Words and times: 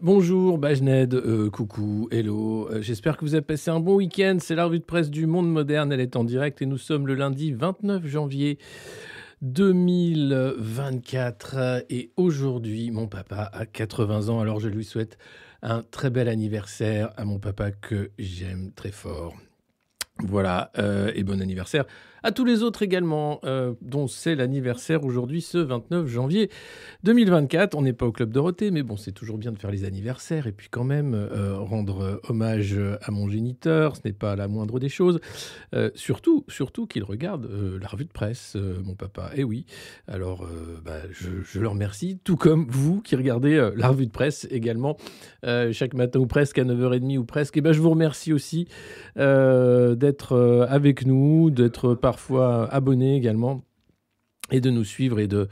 Bonjour 0.00 0.58
Bajned, 0.58 1.12
euh, 1.14 1.50
coucou, 1.50 2.06
hello, 2.12 2.68
euh, 2.70 2.80
j'espère 2.82 3.16
que 3.16 3.24
vous 3.24 3.34
avez 3.34 3.42
passé 3.42 3.68
un 3.68 3.80
bon 3.80 3.96
week-end, 3.96 4.36
c'est 4.40 4.54
la 4.54 4.66
revue 4.66 4.78
de 4.78 4.84
presse 4.84 5.10
du 5.10 5.26
monde 5.26 5.50
moderne, 5.50 5.92
elle 5.92 5.98
est 5.98 6.14
en 6.14 6.22
direct 6.22 6.62
et 6.62 6.66
nous 6.66 6.78
sommes 6.78 7.08
le 7.08 7.14
lundi 7.14 7.50
29 7.52 8.06
janvier 8.06 8.58
2024 9.42 11.84
et 11.90 12.12
aujourd'hui 12.16 12.92
mon 12.92 13.08
papa 13.08 13.50
a 13.52 13.66
80 13.66 14.28
ans. 14.28 14.38
Alors 14.38 14.60
je 14.60 14.68
lui 14.68 14.84
souhaite 14.84 15.18
un 15.62 15.82
très 15.82 16.10
bel 16.10 16.28
anniversaire 16.28 17.10
à 17.16 17.24
mon 17.24 17.40
papa 17.40 17.72
que 17.72 18.12
j'aime 18.18 18.70
très 18.76 18.92
fort. 18.92 19.34
Voilà, 20.20 20.70
euh, 20.78 21.10
et 21.16 21.24
bon 21.24 21.42
anniversaire 21.42 21.86
à 22.22 22.32
tous 22.32 22.44
les 22.44 22.62
autres 22.62 22.82
également, 22.82 23.40
euh, 23.44 23.74
dont 23.80 24.06
c'est 24.06 24.34
l'anniversaire 24.34 25.04
aujourd'hui, 25.04 25.40
ce 25.40 25.58
29 25.58 26.06
janvier 26.06 26.50
2024. 27.04 27.74
On 27.74 27.82
n'est 27.82 27.92
pas 27.92 28.06
au 28.06 28.12
Club 28.12 28.32
Dorothée, 28.32 28.70
mais 28.70 28.82
bon, 28.82 28.96
c'est 28.96 29.12
toujours 29.12 29.38
bien 29.38 29.52
de 29.52 29.58
faire 29.58 29.70
les 29.70 29.84
anniversaires 29.84 30.46
et 30.46 30.52
puis 30.52 30.68
quand 30.70 30.84
même 30.84 31.14
euh, 31.14 31.58
rendre 31.58 32.20
hommage 32.28 32.78
à 33.02 33.10
mon 33.10 33.28
géniteur, 33.28 33.96
ce 33.96 34.02
n'est 34.04 34.12
pas 34.12 34.36
la 34.36 34.48
moindre 34.48 34.78
des 34.78 34.88
choses. 34.88 35.20
surtout, 35.94 36.44
surtout 36.48 36.86
qu'il 36.86 37.04
regarde 37.04 37.48
la 37.80 37.88
revue 37.88 38.04
de 38.04 38.12
presse, 38.12 38.56
mon 38.84 38.94
papa. 38.94 39.30
Et 39.34 39.40
eh 39.40 39.44
oui, 39.44 39.66
alors 40.06 40.46
bah, 40.84 41.00
je, 41.10 41.30
je, 41.44 41.60
le 41.60 41.68
remercie, 41.68 42.18
tout 42.24 42.36
comme 42.36 42.66
vous 42.68 43.00
qui 43.00 43.16
regardez 43.16 43.70
la 43.76 43.88
revue 43.88 44.06
de 44.06 44.10
presse 44.10 44.46
également 44.50 44.96
chaque 45.72 45.94
matin 45.94 46.18
ou 46.18 46.26
presque 46.26 46.58
à 46.58 46.64
9h30 46.64 47.18
ou 47.18 47.24
presque. 47.24 47.56
Et 47.56 47.58
eh 47.58 47.62
ben, 47.62 47.72
je 47.72 47.80
vous 47.80 47.90
remercie 47.90 48.32
aussi 48.32 48.68
d'être 49.16 50.32
euh, 50.32 50.66
avec 50.68 51.06
nous, 51.06 51.50
d'être 51.50 51.94
parfois 52.12 52.68
abonné 52.70 53.16
également, 53.16 53.64
et 54.50 54.60
de 54.60 54.68
nous 54.68 54.84
suivre 54.84 55.18
et 55.18 55.28
de, 55.28 55.48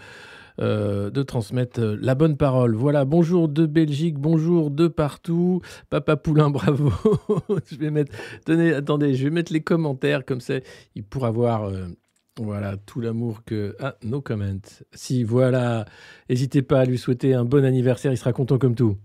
euh, 0.59 1.09
de 1.09 1.23
transmettre 1.23 1.81
la 1.81 2.15
bonne 2.15 2.37
parole. 2.37 2.75
Voilà, 2.75 3.07
bonjour 3.07 3.49
de 3.49 3.65
Belgique, 3.65 4.19
bonjour 4.19 4.71
de 4.71 4.87
partout. 4.87 5.63
Papa 5.89 6.17
Poulain, 6.19 6.51
bravo. 6.59 6.93
je 7.71 7.77
vais 7.77 7.91
mettre, 7.91 8.13
tenez, 8.45 8.75
attendez, 8.75 9.15
je 9.15 9.25
vais 9.25 9.31
mettre 9.31 9.55
les 9.55 9.63
commentaires 9.63 10.27
comme 10.27 10.43
ça, 10.43 10.57
il 10.95 11.03
pourra 11.03 11.31
voir. 11.31 11.65
Euh, 11.65 11.87
voilà, 12.39 12.77
tout 12.77 13.01
l'amour 13.01 13.43
que... 13.47 13.75
Ah, 13.81 13.97
no 14.03 14.21
comment. 14.21 14.61
Si, 14.93 15.25
voilà, 15.25 15.87
n'hésitez 16.29 16.61
pas 16.61 16.81
à 16.81 16.85
lui 16.85 16.99
souhaiter 16.99 17.33
un 17.33 17.47
bon 17.47 17.65
anniversaire, 17.65 18.13
il 18.13 18.19
sera 18.19 18.35
content 18.35 18.59
comme 18.59 18.75
tout. 18.75 18.99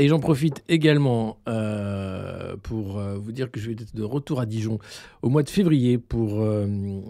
Et 0.00 0.08
j'en 0.08 0.18
profite 0.18 0.64
également 0.66 1.36
euh, 1.46 2.56
pour 2.56 2.98
euh, 2.98 3.18
vous 3.18 3.32
dire 3.32 3.50
que 3.50 3.60
je 3.60 3.66
vais 3.66 3.74
être 3.74 3.94
de 3.94 4.02
retour 4.02 4.40
à 4.40 4.46
Dijon 4.46 4.78
au 5.20 5.28
mois 5.28 5.42
de 5.42 5.50
février 5.50 5.98
pour 5.98 6.40
euh, 6.40 6.66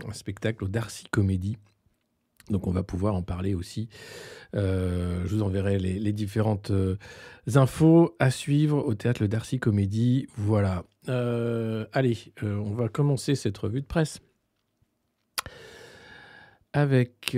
un 0.09 0.13
spectacle 0.13 0.65
au 0.65 0.67
Darcy 0.67 1.05
Comédie. 1.09 1.57
Donc 2.51 2.67
on 2.67 2.73
va 2.73 2.83
pouvoir 2.83 3.15
en 3.15 3.23
parler 3.23 3.55
aussi. 3.55 3.89
je 4.55 5.29
vous 5.29 5.43
enverrai 5.43 5.79
les, 5.79 6.13
différentes 6.13 6.73
infos 7.55 8.17
à 8.19 8.33
suivre 8.33 8.85
au 8.85 8.95
théâtre 8.95 9.23
Le 9.23 9.29
Darcy 9.29 9.61
Comédie. 9.61 10.27
Voilà. 10.37 10.83
allez, 11.07 12.19
on 12.43 12.73
va 12.73 12.89
commencer 12.89 13.37
cette 13.37 13.57
revue 13.57 13.83
de 13.83 13.87
presse 13.87 14.19
avec... 16.73 17.37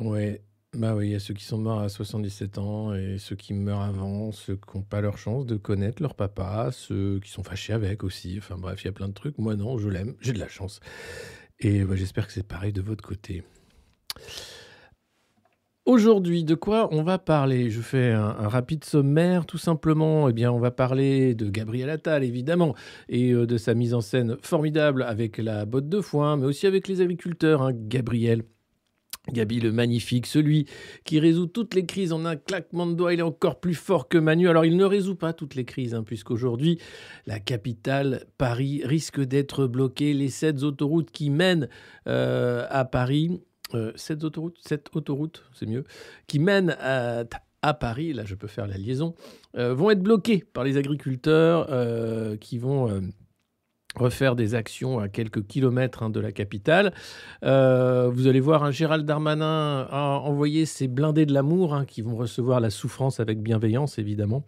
ouais 0.00 0.42
bah 0.74 0.94
oui, 0.94 1.08
il 1.08 1.12
y 1.12 1.14
a 1.14 1.20
ceux 1.20 1.34
qui 1.34 1.44
sont 1.44 1.58
morts 1.58 1.80
à 1.80 1.90
77 1.90 2.56
ans 2.56 2.94
et 2.94 3.18
ceux 3.18 3.36
qui 3.36 3.52
meurent 3.52 3.82
avant, 3.82 4.32
ceux 4.32 4.56
qui 4.56 4.76
n'ont 4.76 4.82
pas 4.82 5.02
leur 5.02 5.18
chance 5.18 5.44
de 5.44 5.56
connaître 5.56 6.02
leur 6.02 6.14
papa, 6.14 6.70
ceux 6.72 7.20
qui 7.20 7.30
sont 7.30 7.42
fâchés 7.42 7.74
avec 7.74 8.02
aussi. 8.04 8.36
Enfin 8.38 8.56
bref, 8.56 8.82
il 8.82 8.86
y 8.86 8.88
a 8.88 8.92
plein 8.92 9.08
de 9.08 9.12
trucs. 9.12 9.36
Moi 9.38 9.54
non, 9.54 9.76
je 9.76 9.88
l'aime, 9.90 10.14
j'ai 10.20 10.32
de 10.32 10.38
la 10.38 10.48
chance. 10.48 10.80
Et 11.60 11.84
bah, 11.84 11.94
j'espère 11.94 12.26
que 12.26 12.32
c'est 12.32 12.46
pareil 12.46 12.72
de 12.72 12.80
votre 12.80 13.04
côté. 13.04 13.42
Aujourd'hui, 15.84 16.44
de 16.44 16.54
quoi 16.54 16.88
on 16.94 17.02
va 17.02 17.18
parler? 17.18 17.68
Je 17.68 17.80
fais 17.80 18.12
un, 18.12 18.48
rapide 18.48 18.84
sommaire, 18.84 19.46
tout 19.46 19.58
simplement. 19.58 20.28
Eh 20.28 20.32
bien, 20.32 20.52
on 20.52 20.60
va 20.60 20.70
parler 20.70 21.34
de 21.34 21.50
Gabriel 21.50 21.90
Attal, 21.90 22.22
évidemment, 22.22 22.76
et 23.08 23.32
euh, 23.32 23.46
de 23.46 23.56
sa 23.56 23.74
mise 23.74 23.92
en 23.92 24.00
scène 24.00 24.36
formidable 24.42 25.02
avec 25.02 25.38
la 25.38 25.66
botte 25.66 25.88
de 25.88 26.00
foin, 26.00 26.36
mais 26.36 26.46
aussi 26.46 26.68
avec 26.68 26.86
les 26.86 27.00
agriculteurs. 27.00 27.62
Hein. 27.62 27.72
Gabriel, 27.74 28.44
Gabi 29.30 29.60
le 29.60 29.70
magnifique, 29.70 30.26
celui 30.26 30.66
qui 31.04 31.20
résout 31.20 31.46
toutes 31.46 31.74
les 31.74 31.86
crises 31.86 32.12
en 32.12 32.24
un 32.24 32.34
claquement 32.34 32.86
de 32.86 32.94
doigts, 32.94 33.14
il 33.14 33.20
est 33.20 33.22
encore 33.22 33.60
plus 33.60 33.74
fort 33.74 34.08
que 34.08 34.18
Manu. 34.18 34.48
Alors 34.48 34.64
il 34.64 34.76
ne 34.76 34.84
résout 34.84 35.14
pas 35.14 35.32
toutes 35.32 35.54
les 35.54 35.64
crises, 35.64 35.94
hein, 35.94 36.02
puisqu'aujourd'hui, 36.02 36.78
la 37.26 37.38
capitale, 37.38 38.26
Paris, 38.36 38.82
risque 38.84 39.20
d'être 39.20 39.66
bloquée. 39.66 40.12
Les 40.12 40.28
sept 40.28 40.64
autoroutes 40.64 41.12
qui 41.12 41.30
mènent 41.30 41.68
euh, 42.08 42.66
à 42.68 42.84
Paris, 42.84 43.40
euh, 43.74 43.92
sept 43.94 44.24
autoroutes, 44.24 45.44
c'est 45.54 45.66
mieux, 45.66 45.84
qui 46.26 46.40
mènent 46.40 46.76
à, 46.80 47.24
Paris, 47.74 48.12
là 48.12 48.24
je 48.24 48.34
peux 48.34 48.48
faire 48.48 48.66
la 48.66 48.76
liaison, 48.76 49.14
euh, 49.56 49.72
vont 49.72 49.92
être 49.92 50.02
bloquées 50.02 50.44
par 50.52 50.64
les 50.64 50.76
agriculteurs 50.76 51.68
qui 52.40 52.58
vont 52.58 53.00
refaire 53.96 54.36
des 54.36 54.54
actions 54.54 54.98
à 54.98 55.08
quelques 55.08 55.46
kilomètres 55.46 56.02
hein, 56.02 56.10
de 56.10 56.20
la 56.20 56.32
capitale. 56.32 56.92
Euh, 57.44 58.10
vous 58.12 58.26
allez 58.26 58.40
voir, 58.40 58.64
un 58.64 58.70
Gérald 58.70 59.04
Darmanin 59.04 59.86
a 59.90 60.20
envoyé 60.24 60.66
ses 60.66 60.88
blindés 60.88 61.26
de 61.26 61.32
l'amour 61.32 61.74
hein, 61.74 61.84
qui 61.84 62.02
vont 62.02 62.16
recevoir 62.16 62.60
la 62.60 62.70
souffrance 62.70 63.20
avec 63.20 63.40
bienveillance, 63.40 63.98
évidemment. 63.98 64.44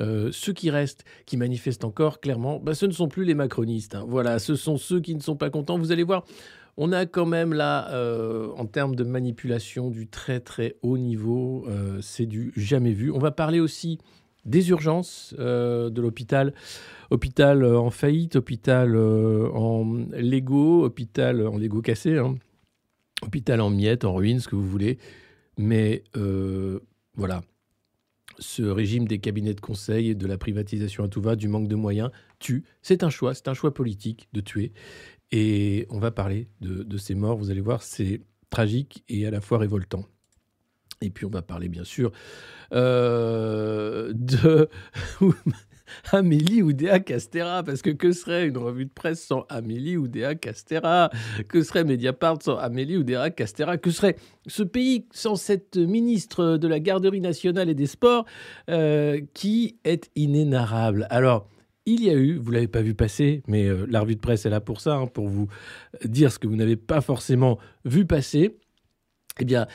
Euh, 0.00 0.30
ceux 0.32 0.52
qui 0.52 0.70
restent, 0.70 1.04
qui 1.26 1.36
manifestent 1.36 1.84
encore, 1.84 2.20
clairement, 2.20 2.58
bah, 2.58 2.74
ce 2.74 2.86
ne 2.86 2.92
sont 2.92 3.08
plus 3.08 3.24
les 3.24 3.34
macronistes. 3.34 3.94
Hein. 3.94 4.04
Voilà, 4.08 4.38
ce 4.38 4.54
sont 4.54 4.76
ceux 4.76 5.00
qui 5.00 5.14
ne 5.14 5.20
sont 5.20 5.36
pas 5.36 5.50
contents. 5.50 5.78
Vous 5.78 5.92
allez 5.92 6.04
voir, 6.04 6.24
on 6.76 6.92
a 6.92 7.06
quand 7.06 7.26
même 7.26 7.52
là, 7.52 7.90
euh, 7.90 8.48
en 8.56 8.66
termes 8.66 8.96
de 8.96 9.04
manipulation, 9.04 9.90
du 9.90 10.08
très 10.08 10.40
très 10.40 10.76
haut 10.82 10.98
niveau. 10.98 11.66
C'est 12.00 12.26
du 12.26 12.52
jamais 12.56 12.92
vu. 12.92 13.10
On 13.10 13.18
va 13.18 13.30
parler 13.30 13.60
aussi 13.60 13.98
des 14.46 14.70
urgences 14.70 15.34
de 15.38 16.00
l'hôpital 16.00 16.54
hôpital 17.10 17.62
euh, 17.62 17.78
en 17.78 17.90
faillite, 17.90 18.36
hôpital 18.36 18.94
euh, 18.94 19.48
en 19.52 19.84
Lego, 20.12 20.84
hôpital 20.84 21.46
en 21.46 21.56
Lego 21.56 21.82
cassé, 21.82 22.18
hein. 22.18 22.36
hôpital 23.22 23.60
en 23.60 23.70
miettes, 23.70 24.04
en 24.04 24.14
ruines, 24.14 24.40
ce 24.40 24.48
que 24.48 24.56
vous 24.56 24.66
voulez. 24.66 24.98
Mais 25.58 26.04
euh, 26.16 26.80
voilà, 27.14 27.42
ce 28.38 28.62
régime 28.62 29.06
des 29.06 29.18
cabinets 29.18 29.54
de 29.54 29.60
conseil 29.60 30.14
de 30.14 30.26
la 30.26 30.38
privatisation 30.38 31.04
à 31.04 31.08
tout 31.08 31.20
va, 31.20 31.36
du 31.36 31.48
manque 31.48 31.68
de 31.68 31.76
moyens, 31.76 32.10
tue. 32.38 32.64
C'est 32.82 33.02
un 33.02 33.10
choix, 33.10 33.34
c'est 33.34 33.48
un 33.48 33.54
choix 33.54 33.72
politique 33.72 34.28
de 34.32 34.40
tuer. 34.40 34.72
Et 35.32 35.86
on 35.90 35.98
va 35.98 36.10
parler 36.10 36.48
de, 36.60 36.98
ces 36.98 37.14
morts, 37.14 37.36
vous 37.36 37.50
allez 37.50 37.60
voir, 37.60 37.82
c'est 37.82 38.20
tragique 38.50 39.02
et 39.08 39.26
à 39.26 39.30
la 39.30 39.40
fois 39.40 39.58
révoltant. 39.58 40.04
Et 41.00 41.10
puis 41.10 41.26
on 41.26 41.30
va 41.30 41.42
parler 41.42 41.68
bien 41.68 41.84
sûr 41.84 42.12
de... 42.70 44.68
Amélie 46.12 46.62
Oudéa 46.62 47.00
Castera, 47.00 47.62
parce 47.62 47.82
que 47.82 47.90
que 47.90 48.12
serait 48.12 48.48
une 48.48 48.58
revue 48.58 48.86
de 48.86 48.90
presse 48.90 49.24
sans 49.24 49.46
Amélie 49.48 49.96
Oudéa 49.96 50.34
Castera? 50.34 51.10
Que 51.48 51.62
serait 51.62 51.84
Mediapart 51.84 52.42
sans 52.42 52.56
Amélie 52.56 52.96
Oudéa 52.96 53.30
Castera? 53.30 53.76
Que 53.78 53.90
serait 53.90 54.16
ce 54.46 54.62
pays 54.62 55.06
sans 55.12 55.36
cette 55.36 55.76
ministre 55.76 56.56
de 56.56 56.68
la 56.68 56.80
Garderie 56.80 57.20
nationale 57.20 57.68
et 57.68 57.74
des 57.74 57.86
Sports 57.86 58.26
euh, 58.70 59.20
qui 59.34 59.78
est 59.84 60.10
inénarrable? 60.16 61.06
Alors, 61.10 61.48
il 61.86 62.02
y 62.02 62.10
a 62.10 62.14
eu, 62.14 62.36
vous 62.36 62.50
l'avez 62.50 62.68
pas 62.68 62.82
vu 62.82 62.94
passer, 62.94 63.42
mais 63.46 63.66
euh, 63.66 63.86
la 63.88 64.00
revue 64.00 64.16
de 64.16 64.20
presse 64.20 64.44
est 64.44 64.50
là 64.50 64.60
pour 64.60 64.80
ça, 64.80 64.96
hein, 64.96 65.06
pour 65.06 65.28
vous 65.28 65.46
dire 66.04 66.32
ce 66.32 66.38
que 66.38 66.48
vous 66.48 66.56
n'avez 66.56 66.76
pas 66.76 67.00
forcément 67.00 67.58
vu 67.84 68.06
passer. 68.06 68.56
Eh 69.38 69.44
bien, 69.44 69.66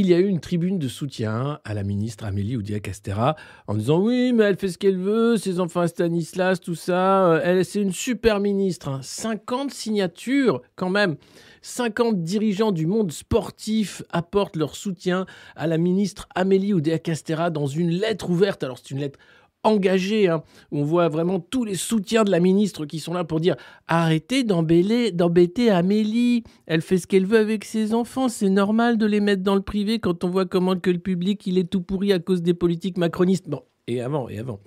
il 0.00 0.08
y 0.08 0.14
a 0.14 0.18
eu 0.18 0.26
une 0.26 0.40
tribune 0.40 0.78
de 0.78 0.88
soutien 0.88 1.58
à 1.64 1.72
la 1.72 1.82
ministre 1.82 2.26
Amélie 2.26 2.56
Oudéa-Castera 2.58 3.34
en 3.66 3.74
disant 3.74 3.98
oui, 3.98 4.32
mais 4.34 4.44
elle 4.44 4.56
fait 4.56 4.68
ce 4.68 4.76
qu'elle 4.76 4.98
veut, 4.98 5.38
ses 5.38 5.58
enfants 5.58 5.80
à 5.80 5.88
Stanislas, 5.88 6.60
tout 6.60 6.74
ça. 6.74 7.26
Euh, 7.26 7.40
elle, 7.42 7.64
c'est 7.64 7.80
une 7.80 7.92
super 7.92 8.38
ministre. 8.38 8.98
50 9.00 9.60
hein. 9.60 9.66
signatures 9.70 10.60
quand 10.74 10.90
même. 10.90 11.16
50 11.62 12.22
dirigeants 12.22 12.72
du 12.72 12.86
monde 12.86 13.10
sportif 13.10 14.02
apportent 14.10 14.56
leur 14.56 14.76
soutien 14.76 15.24
à 15.56 15.66
la 15.66 15.78
ministre 15.78 16.28
Amélie 16.34 16.74
Oudéa-Castera 16.74 17.48
dans 17.48 17.66
une 17.66 17.90
lettre 17.90 18.28
ouverte. 18.28 18.62
Alors 18.64 18.76
c'est 18.76 18.90
une 18.90 19.00
lettre 19.00 19.18
engagé. 19.66 20.28
Hein. 20.28 20.42
On 20.72 20.84
voit 20.84 21.08
vraiment 21.08 21.40
tous 21.40 21.64
les 21.64 21.74
soutiens 21.74 22.24
de 22.24 22.30
la 22.30 22.40
ministre 22.40 22.86
qui 22.86 22.98
sont 22.98 23.14
là 23.14 23.24
pour 23.24 23.40
dire 23.40 23.56
arrêtez 23.88 24.44
d'embêter 24.44 25.70
Amélie. 25.70 26.44
Elle 26.66 26.82
fait 26.82 26.98
ce 26.98 27.06
qu'elle 27.06 27.26
veut 27.26 27.38
avec 27.38 27.64
ses 27.64 27.94
enfants. 27.94 28.28
C'est 28.28 28.50
normal 28.50 28.98
de 28.98 29.06
les 29.06 29.20
mettre 29.20 29.42
dans 29.42 29.54
le 29.54 29.62
privé 29.62 29.98
quand 29.98 30.24
on 30.24 30.28
voit 30.28 30.46
comment 30.46 30.76
que 30.76 30.90
le 30.90 30.98
public 30.98 31.46
il 31.46 31.58
est 31.58 31.70
tout 31.70 31.82
pourri 31.82 32.12
à 32.12 32.18
cause 32.18 32.42
des 32.42 32.54
politiques 32.54 32.98
macronistes. 32.98 33.48
Bon, 33.48 33.62
et 33.86 34.00
avant, 34.00 34.28
et 34.28 34.38
avant. 34.38 34.60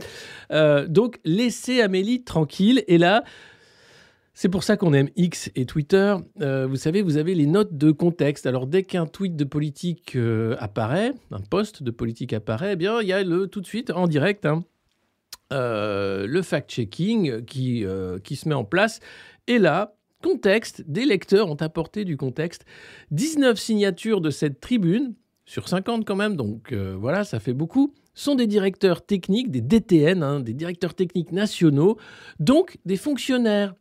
Euh, 0.51 0.87
donc 0.87 1.19
laissez 1.25 1.81
Amélie 1.81 2.23
tranquille. 2.23 2.83
Et 2.87 2.97
là, 2.97 3.23
c'est 4.33 4.47
pour 4.47 4.63
ça 4.63 4.77
qu'on 4.77 4.93
aime 4.93 5.09
X 5.17 5.51
et 5.55 5.65
Twitter. 5.65 6.15
Euh, 6.39 6.65
vous 6.65 6.77
savez, 6.77 7.01
vous 7.01 7.17
avez 7.17 7.35
les 7.35 7.45
notes 7.45 7.75
de 7.75 7.91
contexte. 7.91 8.45
Alors 8.45 8.67
dès 8.67 8.83
qu'un 8.83 9.05
tweet 9.05 9.35
de 9.35 9.43
politique 9.43 10.15
euh, 10.15 10.55
apparaît, 10.59 11.11
un 11.31 11.41
post 11.41 11.83
de 11.83 11.91
politique 11.91 12.31
apparaît, 12.31 12.73
eh 12.73 12.75
bien 12.77 13.01
il 13.01 13.07
y 13.07 13.13
a 13.13 13.23
le 13.23 13.47
tout 13.47 13.59
de 13.59 13.65
suite 13.65 13.91
en 13.91 14.07
direct. 14.07 14.45
Hein, 14.45 14.63
euh, 15.51 16.27
le 16.27 16.41
fact-checking 16.41 17.43
qui, 17.45 17.83
euh, 17.83 18.19
qui 18.19 18.35
se 18.35 18.47
met 18.47 18.55
en 18.55 18.65
place. 18.65 18.99
Et 19.47 19.57
là, 19.57 19.95
contexte, 20.21 20.83
des 20.87 21.05
lecteurs 21.05 21.49
ont 21.49 21.55
apporté 21.55 22.05
du 22.05 22.17
contexte. 22.17 22.65
19 23.11 23.57
signatures 23.57 24.21
de 24.21 24.29
cette 24.29 24.59
tribune, 24.59 25.15
sur 25.45 25.67
50 25.67 26.05
quand 26.05 26.15
même, 26.15 26.35
donc 26.35 26.71
euh, 26.71 26.95
voilà, 26.95 27.23
ça 27.23 27.39
fait 27.39 27.53
beaucoup, 27.53 27.95
sont 28.13 28.35
des 28.35 28.45
directeurs 28.45 29.03
techniques, 29.03 29.49
des 29.49 29.61
DTN, 29.61 30.21
hein, 30.21 30.39
des 30.39 30.53
directeurs 30.53 30.93
techniques 30.93 31.31
nationaux, 31.31 31.97
donc 32.39 32.77
des 32.85 32.97
fonctionnaires. 32.97 33.73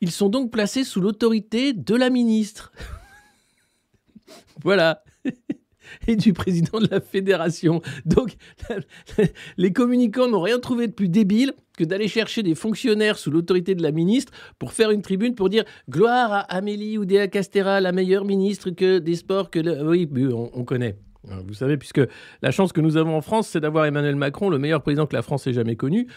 Ils 0.00 0.12
sont 0.12 0.28
donc 0.28 0.52
placés 0.52 0.84
sous 0.84 1.00
l'autorité 1.00 1.72
de 1.72 1.94
la 1.96 2.10
ministre. 2.10 2.72
voilà. 4.62 5.02
Du 6.16 6.32
président 6.32 6.80
de 6.80 6.88
la 6.90 7.00
fédération. 7.00 7.82
Donc, 8.04 8.36
les 9.56 9.72
communicants 9.72 10.28
n'ont 10.28 10.40
rien 10.40 10.58
trouvé 10.58 10.86
de 10.86 10.92
plus 10.92 11.08
débile 11.08 11.52
que 11.76 11.84
d'aller 11.84 12.08
chercher 12.08 12.42
des 12.42 12.54
fonctionnaires 12.54 13.18
sous 13.18 13.30
l'autorité 13.30 13.74
de 13.74 13.82
la 13.82 13.92
ministre 13.92 14.32
pour 14.58 14.72
faire 14.72 14.90
une 14.90 15.02
tribune 15.02 15.34
pour 15.34 15.48
dire 15.48 15.64
gloire 15.88 16.32
à 16.32 16.40
Amélie 16.40 16.98
Oudéa 16.98 17.28
Castera, 17.28 17.80
la 17.80 17.92
meilleure 17.92 18.24
ministre 18.24 18.70
que 18.70 18.98
des 18.98 19.14
sports 19.14 19.50
que 19.50 19.58
oui, 19.84 20.08
on, 20.32 20.64
connaît. 20.64 20.96
Vous 21.46 21.54
savez, 21.54 21.76
puisque 21.76 22.00
la 22.42 22.50
chance 22.50 22.72
que 22.72 22.80
nous 22.80 22.96
avons 22.96 23.16
en 23.16 23.20
France, 23.20 23.48
c'est 23.48 23.60
d'avoir 23.60 23.84
Emmanuel 23.84 24.16
Macron, 24.16 24.50
le 24.50 24.58
meilleur 24.58 24.82
président 24.82 25.06
que 25.06 25.14
la 25.14 25.22
France 25.22 25.46
ait 25.46 25.52
jamais 25.52 25.76
connu. 25.76 26.08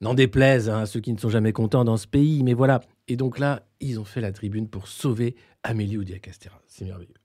N'en 0.00 0.14
déplaise 0.14 0.68
hein, 0.68 0.80
à 0.80 0.86
ceux 0.86 1.00
qui 1.00 1.12
ne 1.12 1.18
sont 1.18 1.28
jamais 1.28 1.52
contents 1.52 1.84
dans 1.84 1.96
ce 1.96 2.08
pays, 2.08 2.42
mais 2.42 2.54
voilà. 2.54 2.80
Et 3.06 3.16
donc 3.16 3.38
là, 3.38 3.66
ils 3.80 4.00
ont 4.00 4.04
fait 4.04 4.20
la 4.20 4.32
tribune 4.32 4.68
pour 4.68 4.88
sauver 4.88 5.36
Amélie 5.62 5.96
Oudéa 5.96 6.18
Castera. 6.18 6.60
C'est 6.66 6.84
merveilleux. 6.84 7.21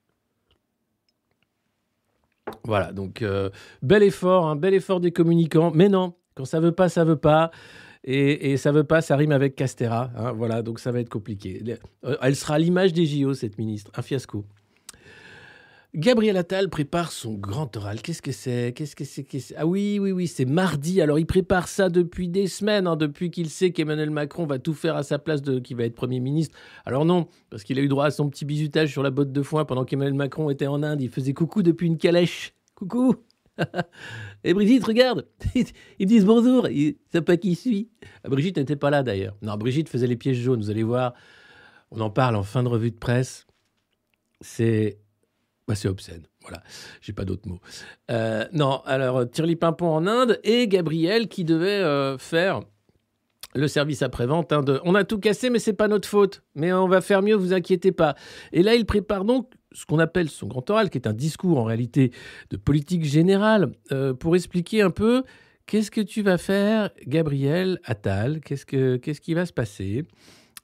Voilà, 2.63 2.91
donc 2.91 3.21
euh, 3.21 3.49
bel 3.81 4.03
effort, 4.03 4.47
un 4.47 4.51
hein, 4.51 4.55
bel 4.55 4.73
effort 4.73 4.99
des 4.99 5.11
communicants. 5.11 5.71
Mais 5.73 5.89
non, 5.89 6.13
quand 6.35 6.45
ça 6.45 6.59
veut 6.59 6.71
pas, 6.71 6.89
ça 6.89 7.03
veut 7.03 7.17
pas. 7.17 7.51
Et, 8.03 8.51
et 8.51 8.57
ça 8.57 8.71
veut 8.71 8.83
pas, 8.83 9.01
ça 9.01 9.15
rime 9.15 9.31
avec 9.31 9.55
Castera. 9.55 10.11
Hein, 10.15 10.31
voilà, 10.31 10.61
donc 10.61 10.79
ça 10.79 10.91
va 10.91 10.99
être 10.99 11.09
compliqué. 11.09 11.61
Elle 12.21 12.35
sera 12.35 12.57
l'image 12.57 12.93
des 12.93 13.05
JO, 13.05 13.33
cette 13.33 13.57
ministre. 13.57 13.91
Un 13.95 14.01
fiasco. 14.01 14.45
Gabriel 15.97 16.37
Attal 16.37 16.69
prépare 16.69 17.11
son 17.11 17.33
grand 17.33 17.75
oral. 17.75 18.03
Qu'est-ce 18.03 18.21
que 18.21 18.31
c'est? 18.31 18.71
Qu'est-ce 18.75 18.95
que 18.95 19.03
c'est? 19.03 19.55
Ah 19.57 19.65
oui, 19.65 19.97
oui, 19.99 20.11
oui, 20.11 20.27
c'est 20.27 20.45
mardi. 20.45 21.01
Alors 21.01 21.17
il 21.17 21.25
prépare 21.25 21.67
ça 21.67 21.89
depuis 21.89 22.29
des 22.29 22.45
semaines, 22.45 22.85
hein, 22.85 22.95
depuis 22.95 23.31
qu'il 23.31 23.49
sait 23.49 23.71
qu'Emmanuel 23.71 24.11
Macron 24.11 24.45
va 24.45 24.59
tout 24.59 24.75
faire 24.75 24.95
à 24.95 25.01
sa 25.01 25.17
place, 25.17 25.41
de, 25.41 25.57
qui 25.57 25.73
va 25.73 25.85
être 25.85 25.95
Premier 25.95 26.19
ministre. 26.19 26.55
Alors 26.85 27.03
non, 27.03 27.27
parce 27.49 27.63
qu'il 27.63 27.79
a 27.79 27.81
eu 27.81 27.87
droit 27.87 28.05
à 28.05 28.11
son 28.11 28.29
petit 28.29 28.45
bisutage 28.45 28.91
sur 28.91 29.01
la 29.01 29.09
botte 29.09 29.31
de 29.31 29.41
foin 29.41 29.65
pendant 29.65 29.85
qu'Emmanuel 29.85 30.13
Macron 30.13 30.51
était 30.51 30.67
en 30.67 30.83
Inde. 30.83 31.01
Il 31.01 31.09
faisait 31.09 31.33
coucou 31.33 31.63
depuis 31.63 31.87
une 31.87 31.97
calèche. 31.97 32.53
Coucou 32.75 33.15
Et 34.43 34.53
Brigitte, 34.53 34.83
regarde 34.83 35.25
Ils 35.55 36.05
disent 36.05 36.25
bonjour, 36.25 36.67
ils 36.67 36.97
savent 37.11 37.23
pas 37.23 37.37
qui 37.37 37.55
suis. 37.55 37.89
Ah, 38.23 38.29
Brigitte 38.29 38.57
n'était 38.57 38.75
pas 38.75 38.91
là 38.91 39.01
d'ailleurs. 39.01 39.35
Non, 39.41 39.57
Brigitte 39.57 39.89
faisait 39.89 40.05
les 40.05 40.15
pièges 40.15 40.37
jaunes, 40.37 40.61
vous 40.61 40.69
allez 40.69 40.83
voir. 40.83 41.15
On 41.89 41.99
en 42.01 42.11
parle 42.11 42.35
en 42.35 42.43
fin 42.43 42.61
de 42.61 42.69
revue 42.69 42.91
de 42.91 42.97
presse. 42.97 43.47
C'est 44.41 44.99
bah, 45.67 45.75
c'est 45.75 45.87
obscène. 45.87 46.23
Voilà, 46.41 46.63
j'ai 47.01 47.13
pas 47.13 47.25
d'autres 47.25 47.47
mots. 47.47 47.59
Euh, 48.09 48.45
non, 48.53 48.81
alors 48.85 49.29
Tirli 49.29 49.57
Pimpon 49.57 49.87
en 49.87 50.07
Inde 50.07 50.39
et 50.43 50.67
Gabriel 50.67 51.27
qui 51.27 51.43
devait 51.43 51.67
euh, 51.67 52.17
faire 52.17 52.61
le 53.53 53.67
service 53.67 54.01
après-vente. 54.01 54.53
Hein, 54.53 54.63
on 54.83 54.95
a 54.95 55.03
tout 55.03 55.19
cassé, 55.19 55.49
mais 55.49 55.59
c'est 55.59 55.73
pas 55.73 55.87
notre 55.87 56.07
faute. 56.07 56.43
Mais 56.55 56.71
on 56.71 56.87
va 56.87 57.01
faire 57.01 57.21
mieux, 57.21 57.35
vous 57.35 57.53
inquiétez 57.53 57.91
pas. 57.91 58.15
Et 58.53 58.63
là, 58.63 58.75
il 58.75 58.85
prépare 58.85 59.25
donc 59.25 59.51
ce 59.73 59.85
qu'on 59.85 59.99
appelle 59.99 60.29
son 60.29 60.47
grand 60.47 60.69
oral, 60.69 60.89
qui 60.89 60.97
est 60.97 61.07
un 61.07 61.13
discours 61.13 61.57
en 61.57 61.63
réalité 61.63 62.11
de 62.49 62.57
politique 62.57 63.03
générale, 63.03 63.71
euh, 63.91 64.13
pour 64.13 64.35
expliquer 64.35 64.81
un 64.81 64.89
peu 64.89 65.23
qu'est-ce 65.65 65.91
que 65.91 66.01
tu 66.01 66.21
vas 66.21 66.37
faire, 66.37 66.91
Gabriel 67.05 67.79
Attal, 67.83 68.39
qu'est-ce, 68.39 68.65
que, 68.65 68.95
qu'est-ce 68.97 69.21
qui 69.21 69.33
va 69.33 69.45
se 69.45 69.53
passer. 69.53 70.05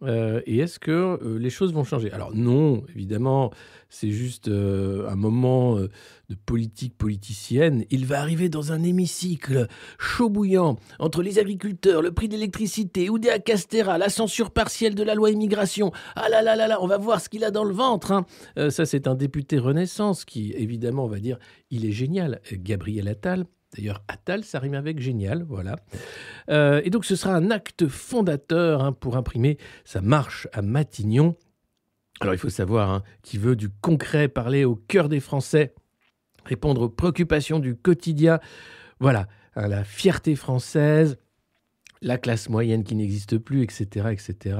Euh, 0.04 0.42
et 0.46 0.60
est-ce 0.60 0.80
que 0.80 0.92
euh, 0.92 1.38
les 1.38 1.50
choses 1.50 1.74
vont 1.74 1.84
changer? 1.84 2.12
Alors 2.12 2.36
non, 2.36 2.84
évidemment, 2.94 3.52
c'est 3.90 4.12
juste 4.12 4.48
euh, 4.48 5.10
un 5.10 5.16
moment 5.16 5.78
de 5.78 6.36
politique 6.46 6.98
politicienne. 6.98 7.86
Il 7.90 8.06
va 8.06 8.20
arriver 8.20 8.50
dans 8.50 8.72
un 8.72 8.84
hémicycle 8.84 9.68
chaud 10.00 10.30
bouillant 10.30 10.78
entre 11.00 11.22
les 11.22 11.40
agriculteurs, 11.40 12.02
le 12.02 12.12
prix 12.12 12.28
de 12.28 12.34
l'électricité, 12.34 13.10
Oudéa 13.10 13.40
Castera, 13.40 13.98
la 13.98 14.10
censure 14.10 14.52
partielle 14.52 14.96
de 14.96 15.04
la 15.04 15.16
loi 15.16 15.32
immigration. 15.32 15.92
Ah 16.16 16.30
là 16.30 16.42
là 16.42 16.56
là 16.56 16.68
là, 16.68 16.82
on 16.82 16.88
va 16.88 16.98
voir 16.98 17.22
ce 17.22 17.30
qu'il 17.30 17.44
a 17.44 17.52
dans 17.52 17.64
le 17.64 17.74
ventre. 17.74 18.12
Hein. 18.12 18.26
ça, 18.70 18.86
c'est 18.86 19.08
un 19.08 19.16
député 19.16 19.58
Renaissance 19.58 20.26
qui, 20.26 20.54
évidemment, 20.54 21.06
on 21.06 21.10
va 21.10 21.20
dire, 21.20 21.38
il 21.70 21.86
est 21.86 21.92
génial. 21.92 22.42
Gabriel 22.52 23.08
Attal. 23.08 23.46
D'ailleurs, 23.76 24.04
Attal, 24.08 24.44
ça 24.44 24.60
rime 24.60 24.76
avec 24.76 25.00
génial, 25.00 25.44
voilà. 25.44 25.78
Euh, 26.50 26.82
et 26.84 26.90
donc, 26.90 27.06
ce 27.06 27.16
sera 27.16 27.36
un 27.36 27.50
acte 27.50 27.88
fondateur 27.88 28.84
hein, 28.84 28.92
pour 28.94 29.18
imprimer 29.18 29.58
sa 29.84 30.02
marche 30.02 30.48
à 30.54 30.62
Matignon. 30.62 31.36
Alors, 32.20 32.34
il 32.34 32.38
faut 32.38 32.50
savoir 32.50 32.92
hein, 32.92 33.04
qui 33.24 33.38
veut 33.38 33.56
du 33.56 33.70
concret, 33.70 34.28
parler 34.28 34.66
au 34.66 34.76
cœur 34.76 35.10
des 35.10 35.20
Français, 35.20 35.74
répondre 36.46 36.84
aux 36.84 36.90
préoccupations 36.90 37.60
du 37.60 37.76
quotidien. 37.76 38.40
Voilà, 39.00 39.28
la 39.56 39.84
fierté 39.84 40.36
française, 40.36 41.18
la 42.04 42.18
classe 42.18 42.50
moyenne 42.50 42.84
qui 42.84 42.96
n'existe 42.96 43.38
plus, 43.38 43.64
etc., 43.64 44.10
etc. 44.12 44.58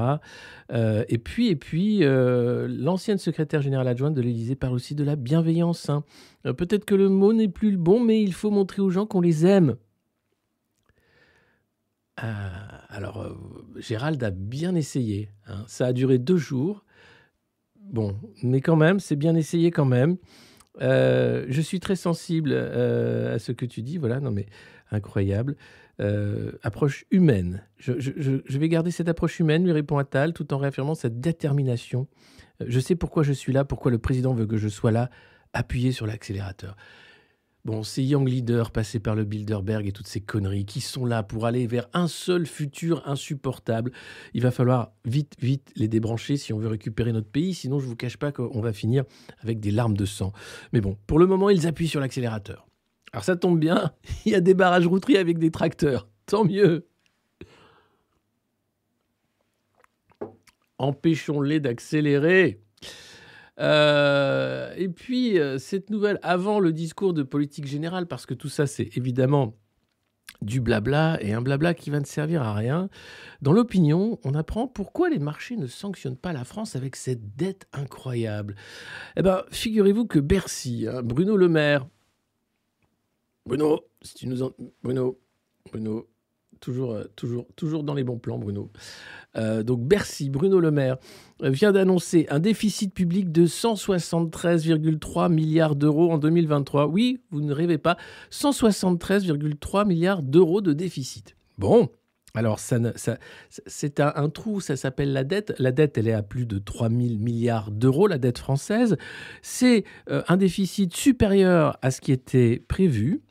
Euh, 0.72 1.04
et 1.10 1.18
puis, 1.18 1.50
et 1.50 1.56
puis 1.56 2.04
euh, 2.04 2.68
l'ancienne 2.70 3.18
secrétaire 3.18 3.62
générale 3.62 3.88
adjointe 3.88 4.16
de 4.16 4.22
l'Élysée 4.22 4.56
parle 4.56 4.74
aussi 4.74 4.96
de 4.96 5.04
la 5.04 5.16
bienveillance. 5.16 5.90
Hein. 5.90 6.04
Euh, 6.46 6.54
peut-être 6.54 6.86
que 6.86 6.96
le 6.96 7.10
mot 7.10 7.34
n'est 7.34 7.50
plus 7.50 7.72
le 7.72 7.78
bon, 7.78 8.00
mais 8.00 8.24
il 8.24 8.34
faut 8.34 8.50
montrer 8.50 8.82
aux 8.82 8.90
gens 8.90 9.06
qu'on 9.06 9.22
les 9.22 9.46
aime. 9.46 9.76
alors, 12.16 13.36
Gérald 13.76 14.24
a 14.24 14.32
bien 14.32 14.76
essayé. 14.76 15.30
Hein. 15.48 15.66
Ça 15.68 15.88
a 15.88 15.94
duré 15.94 16.20
deux 16.20 16.38
jours. 16.38 16.86
Bon, 17.76 18.16
mais 18.44 18.62
quand 18.62 18.78
même, 18.78 19.02
c'est 19.02 19.18
bien 19.18 19.36
essayé 19.36 19.72
quand 19.72 19.86
même. 19.86 20.16
je 20.80 21.62
suis 21.62 21.82
très 21.82 21.98
sensible 21.98 22.54
à 22.54 23.40
ce 23.40 23.52
que 23.52 23.66
tu 23.66 23.82
dis. 23.82 23.98
Voilà, 23.98 24.22
non 24.22 24.32
mais 24.32 24.46
incroyable. 24.92 25.58
Euh, 26.00 26.54
approche 26.64 27.06
humaine. 27.12 27.64
Je, 27.78 28.58
vais 28.58 28.70
garder 28.70 28.90
cette 28.90 29.10
approche 29.10 29.40
humaine, 29.40 29.64
lui 29.64 29.72
répond 29.72 30.00
Attal, 30.00 30.34
tout 30.34 30.52
en 30.52 30.58
réaffirmant 30.58 30.96
cette 30.96 31.20
détermination. 31.20 32.08
Euh, 32.62 32.66
je 32.68 32.80
sais 32.80 32.96
pourquoi 32.96 33.22
je 33.22 33.32
suis 33.32 33.54
là, 33.54 33.64
pourquoi 33.64 33.92
le 33.92 34.00
président 34.00 34.34
veut 34.34 34.48
que 34.48 34.58
je 34.58 34.70
sois 34.70 34.92
là, 34.92 35.12
appuyé 35.54 35.92
sur 35.92 36.08
l'accélérateur. 36.08 36.76
Bon, 37.64 37.84
ces 37.84 38.04
young 38.04 38.28
leaders 38.28 38.72
passés 38.72 39.00
par 39.00 39.16
le 39.16 39.24
Bilderberg 39.24 39.88
et 39.88 39.92
toutes 39.92 40.08
ces 40.08 40.20
conneries 40.20 40.66
qui 40.66 40.82
sont 40.82 41.06
là 41.06 41.22
pour 41.22 41.46
aller 41.46 41.68
vers 41.68 41.88
un 41.94 42.08
seul 42.08 42.48
futur 42.48 43.08
insupportable. 43.08 43.92
Il 44.34 44.42
va 44.42 44.52
falloir 44.52 44.94
vite, 45.06 45.36
vite 45.40 45.72
les 45.76 45.88
débrancher 45.88 46.38
si 46.38 46.54
on 46.54 46.58
veut 46.58 46.68
récupérer 46.68 47.14
notre 47.14 47.30
pays. 47.30 47.54
Sinon, 47.54 47.80
je 47.80 47.86
ne 47.86 47.90
vous 47.90 47.96
cache 47.96 48.18
pas 48.18 48.32
qu'on 48.32 48.62
va 48.62 48.74
finir 48.74 49.06
avec 49.42 49.60
des 49.60 49.72
larmes 49.72 49.96
de 49.96 50.06
sang. 50.06 50.34
Mais 50.74 50.82
bon, 50.82 50.98
pour 51.08 51.20
le 51.20 51.28
moment, 51.28 51.52
ils 51.52 51.68
appuient 51.68 51.88
sur 51.88 52.02
l'accélérateur. 52.02 52.68
Alors 53.14 53.24
ça 53.24 53.36
tombe 53.36 53.60
bien, 53.60 53.94
il 54.26 54.32
y 54.32 54.36
a 54.36 54.42
des 54.42 54.56
barrages 54.56 54.88
routiers 54.88 55.20
avec 55.20 55.38
des 55.38 55.52
tracteurs. 55.52 56.10
Tant 56.26 56.46
mieux. 56.46 56.88
Empêchons-les 60.80 61.60
d'accélérer. 61.60 62.60
Euh, 63.60 64.74
et 64.76 64.90
puis, 64.90 65.40
euh, 65.40 65.60
cette 65.60 65.92
nouvelle, 65.92 66.20
avant 66.24 66.60
le 66.60 66.74
discours 66.74 67.14
de 67.14 67.22
politique 67.22 67.68
générale, 67.68 68.08
parce 68.08 68.26
que 68.26 68.34
tout 68.34 68.50
ça, 68.50 68.66
c'est 68.66 68.98
évidemment 68.98 69.56
du 70.42 70.60
blabla 70.60 71.18
et 71.22 71.32
un 71.34 71.42
blabla 71.42 71.74
qui 71.74 71.90
va 71.90 72.00
ne 72.00 72.06
servir 72.06 72.42
à 72.42 72.54
rien. 72.54 72.90
Dans 73.42 73.54
l'opinion, 73.54 74.20
on 74.24 74.34
apprend 74.34 74.68
pourquoi 74.68 75.10
les 75.10 75.20
marchés 75.20 75.56
ne 75.56 75.68
sanctionnent 75.68 76.18
pas 76.18 76.34
la 76.34 76.44
France 76.44 76.76
avec 76.76 76.96
cette 76.96 77.36
dette 77.36 77.68
incroyable. 77.72 78.56
Eh 79.16 79.22
bien, 79.22 79.44
figurez-vous 79.52 80.06
que 80.06 80.20
Bercy, 80.20 80.88
hein, 80.90 81.02
Bruno 81.04 81.38
Le 81.38 81.48
Maire, 81.48 81.88
Bruno, 83.46 83.82
si 84.02 84.16
tu 84.16 84.28
nous 84.28 84.44
en... 84.44 84.52
Bruno, 84.84 85.20
Bruno, 85.70 86.08
toujours, 86.64 86.94
euh, 86.94 87.04
toujours, 87.16 87.46
toujours 87.56 87.84
dans 87.84 87.94
les 87.94 88.04
bons 88.04 88.18
plans, 88.18 88.40
Bruno. 88.40 88.72
Euh, 89.36 89.64
donc 89.64 89.82
Bercy, 89.82 90.30
Bruno 90.30 90.60
Le 90.60 90.72
Maire, 90.72 90.98
euh, 91.42 91.50
vient 91.50 91.74
d'annoncer 91.74 92.26
un 92.30 92.40
déficit 92.40 92.94
public 92.94 93.32
de 93.32 93.46
173,3 93.46 95.32
milliards 95.32 95.76
d'euros 95.76 96.12
en 96.12 96.18
2023. 96.18 96.88
Oui, 96.88 97.20
vous 97.32 97.42
ne 97.42 97.54
rêvez 97.54 97.78
pas, 97.78 97.98
173,3 98.32 99.86
milliards 99.86 100.24
d'euros 100.24 100.62
de 100.62 100.72
déficit. 100.72 101.36
Bon, 101.58 101.90
alors, 102.36 102.58
ça, 102.58 102.80
c'est 103.68 104.00
un, 104.00 104.30
trou, 104.30 104.60
ça 104.60 104.76
s'appelle 104.76 105.14
la 105.14 105.24
dette. 105.24 105.54
La 105.60 105.72
dette, 105.72 106.00
elle 106.00 106.08
est 106.08 106.14
à 106.14 106.24
plus 106.24 106.48
de 106.48 106.58
3 106.58 106.90
000 106.90 107.02
milliards 107.20 107.70
d'euros, 107.70 108.08
la 108.08 108.18
dette 108.18 108.40
française. 108.40 108.98
C'est 109.44 109.84
un 110.08 110.36
déficit 110.36 110.96
supérieur 110.96 111.78
à 111.84 111.92
ce 111.92 112.02
qui 112.02 112.12
était 112.12 112.64
prévu. 112.68 113.22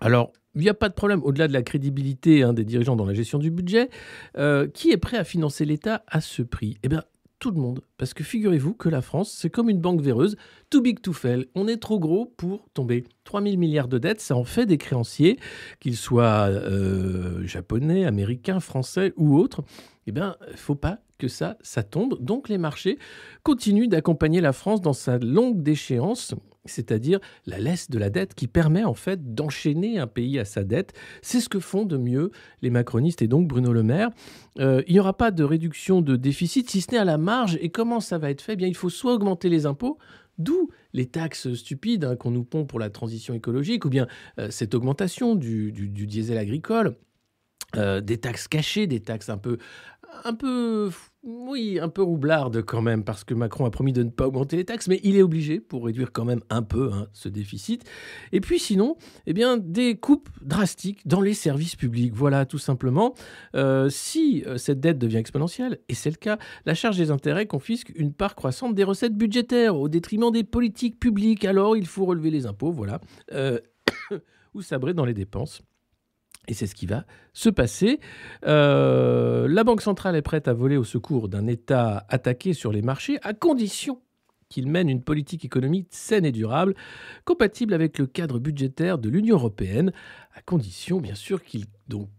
Alors, 0.00 0.32
il 0.54 0.62
n'y 0.62 0.68
a 0.68 0.74
pas 0.74 0.88
de 0.88 0.94
problème, 0.94 1.22
au-delà 1.22 1.46
de 1.46 1.52
la 1.52 1.62
crédibilité 1.62 2.42
hein, 2.42 2.52
des 2.52 2.64
dirigeants 2.64 2.96
dans 2.96 3.06
la 3.06 3.14
gestion 3.14 3.38
du 3.38 3.50
budget, 3.50 3.88
euh, 4.36 4.66
qui 4.66 4.90
est 4.90 4.96
prêt 4.96 5.16
à 5.16 5.24
financer 5.24 5.64
l'État 5.64 6.02
à 6.08 6.20
ce 6.20 6.42
prix? 6.42 6.78
Eh 6.82 6.88
bien, 6.88 7.04
tout 7.38 7.50
le 7.50 7.60
monde. 7.60 7.80
Parce 7.96 8.14
que 8.14 8.22
figurez-vous 8.22 8.74
que 8.74 8.88
la 8.88 9.00
France, 9.00 9.32
c'est 9.32 9.50
comme 9.50 9.70
une 9.70 9.80
banque 9.80 10.00
véreuse, 10.02 10.36
too 10.68 10.80
big 10.80 11.00
to 11.00 11.12
fail. 11.12 11.46
On 11.54 11.66
est 11.68 11.78
trop 11.78 11.98
gros 11.98 12.26
pour 12.36 12.68
tomber. 12.74 13.04
3 13.24 13.42
000 13.42 13.56
milliards 13.56 13.88
de 13.88 13.98
dettes, 13.98 14.20
ça 14.20 14.36
en 14.36 14.44
fait 14.44 14.66
des 14.66 14.76
créanciers, 14.76 15.38
qu'ils 15.78 15.96
soient 15.96 16.48
euh, 16.48 17.46
japonais, 17.46 18.04
américains, 18.04 18.60
français 18.60 19.12
ou 19.16 19.36
autres. 19.36 19.62
Eh 20.06 20.12
bien, 20.12 20.36
faut 20.56 20.74
pas 20.74 20.98
que 21.18 21.28
ça, 21.28 21.56
ça 21.62 21.82
tombe. 21.82 22.20
Donc 22.20 22.48
les 22.48 22.58
marchés 22.58 22.98
continuent 23.42 23.88
d'accompagner 23.88 24.40
la 24.40 24.52
France 24.52 24.80
dans 24.80 24.92
sa 24.92 25.18
longue 25.18 25.62
déchéance 25.62 26.34
c'est-à-dire 26.64 27.20
la 27.46 27.58
laisse 27.58 27.90
de 27.90 27.98
la 27.98 28.10
dette 28.10 28.34
qui 28.34 28.46
permet 28.46 28.84
en 28.84 28.94
fait 28.94 29.34
d'enchaîner 29.34 29.98
un 29.98 30.06
pays 30.06 30.38
à 30.38 30.44
sa 30.44 30.64
dette. 30.64 30.92
C'est 31.22 31.40
ce 31.40 31.48
que 31.48 31.60
font 31.60 31.84
de 31.84 31.96
mieux 31.96 32.30
les 32.62 32.70
macronistes 32.70 33.22
et 33.22 33.28
donc 33.28 33.48
Bruno 33.48 33.72
Le 33.72 33.82
Maire. 33.82 34.10
Euh, 34.58 34.82
il 34.86 34.94
n'y 34.94 35.00
aura 35.00 35.16
pas 35.16 35.30
de 35.30 35.44
réduction 35.44 36.02
de 36.02 36.16
déficit 36.16 36.70
si 36.70 36.80
ce 36.80 36.92
n'est 36.92 36.98
à 36.98 37.04
la 37.04 37.18
marge. 37.18 37.58
Et 37.60 37.70
comment 37.70 38.00
ça 38.00 38.18
va 38.18 38.30
être 38.30 38.42
fait? 38.42 38.52
Eh 38.54 38.56
Bien, 38.56 38.68
il 38.68 38.76
faut 38.76 38.90
soit 38.90 39.14
augmenter 39.14 39.48
les 39.48 39.66
impôts, 39.66 39.98
d'où 40.38 40.70
les 40.92 41.06
taxes 41.06 41.52
stupides 41.54 42.04
hein, 42.04 42.16
qu'on 42.16 42.30
nous 42.30 42.44
pond 42.44 42.66
pour 42.66 42.78
la 42.78 42.90
transition 42.90 43.34
écologique, 43.34 43.84
ou 43.84 43.88
bien 43.88 44.06
euh, 44.38 44.50
cette 44.50 44.74
augmentation 44.74 45.34
du, 45.34 45.72
diesel 45.72 46.38
agricole. 46.38 46.96
Euh, 47.76 48.00
des 48.00 48.18
taxes 48.18 48.48
cachées, 48.48 48.88
des 48.88 48.98
taxes 48.98 49.28
un 49.28 49.38
peu, 49.38 49.58
un 50.24 50.34
peu, 50.34 50.90
oui, 51.22 51.78
un 51.78 51.90
peu 51.90 52.02
roublarde 52.02 52.62
quand 52.62 52.80
même, 52.80 53.04
parce 53.04 53.24
que 53.24 53.34
Macron 53.34 53.66
a 53.66 53.70
promis 53.70 53.92
de 53.92 54.02
ne 54.02 54.08
pas 54.08 54.26
augmenter 54.26 54.56
les 54.56 54.64
taxes, 54.64 54.88
mais 54.88 55.00
il 55.02 55.16
est 55.16 55.22
obligé 55.22 55.60
pour 55.60 55.84
réduire 55.84 56.12
quand 56.12 56.24
même 56.24 56.40
un 56.48 56.62
peu 56.62 56.90
hein, 56.94 57.08
ce 57.12 57.28
déficit. 57.28 57.84
Et 58.32 58.40
puis 58.40 58.58
sinon, 58.58 58.96
eh 59.26 59.34
bien, 59.34 59.58
des 59.58 59.96
coupes 59.96 60.30
drastiques 60.40 61.06
dans 61.06 61.20
les 61.20 61.34
services 61.34 61.76
publics. 61.76 62.14
Voilà, 62.14 62.46
tout 62.46 62.58
simplement. 62.58 63.14
Euh, 63.54 63.90
si 63.90 64.44
euh, 64.46 64.56
cette 64.56 64.80
dette 64.80 64.98
devient 64.98 65.18
exponentielle, 65.18 65.80
et 65.90 65.94
c'est 65.94 66.10
le 66.10 66.16
cas, 66.16 66.38
la 66.64 66.74
charge 66.74 66.96
des 66.96 67.10
intérêts 67.10 67.46
confisque 67.46 67.92
une 67.96 68.14
part 68.14 68.34
croissante 68.34 68.74
des 68.74 68.84
recettes 68.84 69.14
budgétaires 69.14 69.76
au 69.76 69.90
détriment 69.90 70.30
des 70.30 70.44
politiques 70.44 70.98
publiques. 70.98 71.44
Alors, 71.44 71.76
il 71.76 71.86
faut 71.86 72.06
relever 72.06 72.30
les 72.30 72.46
impôts, 72.46 72.72
voilà, 72.72 72.98
euh, 73.32 73.58
ou 74.54 74.62
sabrer 74.62 74.94
dans 74.94 75.04
les 75.04 75.14
dépenses. 75.14 75.60
Et 76.48 76.54
c'est 76.54 76.66
ce 76.66 76.74
qui 76.74 76.86
va 76.86 77.04
se 77.32 77.48
passer. 77.48 78.00
Euh, 78.46 79.46
la 79.48 79.64
Banque 79.64 79.82
centrale 79.82 80.16
est 80.16 80.22
prête 80.22 80.48
à 80.48 80.52
voler 80.52 80.76
au 80.76 80.84
secours 80.84 81.28
d'un 81.28 81.46
État 81.46 82.06
attaqué 82.08 82.54
sur 82.54 82.72
les 82.72 82.82
marchés 82.82 83.18
à 83.22 83.34
condition 83.34 84.00
qu'il 84.50 84.66
mène 84.66 84.90
une 84.90 85.02
politique 85.02 85.44
économique 85.44 85.86
saine 85.90 86.24
et 86.26 86.32
durable, 86.32 86.74
compatible 87.24 87.72
avec 87.72 87.98
le 87.98 88.06
cadre 88.06 88.38
budgétaire 88.38 88.98
de 88.98 89.08
l'Union 89.08 89.36
européenne, 89.36 89.92
à 90.34 90.42
condition 90.42 91.00
bien 91.00 91.14
sûr 91.14 91.42
qu'il 91.42 91.66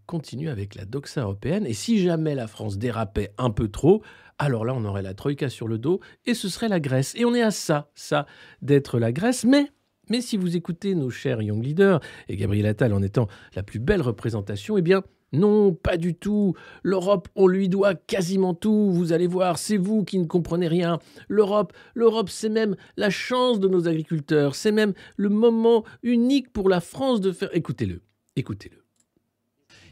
continue 0.06 0.48
avec 0.48 0.74
la 0.74 0.86
doxa 0.86 1.20
européenne. 1.20 1.66
Et 1.66 1.74
si 1.74 2.02
jamais 2.02 2.34
la 2.34 2.46
France 2.46 2.78
dérapait 2.78 3.32
un 3.38 3.50
peu 3.50 3.68
trop, 3.68 4.02
alors 4.38 4.64
là 4.64 4.72
on 4.74 4.84
aurait 4.84 5.02
la 5.02 5.14
troïka 5.14 5.50
sur 5.50 5.68
le 5.68 5.78
dos 5.78 6.00
et 6.24 6.34
ce 6.34 6.48
serait 6.48 6.68
la 6.68 6.80
Grèce. 6.80 7.14
Et 7.16 7.24
on 7.24 7.34
est 7.34 7.42
à 7.42 7.50
ça, 7.50 7.90
ça, 7.94 8.26
d'être 8.62 8.98
la 8.98 9.12
Grèce, 9.12 9.44
mais 9.44 9.70
mais 10.10 10.20
si 10.20 10.36
vous 10.36 10.56
écoutez 10.56 10.94
nos 10.94 11.10
chers 11.10 11.42
young 11.42 11.62
leaders, 11.62 12.00
et 12.28 12.36
Gabriel 12.36 12.66
Attal 12.66 12.92
en 12.92 13.02
étant 13.02 13.28
la 13.54 13.62
plus 13.62 13.78
belle 13.78 14.02
représentation, 14.02 14.76
eh 14.76 14.82
bien, 14.82 15.02
non, 15.32 15.72
pas 15.72 15.96
du 15.96 16.14
tout. 16.14 16.54
L'Europe, 16.82 17.28
on 17.36 17.46
lui 17.46 17.68
doit 17.68 17.94
quasiment 17.94 18.52
tout. 18.52 18.90
Vous 18.92 19.12
allez 19.12 19.26
voir, 19.26 19.58
c'est 19.58 19.78
vous 19.78 20.04
qui 20.04 20.18
ne 20.18 20.26
comprenez 20.26 20.68
rien. 20.68 20.98
L'Europe, 21.28 21.72
l'Europe, 21.94 22.28
c'est 22.28 22.50
même 22.50 22.76
la 22.96 23.08
chance 23.08 23.58
de 23.58 23.68
nos 23.68 23.88
agriculteurs. 23.88 24.54
C'est 24.54 24.72
même 24.72 24.92
le 25.16 25.30
moment 25.30 25.84
unique 26.02 26.52
pour 26.52 26.68
la 26.68 26.80
France 26.80 27.20
de 27.20 27.32
faire. 27.32 27.48
Écoutez-le, 27.54 28.02
écoutez-le. 28.36 28.84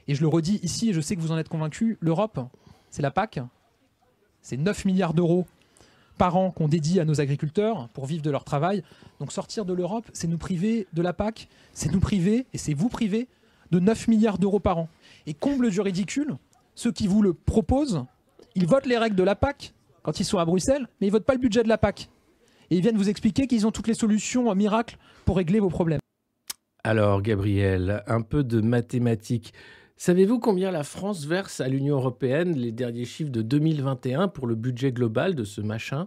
Et 0.08 0.14
je 0.14 0.20
le 0.20 0.28
redis 0.28 0.60
ici, 0.62 0.90
et 0.90 0.92
je 0.92 1.00
sais 1.00 1.16
que 1.16 1.20
vous 1.20 1.32
en 1.32 1.38
êtes 1.38 1.48
convaincus, 1.48 1.96
l'Europe, 2.00 2.38
c'est 2.90 3.02
la 3.02 3.10
PAC. 3.10 3.40
C'est 4.42 4.56
9 4.56 4.84
milliards 4.84 5.14
d'euros 5.14 5.46
par 6.20 6.36
an 6.36 6.50
qu'on 6.50 6.68
dédie 6.68 7.00
à 7.00 7.06
nos 7.06 7.22
agriculteurs 7.22 7.88
pour 7.94 8.04
vivre 8.04 8.20
de 8.20 8.30
leur 8.30 8.44
travail. 8.44 8.82
Donc 9.20 9.32
sortir 9.32 9.64
de 9.64 9.72
l'Europe, 9.72 10.04
c'est 10.12 10.28
nous 10.28 10.36
priver 10.36 10.86
de 10.92 11.00
la 11.00 11.14
PAC, 11.14 11.48
c'est 11.72 11.90
nous 11.90 11.98
priver, 11.98 12.44
et 12.52 12.58
c'est 12.58 12.74
vous 12.74 12.90
priver, 12.90 13.26
de 13.70 13.80
9 13.80 14.06
milliards 14.06 14.36
d'euros 14.36 14.60
par 14.60 14.76
an. 14.76 14.90
Et 15.26 15.32
comble 15.32 15.70
du 15.70 15.80
ridicule, 15.80 16.36
ceux 16.74 16.92
qui 16.92 17.06
vous 17.06 17.22
le 17.22 17.32
proposent, 17.32 18.04
ils 18.54 18.66
votent 18.66 18.84
les 18.84 18.98
règles 18.98 19.16
de 19.16 19.22
la 19.22 19.34
PAC 19.34 19.72
quand 20.02 20.20
ils 20.20 20.26
sont 20.26 20.36
à 20.36 20.44
Bruxelles, 20.44 20.86
mais 21.00 21.06
ils 21.06 21.10
votent 21.10 21.24
pas 21.24 21.32
le 21.32 21.40
budget 21.40 21.62
de 21.62 21.70
la 21.70 21.78
PAC. 21.78 22.10
Et 22.68 22.76
ils 22.76 22.82
viennent 22.82 22.98
vous 22.98 23.08
expliquer 23.08 23.46
qu'ils 23.46 23.66
ont 23.66 23.70
toutes 23.70 23.88
les 23.88 23.94
solutions 23.94 24.54
miracles 24.54 24.98
pour 25.24 25.38
régler 25.38 25.58
vos 25.58 25.70
problèmes. 25.70 26.00
Alors, 26.84 27.22
Gabriel, 27.22 28.02
un 28.06 28.20
peu 28.20 28.44
de 28.44 28.60
mathématiques. 28.60 29.54
Savez-vous 30.02 30.38
combien 30.38 30.70
la 30.70 30.82
France 30.82 31.26
verse 31.26 31.60
à 31.60 31.68
l'Union 31.68 31.96
européenne 31.96 32.56
les 32.56 32.72
derniers 32.72 33.04
chiffres 33.04 33.30
de 33.30 33.42
2021 33.42 34.28
pour 34.28 34.46
le 34.46 34.54
budget 34.54 34.92
global 34.92 35.34
de 35.34 35.44
ce 35.44 35.60
machin? 35.60 36.06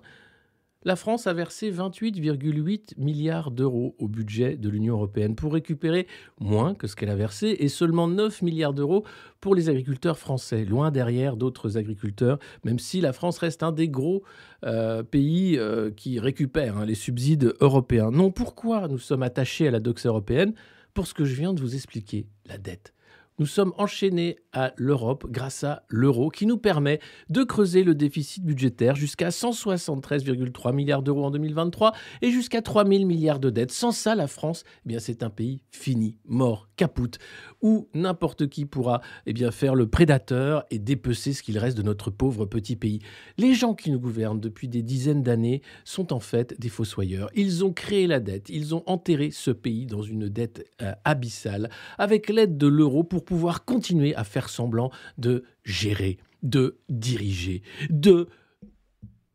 La 0.84 0.96
France 0.96 1.28
a 1.28 1.34
versé 1.34 1.72
28,8 1.72 2.98
milliards 2.98 3.52
d'euros 3.52 3.96
au 4.00 4.08
budget 4.08 4.58
de 4.58 4.68
l'Union 4.68 4.96
européenne 4.96 5.36
pour 5.36 5.54
récupérer 5.54 6.08
moins 6.40 6.74
que 6.74 6.88
ce 6.88 6.96
qu'elle 6.96 7.12
a 7.12 7.16
versé 7.16 7.56
et 7.60 7.68
seulement 7.68 8.08
9 8.08 8.42
milliards 8.42 8.74
d'euros 8.74 9.06
pour 9.40 9.54
les 9.54 9.70
agriculteurs 9.70 10.18
français, 10.18 10.66
loin 10.66 10.90
derrière 10.90 11.38
d'autres 11.38 11.78
agriculteurs, 11.78 12.40
même 12.64 12.80
si 12.80 13.00
la 13.00 13.14
France 13.14 13.38
reste 13.38 13.62
un 13.62 13.72
des 13.72 13.90
gros 13.90 14.24
euh, 14.66 15.04
pays 15.04 15.60
euh, 15.60 15.92
qui 15.92 16.20
récupèrent 16.20 16.80
hein, 16.80 16.86
les 16.86 16.96
subsides 16.96 17.54
européens. 17.62 18.10
Non, 18.10 18.32
pourquoi 18.32 18.88
nous 18.88 18.98
sommes 18.98 19.22
attachés 19.22 19.68
à 19.68 19.72
la 19.72 19.80
dox 19.80 20.08
européenne? 20.08 20.56
Pour 20.96 21.06
ce 21.06 21.14
que 21.14 21.26
je 21.26 21.36
viens 21.36 21.54
de 21.54 21.62
vous 21.62 21.76
expliquer, 21.76 22.26
la 22.48 22.58
dette 22.58 22.92
nous 23.40 23.46
sommes 23.46 23.74
enchaînés 23.78 24.38
à 24.52 24.74
l'Europe 24.78 25.26
grâce 25.30 25.64
à 25.64 25.84
l'euro 25.90 26.30
qui 26.30 26.46
nous 26.46 26.58
permet 26.58 27.00
de 27.30 27.44
creuser 27.44 27.84
le 27.84 27.96
déficit 27.96 28.44
budgétaire 28.44 28.96
jusqu'à 28.96 29.30
173,3 29.30 30.74
milliards 30.74 31.02
d'euros 31.02 31.26
en 31.26 31.32
2023 31.32 31.94
et 32.22 32.32
jusqu'à 32.32 32.62
3 32.62 32.86
000 32.86 33.06
milliards 33.06 33.40
de 33.40 33.50
dettes. 33.50 33.72
Sans 33.72 33.92
ça, 33.92 34.16
la 34.16 34.28
France, 34.28 34.64
eh 34.86 34.90
bien, 34.90 35.00
c'est 35.00 35.24
un 35.24 35.30
pays 35.30 35.64
fini, 35.72 36.18
mort, 36.26 36.70
capoute, 36.76 37.20
où 37.62 37.88
n'importe 37.94 38.48
qui 38.48 38.66
pourra 38.66 39.02
eh 39.26 39.34
bien, 39.34 39.52
faire 39.52 39.76
le 39.76 39.88
prédateur 39.88 40.66
et 40.72 40.80
dépecer 40.80 41.34
ce 41.34 41.44
qu'il 41.44 41.58
reste 41.58 41.78
de 41.78 41.84
notre 41.84 42.10
pauvre 42.10 42.46
petit 42.46 42.76
pays. 42.76 43.00
Les 43.38 43.54
gens 43.54 43.74
qui 43.74 43.92
nous 43.92 44.00
gouvernent 44.00 44.40
depuis 44.40 44.68
des 44.68 44.82
dizaines 44.82 45.24
d'années 45.24 45.62
sont 45.84 46.14
en 46.14 46.20
fait 46.20 46.60
des 46.60 46.70
fossoyeurs. 46.70 47.30
Ils 47.36 47.64
ont 47.64 47.74
créé 47.74 48.08
la 48.08 48.20
dette, 48.20 48.50
ils 48.50 48.76
ont 48.76 48.84
enterré 48.86 49.32
ce 49.32 49.52
pays 49.52 49.86
dans 49.86 50.02
une 50.02 50.30
dette 50.30 50.66
euh, 50.82 50.94
abyssale 51.04 51.70
avec 51.98 52.30
l'aide 52.30 52.58
de 52.58 52.68
l'euro 52.68 53.04
pour 53.04 53.24
pouvoir 53.24 53.66
continuer 53.66 54.16
à 54.16 54.24
faire 54.24 54.50
semblant 54.50 54.92
de 55.18 55.44
gérer, 55.64 56.18
de 56.42 56.78
diriger, 56.90 57.62
de... 57.90 58.28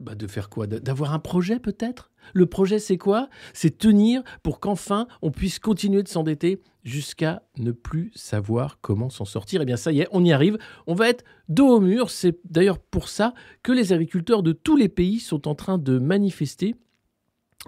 Bah 0.01 0.15
de 0.15 0.27
faire 0.27 0.49
quoi? 0.49 0.67
D'avoir 0.67 1.13
un 1.13 1.19
projet 1.19 1.59
peut-être? 1.59 2.11
Le 2.33 2.47
projet 2.47 2.79
c'est 2.79 2.99
quoi? 2.99 3.29
C'est 3.53 3.79
tenir 3.79 4.23
pour 4.43 4.61
qu'enfin 4.61 5.09
on 5.23 5.31
puisse 5.31 5.59
continuer 5.59 6.03
de 6.03 6.09
s'endetter 6.09 6.63
jusqu'à 6.85 7.43
ne 7.59 7.73
plus 7.73 8.13
savoir 8.15 8.81
comment 8.81 9.11
s'en 9.11 9.25
sortir. 9.25 9.61
Eh 9.63 9.65
bien 9.65 9.77
ça 9.77 9.91
y 9.91 10.01
est, 10.01 10.09
on 10.13 10.25
y 10.25 10.33
arrive. 10.33 10.57
On 10.87 10.95
va 10.95 11.09
être 11.09 11.25
dos 11.49 11.69
au 11.69 11.81
mur. 11.81 12.11
C'est 12.11 12.39
d'ailleurs 12.45 12.79
pour 12.79 13.09
ça 13.09 13.35
que 13.63 13.73
les 13.73 13.93
agriculteurs 13.93 14.43
de 14.43 14.53
tous 14.53 14.77
les 14.77 14.89
pays 14.89 15.19
sont 15.19 15.49
en 15.49 15.55
train 15.55 15.79
de 15.79 15.99
manifester 15.99 16.77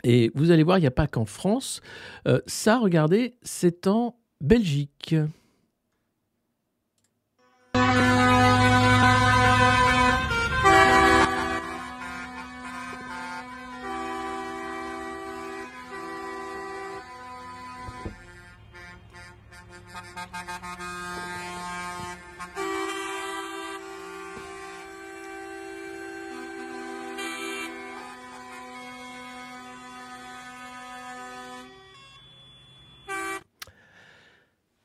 et 0.05 0.31
vous 0.35 0.51
allez 0.51 0.63
voir, 0.63 0.79
il 0.79 0.83
n'y 0.83 0.87
a 0.87 0.93
pas 0.93 1.07
qu'en 1.07 1.25
France. 1.25 1.81
Euh, 2.27 2.41
ça, 2.47 2.79
regardez, 2.79 3.35
c'est 3.43 3.87
en 3.87 4.17
Belgique. 4.41 5.15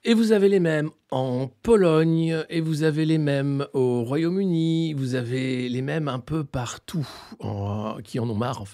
Et 0.08 0.14
vous 0.14 0.34
avez 0.34 0.50
les 0.50 0.60
mêmes 0.60 0.92
en 1.10 1.48
Pologne, 1.64 2.44
et 2.50 2.62
vous 2.62 2.84
avez 2.84 3.06
les 3.06 3.18
mêmes 3.18 3.66
au 3.74 4.04
Royaume-Uni, 4.04 4.94
vous 4.94 5.16
avez 5.16 5.68
les 5.68 5.82
mêmes 5.82 6.08
un 6.08 6.20
peu 6.20 6.44
partout, 6.44 7.08
qui 8.04 8.20
en 8.20 8.30
ont 8.30 8.36
marre 8.36 8.66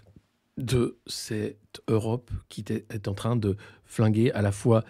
de 0.58 0.98
cette 1.08 1.82
Europe 1.88 2.32
qui 2.50 2.66
est 2.68 3.08
en 3.08 3.14
train 3.14 3.38
de 3.38 3.56
flinguer 3.86 4.34
à 4.34 4.42
la 4.42 4.52
fois 4.52 4.84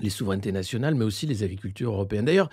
les 0.00 0.10
souverainetés 0.10 0.52
nationales, 0.52 0.96
mais 0.96 1.06
aussi 1.06 1.26
les 1.26 1.42
agricultures 1.42 1.92
européennes. 1.92 2.26
D'ailleurs, 2.26 2.50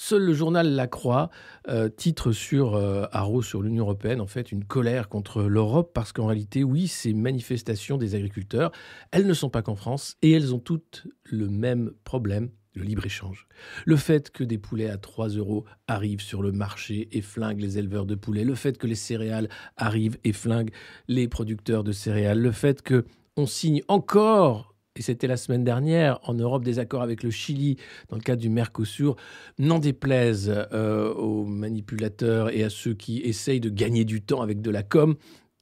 Seul 0.00 0.22
le 0.22 0.32
journal 0.32 0.76
La 0.76 0.86
Croix 0.86 1.28
euh, 1.68 1.88
titre 1.88 2.30
sur 2.30 2.76
euh, 2.76 3.06
Haro, 3.10 3.42
sur 3.42 3.62
l'Union 3.62 3.82
européenne, 3.82 4.20
en 4.20 4.28
fait, 4.28 4.52
une 4.52 4.64
colère 4.64 5.08
contre 5.08 5.42
l'Europe, 5.42 5.90
parce 5.92 6.12
qu'en 6.12 6.26
réalité, 6.26 6.62
oui, 6.62 6.86
ces 6.86 7.12
manifestations 7.12 7.98
des 7.98 8.14
agriculteurs, 8.14 8.70
elles 9.10 9.26
ne 9.26 9.34
sont 9.34 9.50
pas 9.50 9.60
qu'en 9.60 9.74
France, 9.74 10.16
et 10.22 10.30
elles 10.30 10.54
ont 10.54 10.60
toutes 10.60 11.08
le 11.24 11.48
même 11.48 11.90
problème, 12.04 12.50
le 12.74 12.84
libre-échange. 12.84 13.48
Le 13.86 13.96
fait 13.96 14.30
que 14.30 14.44
des 14.44 14.56
poulets 14.56 14.88
à 14.88 14.98
3 14.98 15.30
euros 15.30 15.64
arrivent 15.88 16.22
sur 16.22 16.42
le 16.42 16.52
marché 16.52 17.08
et 17.10 17.20
flinguent 17.20 17.60
les 17.60 17.78
éleveurs 17.78 18.06
de 18.06 18.14
poulets, 18.14 18.44
le 18.44 18.54
fait 18.54 18.78
que 18.78 18.86
les 18.86 18.94
céréales 18.94 19.48
arrivent 19.76 20.18
et 20.22 20.32
flinguent 20.32 20.72
les 21.08 21.26
producteurs 21.26 21.82
de 21.82 21.90
céréales, 21.90 22.38
le 22.38 22.52
fait 22.52 22.82
que 22.82 23.04
on 23.36 23.46
signe 23.46 23.82
encore 23.88 24.76
et 24.98 25.02
c'était 25.02 25.28
la 25.28 25.36
semaine 25.36 25.62
dernière, 25.62 26.18
en 26.24 26.34
Europe, 26.34 26.64
des 26.64 26.78
accords 26.80 27.02
avec 27.02 27.22
le 27.22 27.30
Chili 27.30 27.76
dans 28.08 28.16
le 28.16 28.22
cadre 28.22 28.42
du 28.42 28.50
Mercosur, 28.50 29.16
n'en 29.58 29.78
déplaise 29.78 30.52
euh, 30.72 31.14
aux 31.14 31.44
manipulateurs 31.44 32.50
et 32.50 32.64
à 32.64 32.70
ceux 32.70 32.94
qui 32.94 33.20
essayent 33.20 33.60
de 33.60 33.70
gagner 33.70 34.04
du 34.04 34.20
temps 34.20 34.42
avec 34.42 34.60
de 34.60 34.70
la 34.70 34.82
com, 34.82 35.16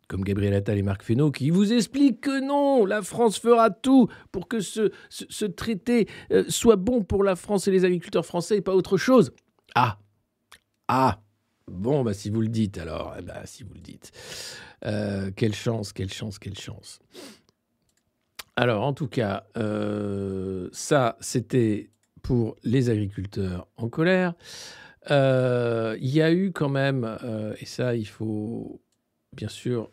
comme 0.09 0.25
Gabriel 0.25 0.55
Attal 0.55 0.79
et 0.79 0.83
Marc 0.83 1.03
Fesneau, 1.03 1.31
qui 1.31 1.51
vous 1.51 1.73
expliquent 1.73 2.23
que 2.23 2.41
non, 2.41 2.87
la 2.87 3.03
France 3.03 3.39
fera 3.39 3.71
tout 3.71 4.09
pour 4.33 4.49
que 4.49 4.61
ce, 4.61 5.45
traité 5.45 6.09
euh, 6.31 6.45
soit 6.49 6.77
bon 6.77 7.03
pour 7.03 7.23
la 7.23 7.37
France 7.37 7.69
et 7.69 7.71
les 7.71 7.85
agriculteurs 7.85 8.25
français 8.25 8.57
et 8.57 8.63
pas 8.63 8.75
autre 8.75 8.97
chose. 8.97 9.33
Ah, 9.75 9.99
ah, 10.89 11.21
bon, 11.71 12.05
bah 12.05 12.15
si 12.15 12.31
vous 12.31 12.41
le 12.41 12.49
dites 12.49 12.79
alors, 12.79 13.15
ben, 13.23 13.43
si 13.45 13.65
vous 13.65 13.75
le 13.75 13.81
dites. 13.81 14.13
Euh, 14.85 15.31
quelle 15.37 15.55
chance, 15.55 15.93
quelle 15.93 16.13
chance, 16.13 16.39
quelle 16.39 16.59
chance. 16.59 17.01
Alors, 18.57 18.85
en 18.85 18.93
tout 18.93 19.09
cas, 19.09 19.45
euh, 19.57 20.69
ça, 20.73 21.17
c'était 21.21 21.91
pour 22.23 22.57
les 22.65 22.91
agriculteurs 22.91 23.69
en 23.77 23.89
colère. 23.89 24.35
Il 25.09 26.09
y 26.09 26.21
a 26.21 26.33
eu 26.33 26.51
quand 26.53 26.69
même, 26.69 27.17
et 27.61 27.67
ça, 27.67 27.95
il 27.95 28.09
faut 28.09 28.81
bien 29.33 29.49
sûr 29.49 29.91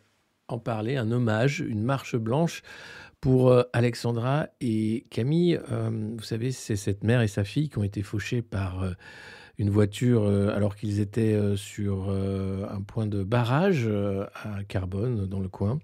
en 0.48 0.58
parler, 0.58 0.96
un 0.96 1.10
hommage, 1.10 1.60
une 1.60 1.82
marche 1.82 2.16
blanche 2.16 2.62
pour 3.20 3.50
euh, 3.50 3.62
Alexandra 3.72 4.48
et 4.60 5.06
Camille. 5.10 5.58
Euh, 5.72 6.12
vous 6.14 6.22
savez, 6.22 6.52
c'est 6.52 6.76
cette 6.76 7.04
mère 7.04 7.22
et 7.22 7.28
sa 7.28 7.44
fille 7.44 7.70
qui 7.70 7.78
ont 7.78 7.82
été 7.82 8.02
fauchées 8.02 8.42
par 8.42 8.82
euh, 8.82 8.92
une 9.56 9.70
voiture 9.70 10.26
alors 10.26 10.74
qu'ils 10.74 10.98
étaient 10.98 11.38
sur 11.54 12.10
un 12.10 12.82
point 12.82 13.06
de 13.06 13.22
barrage 13.22 13.88
à 14.34 14.64
Carbone, 14.64 15.26
dans 15.26 15.38
le 15.38 15.46
coin. 15.46 15.78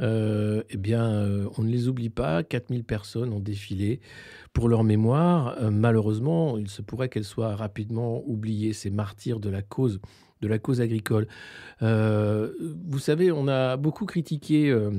Eh 0.00 0.76
bien, 0.76 1.48
on 1.56 1.62
ne 1.62 1.70
les 1.70 1.88
oublie 1.88 2.10
pas. 2.10 2.42
4000 2.42 2.84
personnes 2.84 3.32
ont 3.32 3.40
défilé 3.40 4.00
pour 4.52 4.68
leur 4.68 4.84
mémoire. 4.84 5.56
malheureusement, 5.70 6.58
il 6.58 6.68
se 6.68 6.82
pourrait 6.82 7.08
qu'elles 7.08 7.24
soient 7.24 7.56
rapidement 7.56 8.22
oubliées, 8.26 8.72
ces 8.72 8.90
martyrs 8.90 9.40
de 9.40 9.50
la 9.50 9.62
cause 9.62 10.00
de 10.40 10.48
la 10.48 10.58
cause 10.58 10.80
agricole. 10.80 11.26
Euh, 11.82 12.52
vous 12.86 12.98
savez, 12.98 13.32
on 13.32 13.48
a 13.48 13.76
beaucoup 13.76 14.06
critiqué 14.06 14.70
euh, 14.70 14.90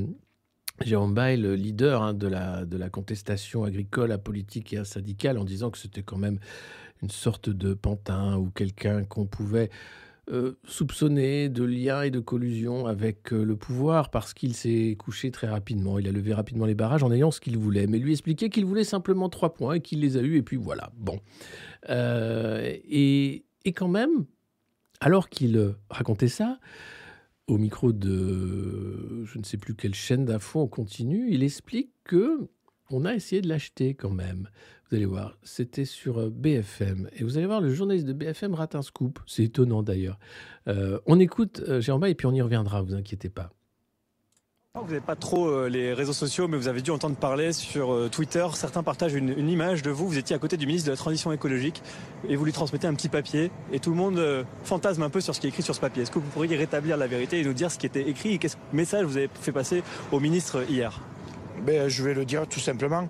Jérôme 0.81 1.13
Bay, 1.13 1.37
le 1.37 1.55
leader 1.55 2.01
hein, 2.01 2.13
de, 2.13 2.27
la, 2.27 2.65
de 2.65 2.77
la 2.77 2.89
contestation 2.89 3.63
agricole, 3.63 4.11
apolitique 4.11 4.73
et 4.73 4.83
syndicale, 4.85 5.37
en 5.37 5.43
disant 5.43 5.71
que 5.71 5.77
c'était 5.77 6.03
quand 6.03 6.17
même 6.17 6.39
une 7.01 7.09
sorte 7.09 7.49
de 7.49 7.73
pantin 7.73 8.37
ou 8.37 8.49
quelqu'un 8.49 9.03
qu'on 9.03 9.25
pouvait 9.25 9.69
euh, 10.29 10.53
soupçonner 10.65 11.49
de 11.49 11.63
lien 11.63 12.03
et 12.03 12.11
de 12.11 12.19
collusion 12.19 12.85
avec 12.85 13.31
le 13.31 13.55
pouvoir 13.55 14.11
parce 14.11 14.33
qu'il 14.33 14.53
s'est 14.53 14.95
couché 14.97 15.31
très 15.31 15.47
rapidement. 15.47 15.99
Il 15.99 16.07
a 16.07 16.11
levé 16.11 16.33
rapidement 16.33 16.65
les 16.65 16.75
barrages 16.75 17.03
en 17.03 17.11
ayant 17.11 17.31
ce 17.31 17.39
qu'il 17.39 17.57
voulait, 17.57 17.87
mais 17.87 17.97
lui 17.97 18.11
expliquait 18.11 18.49
qu'il 18.49 18.65
voulait 18.65 18.83
simplement 18.83 19.29
trois 19.29 19.53
points 19.53 19.75
et 19.75 19.79
qu'il 19.81 20.01
les 20.01 20.17
a 20.17 20.21
eus, 20.21 20.37
et 20.37 20.43
puis 20.43 20.57
voilà. 20.57 20.91
Bon. 20.97 21.19
et, 21.89 23.45
et 23.65 23.73
quand 23.73 23.87
même, 23.87 24.25
alors 25.01 25.29
qu'il 25.29 25.57
euh, 25.57 25.73
racontait 25.89 26.27
ça, 26.27 26.59
au 27.47 27.57
micro 27.57 27.91
de 27.91 29.23
je 29.25 29.39
ne 29.39 29.43
sais 29.43 29.57
plus 29.57 29.75
quelle 29.75 29.95
chaîne 29.95 30.25
d'infos 30.25 30.61
en 30.61 30.67
continu, 30.67 31.27
il 31.31 31.43
explique 31.43 31.91
que 32.03 32.49
on 32.89 33.05
a 33.05 33.13
essayé 33.13 33.41
de 33.41 33.47
l'acheter 33.47 33.93
quand 33.93 34.09
même. 34.09 34.49
Vous 34.89 34.95
allez 34.95 35.05
voir, 35.05 35.37
c'était 35.43 35.85
sur 35.85 36.19
euh, 36.19 36.29
BFM. 36.29 37.09
Et 37.13 37.23
vous 37.23 37.37
allez 37.37 37.45
voir, 37.45 37.61
le 37.61 37.73
journaliste 37.73 38.07
de 38.07 38.13
BFM 38.13 38.53
rate 38.53 38.75
un 38.75 38.81
scoop. 38.81 39.19
C'est 39.27 39.43
étonnant 39.43 39.83
d'ailleurs. 39.83 40.19
Euh, 40.67 40.99
on 41.05 41.19
écoute 41.19 41.63
Jérôme 41.79 42.05
et 42.05 42.15
puis 42.15 42.27
on 42.27 42.33
y 42.33 42.41
reviendra, 42.41 42.81
vous 42.81 42.95
inquiétez 42.95 43.29
pas. 43.29 43.51
Vous 44.75 44.83
n'avez 44.83 44.99
pas 44.99 45.15
trop 45.15 45.47
euh, 45.47 45.67
les 45.67 45.95
réseaux 45.95 46.13
sociaux, 46.13 46.47
mais 46.47 46.55
vous 46.55 46.67
avez 46.67 46.81
dû 46.81 46.91
entendre 46.91 47.15
parler 47.15 47.53
sur 47.53 47.91
euh, 47.91 48.07
Twitter. 48.07 48.45
Certains 48.53 48.83
partagent 48.83 49.15
une, 49.15 49.49
image 49.49 49.81
de 49.81 49.89
vous. 49.89 50.07
Vous 50.07 50.19
étiez 50.19 50.35
à 50.35 50.39
côté 50.39 50.57
du 50.57 50.67
ministre 50.67 50.85
de 50.85 50.91
la 50.91 50.97
Transition 50.97 51.31
écologique 51.31 51.81
et 52.29 52.35
vous 52.35 52.45
lui 52.45 52.53
transmettez 52.53 52.85
un 52.85 52.93
petit 52.93 53.09
papier. 53.09 53.49
Et 53.73 53.79
tout 53.79 53.89
le 53.89 53.95
monde 53.95 54.19
euh, 54.19 54.43
fantasme 54.63 55.01
un 55.01 55.09
peu 55.09 55.21
sur 55.21 55.33
ce 55.33 55.41
qui 55.41 55.47
est 55.47 55.49
écrit 55.49 55.63
sur 55.63 55.73
ce 55.73 55.81
papier. 55.81 56.03
Est-ce 56.03 56.11
que 56.11 56.19
vous 56.19 56.29
pourriez 56.29 56.55
rétablir 56.55 56.97
la 56.97 57.07
vérité 57.07 57.39
et 57.39 57.43
nous 57.43 57.53
dire 57.53 57.71
ce 57.71 57.79
qui 57.79 57.87
était 57.87 58.07
écrit 58.07 58.35
et 58.35 58.37
quel 58.37 58.51
message 58.71 59.05
vous 59.05 59.17
avez 59.17 59.29
fait 59.41 59.51
passer 59.51 59.81
au 60.11 60.19
ministre 60.19 60.63
hier? 60.69 61.01
Ben, 61.61 61.87
Je 61.87 62.03
vais 62.03 62.13
le 62.13 62.25
dire 62.25 62.47
tout 62.47 62.59
simplement. 62.59 63.07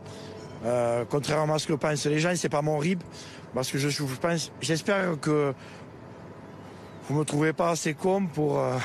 contrairement 1.09 1.55
à 1.55 1.59
ce 1.59 1.67
que 1.67 1.73
pensent 1.73 2.05
les 2.05 2.19
gens, 2.19 2.33
c'est 2.35 2.49
pas 2.49 2.61
mon 2.61 2.77
RIB. 2.77 3.01
Parce 3.53 3.71
que 3.71 3.77
je, 3.77 3.89
je 3.89 4.03
pense, 4.03 4.51
j'espère 4.61 5.19
que 5.19 5.53
vous 7.09 7.17
me 7.17 7.25
trouvez 7.25 7.53
pas 7.53 7.71
assez 7.71 7.95
con 7.95 8.27
pour, 8.27 8.59
euh, 8.59 8.77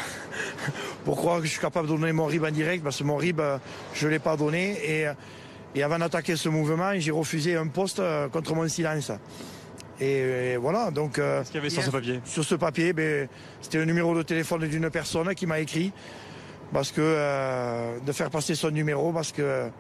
pour 1.05 1.17
croire 1.17 1.41
que 1.41 1.47
je 1.47 1.51
suis 1.51 1.61
capable 1.61 1.89
de 1.89 1.93
donner 1.93 2.13
mon 2.13 2.25
RIB 2.25 2.45
en 2.45 2.51
direct, 2.51 2.83
parce 2.83 2.99
que 2.99 3.05
mon 3.05 3.17
RIB, 3.17 3.41
euh, 3.41 3.59
je 3.93 4.07
ne 4.07 4.13
l'ai 4.13 4.19
pas 4.19 4.37
donné. 4.37 4.79
Et, 4.83 5.07
et 5.75 5.83
avant 5.83 5.99
d'attaquer 5.99 6.37
ce 6.37 6.49
mouvement, 6.49 6.93
j'ai 6.97 7.11
refusé 7.11 7.57
un 7.57 7.67
poste 7.67 8.01
euh, 8.01 8.29
contre 8.29 8.55
mon 8.55 8.67
silence. 8.67 9.13
Et, 10.01 10.57
voilà, 10.57 10.91
donc... 10.91 11.15
Qu'est-ce 11.15 11.51
qu'il 11.51 11.57
y 11.57 11.59
avait 11.59 11.71
sur 11.71 11.83
ce 11.83 11.91
papier? 11.91 12.21
Sur 12.25 12.45
ce 12.45 12.55
papier, 12.57 12.93
ben, 12.93 13.29
c'était 13.61 13.79
le 13.79 13.85
numéro 13.85 14.17
de 14.17 14.23
téléphone 14.23 14.67
d'une 14.67 14.91
personne 14.91 15.33
qui 15.35 15.47
m'a 15.47 15.61
écrit 15.61 15.93
parce 16.75 16.93
que 16.93 18.05
de 18.05 18.13
faire 18.13 18.29
passer 18.29 18.55
son 18.55 18.71
numéro 18.71 19.13
parce 19.13 19.33
qu'elle 19.33 19.73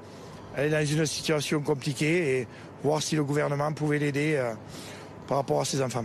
est 0.56 0.70
dans 0.70 0.86
une 0.86 1.04
situation 1.04 1.60
compliquée 1.60 2.38
et 2.38 2.48
voir 2.82 3.02
si 3.02 3.16
le 3.16 3.24
gouvernement 3.24 3.72
pouvait 3.74 3.98
l'aider 3.98 4.42
par 5.26 5.38
rapport 5.38 5.60
à 5.60 5.64
ses 5.66 5.82
enfants. 5.82 6.04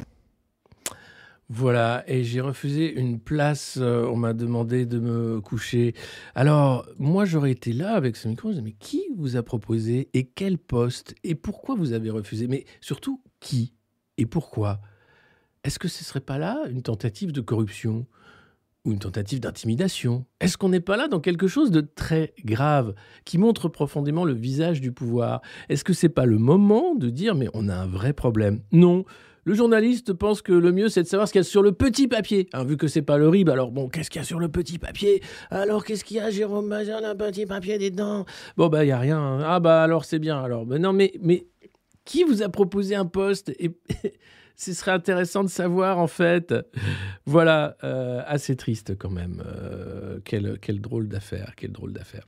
Voilà, 1.52 2.04
et 2.06 2.24
j'ai 2.24 2.42
refusé 2.42 2.94
une 2.94 3.20
place. 3.20 3.80
Euh, 3.82 4.06
on 4.06 4.16
m'a 4.16 4.34
demandé 4.34 4.86
de 4.86 5.00
me 5.00 5.42
coucher. 5.42 5.96
Alors, 6.36 6.86
moi, 7.00 7.26
j'aurais 7.26 7.50
été 7.50 7.74
là 7.74 7.96
avec 7.96 8.18
ce 8.18 8.28
micro. 8.28 8.52
Mais 8.62 8.74
qui 8.74 9.02
vous 9.18 9.36
a 9.36 9.42
proposé 9.42 10.10
et 10.14 10.26
quel 10.28 10.60
poste 10.60 11.16
et 11.24 11.34
pourquoi 11.34 11.74
vous 11.74 11.94
avez 11.94 12.12
refusé? 12.12 12.48
Mais 12.48 12.66
surtout, 12.82 13.24
qui 13.40 13.74
et 14.20 14.28
pourquoi? 14.28 14.80
Est-ce 15.64 15.80
que 15.80 15.88
ce 15.88 16.04
serait 16.04 16.20
pas 16.22 16.38
là 16.38 16.60
une 16.70 16.84
tentative 16.84 17.32
de 17.32 17.42
corruption? 17.42 18.06
Ou 18.90 18.94
une 18.94 19.00
tentative 19.00 19.40
d'intimidation 19.40 20.26
Est-ce 20.42 20.58
qu'on 20.58 20.70
n'est 20.70 20.80
pas 20.80 20.98
là 20.98 21.08
dans 21.08 21.20
quelque 21.20 21.48
chose 21.48 21.72
de 21.72 21.82
très 21.82 22.34
grave 22.44 22.94
qui 23.24 23.38
montre 23.38 23.70
profondément 23.70 24.26
le 24.26 24.34
visage 24.34 24.82
du 24.82 24.92
pouvoir? 24.92 25.42
Est-ce 25.70 25.84
que 25.84 25.94
c'est 25.94 26.10
pas 26.10 26.26
le 26.26 26.38
moment 26.38 26.96
de 26.96 27.10
dire 27.10 27.36
mais 27.36 27.48
on 27.54 27.70
a 27.70 27.76
un 27.76 27.88
vrai 27.88 28.14
problème? 28.14 28.62
Non. 28.72 29.06
Le 29.46 29.54
journaliste 29.54 30.14
pense 30.14 30.42
que 30.42 30.52
le 30.52 30.72
mieux, 30.72 30.90
c'est 30.90 31.02
de 31.02 31.08
savoir 31.08 31.28
ce 31.28 31.34
qu'il 31.34 31.40
y 31.40 31.42
a 31.42 31.44
sur 31.44 31.64
le 31.64 31.72
petit 31.72 32.08
papier. 32.08 32.50
Hein, 32.54 32.66
vu 32.66 32.78
que 32.78 32.88
c'est 32.88 33.02
pas 33.02 33.18
le 33.18 33.30
RIB, 33.30 33.50
alors 33.50 33.72
bon, 33.72 33.88
qu'est-ce 33.88 34.10
qu'il 34.10 34.20
y 34.20 34.22
a 34.22 34.26
sur 34.26 34.40
le 34.40 34.50
petit 34.50 34.78
papier? 34.78 35.24
Alors, 35.50 35.86
qu'est-ce 35.86 36.04
qu'il 36.04 36.18
y 36.18 36.20
a, 36.20 36.30
Jérôme 36.30 36.68
Major, 36.68 37.00
le 37.02 37.16
petit 37.16 37.46
papier 37.46 37.78
dedans 37.80 38.26
Bon, 38.58 38.68
bah, 38.68 38.84
il 38.84 38.90
y 38.90 38.92
a 38.92 39.00
rien. 39.00 39.18
Hein. 39.18 39.40
Ah, 39.44 39.60
bah, 39.60 39.82
alors, 39.82 40.06
c'est 40.06 40.20
bien. 40.20 40.40
Alors, 40.40 40.66
ben 40.66 40.82
non, 40.82 40.94
mais, 40.94 41.14
mais 41.22 41.48
qui 42.06 42.24
vous 42.24 42.44
a 42.44 42.50
proposé 42.50 42.96
un 42.96 43.06
poste? 43.06 43.52
ce 44.60 44.74
serait 44.74 44.92
intéressant 44.92 45.44
de 45.44 45.50
savoir 45.50 46.00
en 46.00 46.08
fait. 46.08 46.54
Voilà, 47.26 47.78
euh, 47.84 48.22
assez 48.26 48.56
triste 48.56 48.98
quand 48.98 49.10
même. 49.10 49.42
Euh, 49.46 50.20
quelle, 50.26 50.60
quelle 50.60 50.82
drôle 50.82 51.08
d'affaire, 51.08 51.54
drôle 51.70 51.94
d'affaire. 51.94 52.26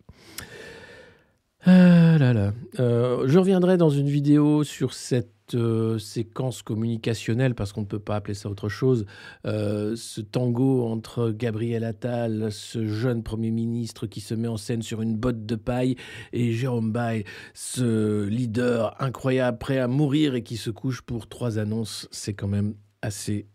Ah 1.65 2.17
là 2.17 2.33
là. 2.33 2.53
Euh, 2.79 3.27
je 3.27 3.37
reviendrai 3.37 3.77
dans 3.77 3.89
une 3.89 4.07
vidéo 4.07 4.63
sur 4.63 4.93
cette 4.93 5.33
euh, 5.55 5.99
séquence 5.99 6.61
communicationnelle, 6.61 7.55
parce 7.55 7.73
qu'on 7.73 7.81
ne 7.81 7.85
peut 7.85 7.99
pas 7.99 8.15
appeler 8.15 8.33
ça 8.33 8.49
autre 8.49 8.69
chose, 8.69 9.05
euh, 9.45 9.95
ce 9.95 10.21
tango 10.21 10.85
entre 10.85 11.31
Gabriel 11.31 11.83
Attal, 11.83 12.51
ce 12.51 12.87
jeune 12.87 13.23
Premier 13.23 13.51
ministre 13.51 14.07
qui 14.07 14.21
se 14.21 14.33
met 14.33 14.47
en 14.47 14.57
scène 14.57 14.81
sur 14.81 15.01
une 15.01 15.15
botte 15.15 15.45
de 15.45 15.55
paille, 15.55 15.95
et 16.33 16.53
Jérôme 16.53 16.91
Bay, 16.91 17.25
ce 17.53 18.25
leader 18.25 18.95
incroyable, 19.01 19.57
prêt 19.57 19.77
à 19.77 19.87
mourir 19.87 20.35
et 20.35 20.43
qui 20.43 20.57
se 20.57 20.69
couche 20.69 21.01
pour 21.01 21.27
trois 21.27 21.59
annonces, 21.59 22.07
c'est 22.11 22.33
quand 22.33 22.47
même 22.47 22.75
assez, 23.01 23.47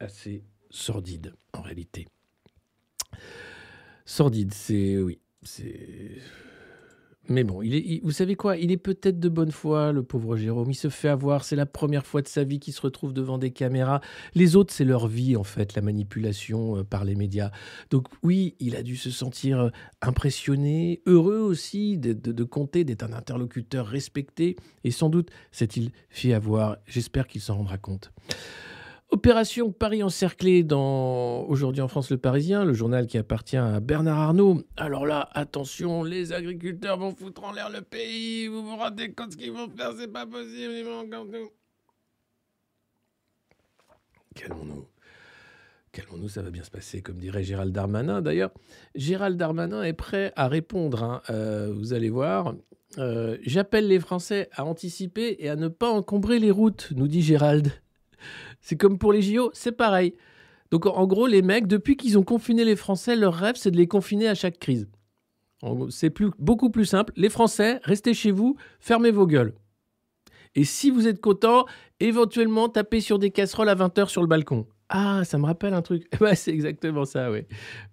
assez 0.00 0.44
sordide 0.70 1.34
en 1.52 1.62
réalité. 1.62 2.06
Sordide, 4.04 4.52
c'est... 4.52 4.98
oui, 4.98 5.20
c'est... 5.42 6.18
Mais 7.32 7.44
bon, 7.44 7.62
il 7.62 7.74
est, 7.74 8.00
vous 8.02 8.10
savez 8.10 8.34
quoi 8.34 8.58
Il 8.58 8.70
est 8.70 8.76
peut-être 8.76 9.18
de 9.18 9.28
bonne 9.30 9.50
foi, 9.50 9.90
le 9.92 10.02
pauvre 10.02 10.36
Jérôme. 10.36 10.70
Il 10.70 10.74
se 10.74 10.90
fait 10.90 11.08
avoir. 11.08 11.44
C'est 11.44 11.56
la 11.56 11.66
première 11.66 12.06
fois 12.06 12.20
de 12.20 12.28
sa 12.28 12.44
vie 12.44 12.60
qu'il 12.60 12.74
se 12.74 12.80
retrouve 12.80 13.14
devant 13.14 13.38
des 13.38 13.50
caméras. 13.50 14.00
Les 14.34 14.54
autres, 14.54 14.72
c'est 14.72 14.84
leur 14.84 15.08
vie, 15.08 15.34
en 15.34 15.44
fait, 15.44 15.74
la 15.74 15.80
manipulation 15.80 16.76
euh, 16.76 16.84
par 16.84 17.04
les 17.04 17.14
médias. 17.14 17.50
Donc 17.90 18.08
oui, 18.22 18.54
il 18.60 18.76
a 18.76 18.82
dû 18.82 18.96
se 18.96 19.10
sentir 19.10 19.60
euh, 19.60 19.70
impressionné, 20.02 21.00
heureux 21.06 21.40
aussi 21.40 21.96
de, 21.96 22.12
de 22.12 22.44
compter, 22.44 22.84
d'être 22.84 23.02
un 23.02 23.14
interlocuteur 23.14 23.86
respecté. 23.86 24.56
Et 24.84 24.90
sans 24.90 25.08
doute 25.08 25.30
s'est-il 25.52 25.90
fait 26.10 26.34
avoir. 26.34 26.76
J'espère 26.86 27.26
qu'il 27.26 27.40
s'en 27.40 27.56
rendra 27.56 27.78
compte. 27.78 28.12
Opération 29.12 29.70
Paris 29.70 30.02
encerclé 30.02 30.64
dans 30.64 31.44
aujourd'hui 31.44 31.82
en 31.82 31.86
France 31.86 32.10
le 32.10 32.16
Parisien, 32.16 32.64
le 32.64 32.72
journal 32.72 33.06
qui 33.06 33.18
appartient 33.18 33.58
à 33.58 33.78
Bernard 33.78 34.18
Arnault. 34.18 34.62
Alors 34.78 35.04
là, 35.04 35.28
attention, 35.34 36.02
les 36.02 36.32
agriculteurs 36.32 36.96
vont 36.96 37.14
foutre 37.14 37.44
en 37.44 37.52
l'air 37.52 37.68
le 37.68 37.82
pays. 37.82 38.48
Vous 38.48 38.64
vous 38.64 38.74
rendez 38.74 39.12
compte 39.12 39.32
ce 39.32 39.36
qu'ils 39.36 39.52
vont 39.52 39.68
faire? 39.68 39.92
C'est 39.98 40.10
pas 40.10 40.24
possible. 40.24 40.72
Calmons-nous. 44.34 44.86
Calmons-nous, 45.92 46.28
ça 46.30 46.40
va 46.40 46.50
bien 46.50 46.62
se 46.62 46.70
passer, 46.70 47.02
comme 47.02 47.18
dirait 47.18 47.44
Gérald 47.44 47.70
Darmanin. 47.70 48.22
D'ailleurs, 48.22 48.50
Gérald 48.94 49.36
Darmanin 49.36 49.82
est 49.82 49.92
prêt 49.92 50.32
à 50.36 50.48
répondre. 50.48 51.02
Hein. 51.02 51.20
Euh, 51.28 51.70
vous 51.70 51.92
allez 51.92 52.08
voir, 52.08 52.54
Euh, 52.98 53.38
j'appelle 53.42 53.88
les 53.88 54.00
Français 54.00 54.50
à 54.52 54.64
anticiper 54.64 55.36
et 55.38 55.48
à 55.48 55.56
ne 55.56 55.68
pas 55.68 55.90
encombrer 55.90 56.38
les 56.38 56.50
routes, 56.50 56.92
nous 56.94 57.08
dit 57.08 57.22
Gérald. 57.22 57.72
C'est 58.62 58.76
comme 58.76 58.98
pour 58.98 59.12
les 59.12 59.20
JO, 59.20 59.50
c'est 59.52 59.72
pareil. 59.72 60.14
Donc 60.70 60.86
en 60.86 61.06
gros, 61.06 61.26
les 61.26 61.42
mecs, 61.42 61.66
depuis 61.66 61.96
qu'ils 61.96 62.16
ont 62.16 62.22
confiné 62.22 62.64
les 62.64 62.76
Français, 62.76 63.14
leur 63.14 63.34
rêve, 63.34 63.56
c'est 63.56 63.70
de 63.70 63.76
les 63.76 63.86
confiner 63.86 64.28
à 64.28 64.34
chaque 64.34 64.58
crise. 64.58 64.88
C'est 65.90 66.10
plus, 66.10 66.30
beaucoup 66.38 66.70
plus 66.70 66.86
simple. 66.86 67.12
Les 67.16 67.28
Français, 67.28 67.80
restez 67.84 68.14
chez 68.14 68.30
vous, 68.30 68.56
fermez 68.80 69.10
vos 69.10 69.26
gueules. 69.26 69.54
Et 70.54 70.64
si 70.64 70.90
vous 70.90 71.06
êtes 71.06 71.20
content, 71.20 71.66
éventuellement 72.00 72.68
tapez 72.68 73.00
sur 73.00 73.18
des 73.18 73.30
casseroles 73.30 73.68
à 73.68 73.74
20h 73.74 74.08
sur 74.08 74.22
le 74.22 74.28
balcon. 74.28 74.66
Ah, 74.88 75.24
ça 75.24 75.38
me 75.38 75.46
rappelle 75.46 75.74
un 75.74 75.82
truc. 75.82 76.08
Ouais, 76.20 76.34
c'est 76.34 76.52
exactement 76.52 77.04
ça, 77.04 77.30
oui. 77.30 77.40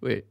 Ouais. 0.01 0.25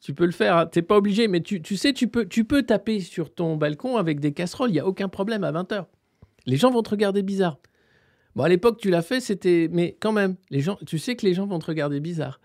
Tu 0.00 0.14
peux 0.14 0.24
le 0.24 0.32
faire, 0.32 0.56
hein. 0.56 0.66
t'es 0.66 0.82
pas 0.82 0.96
obligé, 0.96 1.26
mais 1.26 1.40
tu, 1.40 1.60
tu, 1.60 1.76
sais, 1.76 1.92
tu 1.92 2.08
peux, 2.08 2.26
tu 2.26 2.44
peux 2.44 2.62
taper 2.62 3.00
sur 3.00 3.34
ton 3.34 3.56
balcon 3.56 3.96
avec 3.96 4.20
des 4.20 4.32
casseroles, 4.32 4.70
il 4.70 4.74
n'y 4.74 4.80
a 4.80 4.86
aucun 4.86 5.08
problème 5.08 5.42
à 5.42 5.50
20h. 5.50 5.86
Les 6.46 6.56
gens 6.56 6.70
vont 6.70 6.82
te 6.82 6.90
regarder 6.90 7.22
bizarre. 7.22 7.58
Bon, 8.38 8.44
à 8.44 8.48
l'époque, 8.48 8.78
tu 8.78 8.88
l'as 8.88 9.02
fait, 9.02 9.18
c'était. 9.18 9.68
Mais 9.72 9.96
quand 9.98 10.12
même, 10.12 10.36
les 10.50 10.60
gens, 10.60 10.78
tu 10.86 11.00
sais 11.00 11.16
que 11.16 11.26
les 11.26 11.34
gens 11.34 11.44
vont 11.44 11.58
te 11.58 11.66
regarder 11.66 11.98
bizarre. 11.98 12.40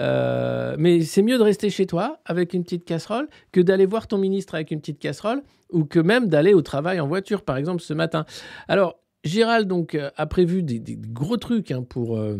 Euh, 0.00 0.74
mais 0.76 1.02
c'est 1.02 1.22
mieux 1.22 1.38
de 1.38 1.42
rester 1.44 1.70
chez 1.70 1.86
toi 1.86 2.18
avec 2.24 2.52
une 2.52 2.64
petite 2.64 2.84
casserole 2.84 3.28
que 3.52 3.60
d'aller 3.60 3.86
voir 3.86 4.08
ton 4.08 4.18
ministre 4.18 4.56
avec 4.56 4.72
une 4.72 4.80
petite 4.80 4.98
casserole 4.98 5.44
ou 5.70 5.84
que 5.84 6.00
même 6.00 6.26
d'aller 6.26 6.52
au 6.52 6.62
travail 6.62 6.98
en 6.98 7.06
voiture, 7.06 7.42
par 7.42 7.58
exemple, 7.58 7.80
ce 7.80 7.94
matin. 7.94 8.26
Alors, 8.66 8.98
Gérald, 9.22 9.68
donc, 9.68 9.94
euh, 9.94 10.10
a 10.16 10.26
prévu 10.26 10.64
des, 10.64 10.82
gros 10.96 11.36
trucs 11.36 11.70
hein, 11.70 11.84
pour. 11.88 12.18
Euh, 12.18 12.38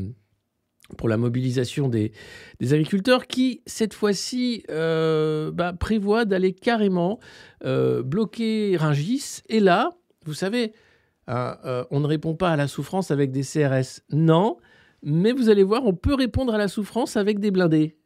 pour 0.99 1.09
la 1.09 1.17
mobilisation 1.17 1.89
des, 1.89 2.13
agriculteurs 2.61 3.27
qui, 3.27 3.61
cette 3.67 3.93
fois-ci, 3.93 4.63
bah, 4.69 5.73
prévoit 5.79 6.25
d'aller 6.25 6.53
carrément 6.53 7.19
bloquer 7.65 8.77
Ringis. 8.77 9.43
Et 9.49 9.59
là, 9.59 9.91
vous 10.25 10.35
savez, 10.35 10.73
Hein, 11.29 11.59
euh, 11.65 11.85
on 11.91 12.01
ne 12.01 12.07
répond 12.07 12.35
pas 12.35 12.51
à 12.51 12.57
la 12.57 12.69
souffrance 12.69 13.11
avec 13.11 13.33
des 13.33 13.43
CRS. 13.43 14.01
Non, 14.11 14.59
mais 15.03 15.33
vous 15.33 15.49
allez 15.49 15.65
voir, 15.65 15.85
on 15.85 15.95
peut 15.95 16.15
répondre 16.15 16.55
à 16.55 16.59
la 16.59 16.69
souffrance 16.69 17.17
avec 17.17 17.41
des 17.41 17.51
blindés. 17.51 17.97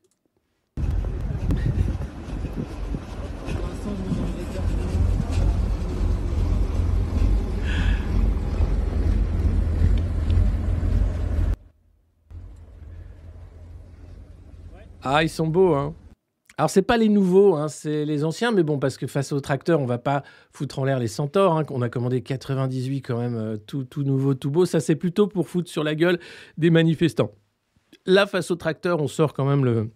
Ah, 15.03 15.23
ils 15.23 15.31
sont 15.31 15.47
beaux, 15.47 15.75
hein 15.75 15.95
alors, 16.61 16.69
c'est 16.69 16.83
pas 16.83 16.99
les 16.99 17.09
nouveaux, 17.09 17.55
hein, 17.55 17.69
c'est 17.69 18.05
les 18.05 18.23
anciens, 18.23 18.53
mais 18.53 18.63
bon, 18.63 18.79
parce 18.79 18.99
que 18.99 19.07
face 19.07 19.33
aux 19.33 19.41
tracteurs, 19.41 19.81
on 19.81 19.87
va 19.87 19.97
pas 19.97 20.25
foutre 20.53 20.79
en 20.79 20.85
l'air 20.85 20.99
les 20.99 21.09
centaures. 21.09 21.57
Hein, 21.57 21.65
qu'on 21.65 21.81
a 21.81 21.89
commandé 21.89 22.21
98 22.21 23.01
quand 23.01 23.17
même, 23.17 23.35
euh, 23.35 23.57
tout, 23.57 23.85
tout 23.85 24.03
nouveau, 24.03 24.35
tout 24.35 24.51
beau. 24.51 24.67
Ça, 24.67 24.79
c'est 24.79 24.95
plutôt 24.95 25.27
pour 25.27 25.49
foutre 25.49 25.71
sur 25.71 25.83
la 25.83 25.95
gueule 25.95 26.21
des 26.59 26.69
manifestants. 26.69 27.31
Là, 28.05 28.27
face 28.27 28.51
aux 28.51 28.57
tracteurs, 28.57 29.01
on 29.01 29.09
sort 29.09 29.33
quand 29.33 29.47
même 29.47 29.65
le, 29.65 29.91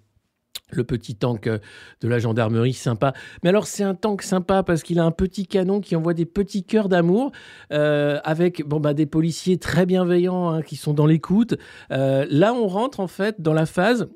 le 0.70 0.84
petit 0.84 1.16
tank 1.16 1.48
euh, 1.48 1.58
de 2.00 2.08
la 2.08 2.18
gendarmerie, 2.18 2.72
sympa. 2.72 3.12
Mais 3.42 3.50
alors, 3.50 3.66
c'est 3.66 3.84
un 3.84 3.94
tank 3.94 4.22
sympa 4.22 4.62
parce 4.62 4.82
qu'il 4.82 4.98
a 4.98 5.04
un 5.04 5.10
petit 5.10 5.46
canon 5.46 5.82
qui 5.82 5.96
envoie 5.96 6.14
des 6.14 6.24
petits 6.24 6.64
cœurs 6.64 6.88
d'amour 6.88 7.32
euh, 7.74 8.20
avec 8.24 8.66
bon, 8.66 8.80
bah, 8.80 8.94
des 8.94 9.04
policiers 9.04 9.58
très 9.58 9.84
bienveillants 9.84 10.48
hein, 10.48 10.62
qui 10.62 10.76
sont 10.76 10.94
dans 10.94 11.04
l'écoute. 11.04 11.56
là, 11.90 12.54
on 12.54 12.68
rentre 12.68 13.00
en 13.00 13.08
fait 13.08 13.42
dans 13.42 13.52
la 13.52 13.66
phase 13.66 14.08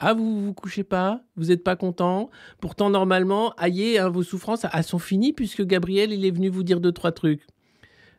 ah, 0.00 0.14
vous 0.14 0.46
vous 0.46 0.54
couchez 0.54 0.84
pas, 0.84 1.22
vous 1.36 1.46
n'êtes 1.46 1.64
pas 1.64 1.74
content? 1.74 2.30
Pourtant, 2.60 2.88
normalement, 2.88 3.52
aïe, 3.56 3.98
hein, 3.98 4.08
vos 4.08 4.22
souffrances 4.22 4.64
elles 4.72 4.84
sont 4.84 4.98
finies 4.98 5.32
puisque 5.32 5.64
Gabriel, 5.64 6.12
il 6.12 6.24
est 6.24 6.30
venu 6.30 6.48
vous 6.48 6.62
dire 6.62 6.80
deux, 6.80 6.92
trois 6.92 7.12
trucs. 7.12 7.46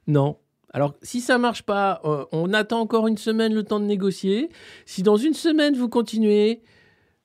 Non. 0.08 0.38
Alors, 0.74 0.96
si 1.02 1.22
ça 1.22 1.38
marche 1.38 1.64
pas, 1.64 2.02
euh, 2.04 2.26
on 2.32 2.54
attend 2.54 2.82
encore 2.82 3.08
une 3.08 3.18
semaine 3.18 3.54
le 3.54 3.64
temps 3.64 3.80
de 3.80 3.86
négocier. 3.86 4.50
Si 4.86 5.04
dans 5.04 5.16
une 5.16 5.34
semaine, 5.34 5.76
vous 5.76 5.90
continuez, 5.90 6.62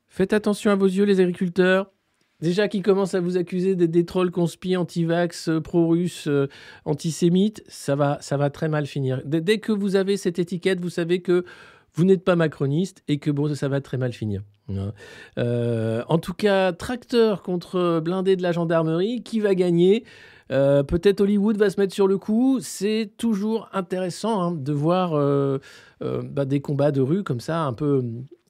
faites 0.07 0.33
attention 0.33 0.71
à 0.71 0.77
vos 0.77 0.87
yeux, 0.87 1.05
les 1.05 1.21
agriculteurs. 1.21 1.91
Déjà 2.41 2.69
qui 2.69 2.83
commencent 2.83 3.15
à 3.15 3.21
vous 3.21 3.37
accuser 3.37 3.75
d'être 3.75 3.91
des 3.91 4.05
trolls 4.05 4.31
conspi, 4.31 4.77
anti-vax, 4.77 5.49
euh, 5.49 5.61
pro-russes, 5.61 6.27
euh, 6.29 6.49
antisémites, 6.85 7.65
ça 7.69 7.97
va, 7.97 8.19
ça 8.21 8.37
va 8.37 8.51
très 8.51 8.69
mal 8.69 8.87
finir. 8.87 9.23
dès 9.25 9.59
que 9.59 9.73
vous 9.73 9.97
avez 9.97 10.17
cette 10.17 10.39
étiquette, 10.39 10.81
vous 10.81 10.91
savez 10.91 11.23
que 11.23 11.45
vous 11.95 12.05
n'êtes 12.05 12.25
pas 12.25 12.37
macroniste 12.37 13.03
et 13.09 13.19
que 13.19 13.31
bon, 13.31 13.55
ça 13.55 13.69
va 13.69 13.81
très 13.81 13.97
mal 13.97 14.13
finir. 14.13 14.43
Hein. 14.69 14.93
Euh, 15.39 16.03
en 16.09 16.19
tout 16.19 16.35
cas, 16.35 16.73
tracteur 16.73 17.43
contre 17.43 18.01
blindé 18.01 18.37
de 18.37 18.43
la 18.43 18.53
gendarmerie, 18.53 19.23
qui 19.23 19.41
va 19.41 19.55
gagner 19.55 20.05
euh, 20.53 20.83
Peut-être 20.83 21.21
Hollywood 21.21 21.57
va 21.57 21.71
se 21.71 21.81
mettre 21.81 21.95
sur 21.95 22.07
le 22.07 22.19
coup. 22.19 22.59
C'est 22.61 23.13
toujours 23.17 23.69
intéressant 23.73 24.43
hein, 24.43 24.53
de 24.53 24.73
voir 24.73 25.15
euh, 25.15 25.59
bah, 26.01 26.45
des 26.45 26.61
combats 26.61 26.93
de 26.93 27.01
rue 27.01 27.23
comme 27.23 27.41
ça, 27.41 27.63
un 27.63 27.73
peu 27.73 28.03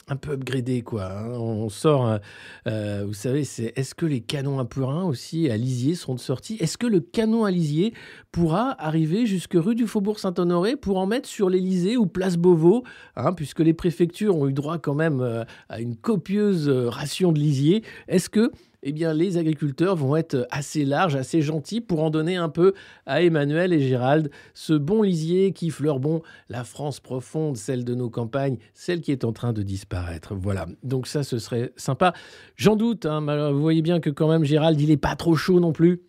un 0.09 0.17
peu 0.17 0.33
upgradé 0.33 0.83
quoi. 0.83 1.11
Hein. 1.11 1.31
On 1.31 1.69
sort, 1.69 2.07
euh, 2.07 2.19
euh, 2.67 3.05
vous 3.07 3.15
savez, 3.15 3.45
c'est 3.45 3.73
est-ce 3.77 3.95
que 3.95 4.07
les 4.07 4.21
canons 4.21 4.59
à 4.59 4.65
purin 4.65 5.05
aussi 5.05 5.51
à 5.51 5.57
Lisier 5.57 5.95
seront 5.95 6.15
de 6.15 6.21
sortie 6.21 6.57
Est-ce 6.61 6.79
que 6.79 6.87
le 6.87 7.01
canon 7.01 7.45
à 7.45 7.51
Lisier 7.51 7.95
pourra 8.33 8.75
arriver 8.79 9.27
jusque 9.27 9.55
rue 9.55 9.75
du 9.75 9.87
Faubourg 9.87 10.19
Saint-Honoré 10.19 10.77
pour 10.77 10.99
en 10.99 11.07
mettre 11.07 11.29
sur 11.29 11.49
l'Élysée 11.49 11.97
ou 11.97 12.07
place 12.07 12.37
Beauvau, 12.37 12.85
hein, 13.17 13.33
puisque 13.33 13.61
les 13.61 13.75
préfectures 13.75 14.37
ont 14.37 14.49
eu 14.49 14.53
droit 14.53 14.79
quand 14.79 14.95
même 14.95 15.21
euh, 15.21 15.45
à 15.69 15.81
une 15.81 15.97
copieuse 15.97 16.69
ration 16.69 17.33
de 17.33 17.39
lisier. 17.39 17.83
Est-ce 18.09 18.29
que 18.29 18.51
eh 18.87 18.93
bien, 18.93 19.15
les 19.15 19.39
agriculteurs 19.39 19.97
vont 19.97 20.15
être 20.15 20.47
assez 20.51 20.85
larges, 20.85 21.17
assez 21.17 21.41
gentils 21.41 21.81
pour 21.81 22.03
en 22.03 22.11
donner 22.11 22.37
un 22.37 22.51
peu 22.51 22.75
à 23.07 23.23
Emmanuel 23.23 23.73
et 23.73 23.81
Gérald, 23.81 24.31
ce 24.53 24.75
bon 24.75 25.01
lisier 25.01 25.53
qui 25.53 25.71
fleure 25.71 26.01
bon 26.01 26.21
la 26.51 26.65
France 26.65 27.01
profonde, 27.01 27.57
celle 27.57 27.85
de 27.85 27.95
nos 27.95 28.11
campagnes, 28.11 28.59
celle 28.75 29.01
qui 29.01 29.11
est 29.11 29.25
en 29.25 29.33
train 29.33 29.55
de 29.55 29.63
disparaître. 29.63 30.35
Voilà, 30.35 30.67
donc 30.83 31.07
ça, 31.07 31.23
ce 31.23 31.39
serait 31.39 31.73
sympa. 31.77 32.13
J'en 32.57 32.77
doute, 32.77 33.07
hein, 33.07 33.21
vous 33.53 33.63
voyez 33.63 33.81
bien 33.81 34.01
que 34.01 34.11
quand 34.11 34.29
même 34.29 34.45
Gérald, 34.45 34.79
il 34.79 34.91
n'est 34.91 34.99
pas 34.99 35.17
trop 35.17 35.35
chaud 35.35 35.61
non 35.61 35.73
plus. 35.73 36.03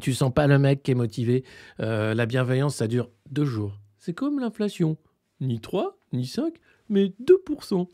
Tu 0.00 0.12
sens 0.12 0.32
pas 0.34 0.48
le 0.48 0.58
mec 0.58 0.82
qui 0.82 0.90
est 0.90 0.96
motivé. 0.96 1.44
Euh, 1.78 2.14
la 2.14 2.26
bienveillance, 2.26 2.76
ça 2.76 2.88
dure 2.88 3.10
deux 3.30 3.44
jours. 3.44 3.78
C'est 3.98 4.14
comme 4.14 4.40
l'inflation. 4.40 4.96
Ni 5.40 5.60
trois, 5.60 5.98
ni 6.12 6.26
cinq, 6.26 6.54
mais 6.92 7.12
2%. 7.24 7.88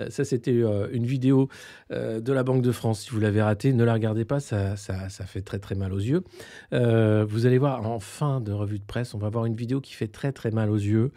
Euh, 0.00 0.10
ça, 0.10 0.24
c'était 0.24 0.52
euh, 0.52 0.88
une 0.92 1.04
vidéo 1.04 1.48
euh, 1.90 2.20
de 2.20 2.32
la 2.32 2.42
Banque 2.42 2.62
de 2.62 2.72
France. 2.72 3.02
Si 3.02 3.10
vous 3.10 3.20
l'avez 3.20 3.42
raté, 3.42 3.72
ne 3.72 3.84
la 3.84 3.92
regardez 3.92 4.24
pas, 4.24 4.40
ça, 4.40 4.76
ça, 4.76 5.08
fait 5.26 5.42
très 5.42 5.58
très 5.58 5.74
mal 5.74 5.92
aux 5.92 5.98
yeux. 5.98 6.22
vous 6.70 7.46
allez 7.46 7.58
voir 7.58 7.86
en 7.86 7.98
fin 7.98 8.40
de 8.40 8.52
revue 8.52 8.78
de 8.78 8.84
presse, 8.84 9.14
on 9.14 9.18
va 9.18 9.28
voir 9.28 9.46
une 9.46 9.56
vidéo 9.56 9.80
qui 9.80 9.94
fait 9.94 10.08
très 10.08 10.32
très 10.32 10.50
mal 10.50 10.70
aux 10.70 10.76
yeux 10.76 11.10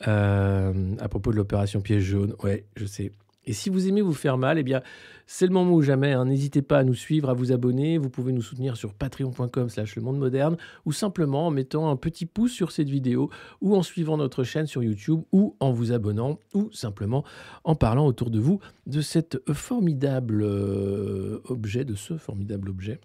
à 0.00 1.08
propos 1.10 1.32
de 1.32 1.36
l'opération 1.36 1.80
piège 1.80 2.04
jaune. 2.04 2.34
Ouais, 2.42 2.64
je 2.76 2.86
sais. 2.86 3.12
Et 3.46 3.52
si 3.54 3.70
vous 3.70 3.88
aimez 3.88 4.02
vous 4.02 4.14
faire 4.14 4.36
mal, 4.36 4.58
eh 4.58 4.62
bien, 4.62 4.82
c'est 5.30 5.46
le 5.46 5.52
moment 5.52 5.74
ou 5.74 5.82
jamais. 5.82 6.14
Hein. 6.14 6.24
N'hésitez 6.24 6.62
pas 6.62 6.78
à 6.78 6.84
nous 6.84 6.94
suivre, 6.94 7.28
à 7.28 7.34
vous 7.34 7.52
abonner. 7.52 7.98
Vous 7.98 8.08
pouvez 8.08 8.32
nous 8.32 8.40
soutenir 8.40 8.78
sur 8.78 8.94
patreon.com 8.94 9.68
slash 9.68 9.94
le 9.94 10.00
monde 10.00 10.16
moderne 10.16 10.56
ou 10.86 10.92
simplement 10.92 11.46
en 11.46 11.50
mettant 11.50 11.90
un 11.90 11.96
petit 11.96 12.24
pouce 12.24 12.50
sur 12.50 12.72
cette 12.72 12.88
vidéo 12.88 13.28
ou 13.60 13.76
en 13.76 13.82
suivant 13.82 14.16
notre 14.16 14.42
chaîne 14.42 14.66
sur 14.66 14.82
YouTube 14.82 15.20
ou 15.30 15.54
en 15.60 15.70
vous 15.70 15.92
abonnant 15.92 16.38
ou 16.54 16.72
simplement 16.72 17.24
en 17.64 17.74
parlant 17.74 18.06
autour 18.06 18.30
de 18.30 18.40
vous 18.40 18.58
de 18.86 19.02
cet 19.02 19.38
formidable 19.52 20.40
euh, 20.42 21.40
objet, 21.44 21.84
de 21.84 21.94
ce 21.94 22.16
formidable 22.16 22.70
objet 22.70 22.98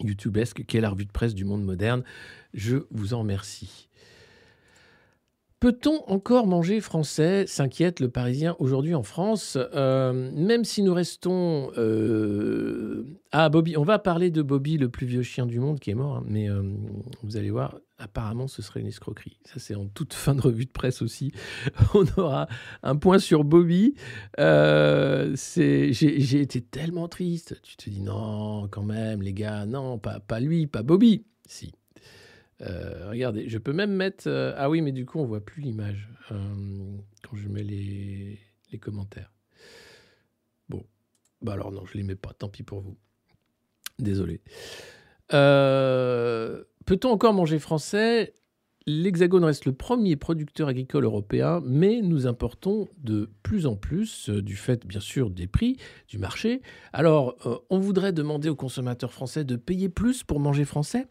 YouTubesque 0.00 0.64
qu'est 0.64 0.80
la 0.80 0.88
revue 0.88 1.04
de 1.04 1.12
presse 1.12 1.34
du 1.34 1.44
monde 1.44 1.62
moderne. 1.62 2.04
Je 2.54 2.78
vous 2.90 3.12
en 3.12 3.18
remercie. 3.18 3.90
Peut-on 5.64 6.04
encore 6.08 6.46
manger 6.46 6.78
français 6.82 7.46
s'inquiète 7.46 8.00
le 8.00 8.10
Parisien 8.10 8.54
aujourd'hui 8.58 8.94
en 8.94 9.02
France, 9.02 9.56
euh, 9.74 10.30
même 10.34 10.62
si 10.62 10.82
nous 10.82 10.92
restons... 10.92 11.70
Euh... 11.78 13.06
Ah, 13.32 13.48
Bobby, 13.48 13.74
on 13.78 13.82
va 13.82 13.98
parler 13.98 14.30
de 14.30 14.42
Bobby, 14.42 14.76
le 14.76 14.90
plus 14.90 15.06
vieux 15.06 15.22
chien 15.22 15.46
du 15.46 15.60
monde 15.60 15.80
qui 15.80 15.90
est 15.90 15.94
mort, 15.94 16.16
hein, 16.16 16.24
mais 16.26 16.50
euh, 16.50 16.62
vous 17.22 17.38
allez 17.38 17.48
voir, 17.48 17.78
apparemment 17.96 18.46
ce 18.46 18.60
serait 18.60 18.80
une 18.80 18.88
escroquerie. 18.88 19.38
Ça 19.46 19.58
c'est 19.58 19.74
en 19.74 19.86
toute 19.86 20.12
fin 20.12 20.34
de 20.34 20.42
revue 20.42 20.66
de 20.66 20.70
presse 20.70 21.00
aussi. 21.00 21.32
on 21.94 22.04
aura 22.18 22.46
un 22.82 22.96
point 22.96 23.18
sur 23.18 23.42
Bobby. 23.42 23.94
Euh, 24.38 25.34
j'ai 25.56 26.40
été 26.42 26.60
tellement 26.60 27.08
triste. 27.08 27.58
Tu 27.62 27.78
te 27.78 27.88
dis 27.88 28.02
non, 28.02 28.68
quand 28.70 28.82
même, 28.82 29.22
les 29.22 29.32
gars, 29.32 29.64
non, 29.64 29.96
pas, 29.96 30.20
pas 30.20 30.40
lui, 30.40 30.66
pas 30.66 30.82
Bobby. 30.82 31.24
Si, 31.48 31.72
euh, 32.64 33.10
regardez, 33.10 33.48
je 33.48 33.58
peux 33.58 33.72
même 33.72 33.92
mettre. 33.92 34.24
Euh, 34.26 34.54
ah 34.56 34.70
oui, 34.70 34.80
mais 34.80 34.92
du 34.92 35.04
coup, 35.06 35.18
on 35.18 35.24
voit 35.24 35.44
plus 35.44 35.62
l'image 35.62 36.08
euh, 36.30 36.36
quand 37.22 37.36
je 37.36 37.48
mets 37.48 37.62
les, 37.62 38.40
commentaires. 38.80 39.30
Bon, 40.68 40.84
bah 41.40 41.52
alors 41.52 41.70
non, 41.70 41.86
je 41.86 41.96
les 41.96 42.02
mets 42.02 42.16
pas. 42.16 42.32
Tant 42.32 42.48
pis 42.48 42.64
pour 42.64 42.80
vous. 42.80 42.96
Désolé. 44.00 44.40
Peut-on 45.28 47.10
encore 47.10 47.34
manger 47.34 47.58
français? 47.58 48.34
l'Hexagone 48.86 49.44
reste 49.44 49.64
le 49.64 49.72
premier 49.72 50.14
producteur 50.14 50.68
agricole 50.68 51.04
européen, 51.04 51.62
mais 51.64 52.02
nous 52.02 52.26
importons 52.26 52.88
de 52.98 53.30
plus 53.42 53.66
en 53.66 53.76
plus, 53.76 54.28
du 54.28 54.56
fait 54.56 54.86
bien 54.86 55.00
sûr 55.00 55.30
des 55.30 55.46
prix 55.46 55.78
du 56.08 56.18
marché. 56.18 56.60
Alors, 56.92 57.34
on 57.70 57.78
voudrait 57.78 58.12
demander 58.12 58.50
aux 58.50 58.56
consommateurs 58.56 59.12
français 59.12 59.44
de 59.44 59.56
payer 59.56 59.88
plus 59.88 60.22
pour 60.22 60.38
manger 60.38 60.66
français? 60.66 61.06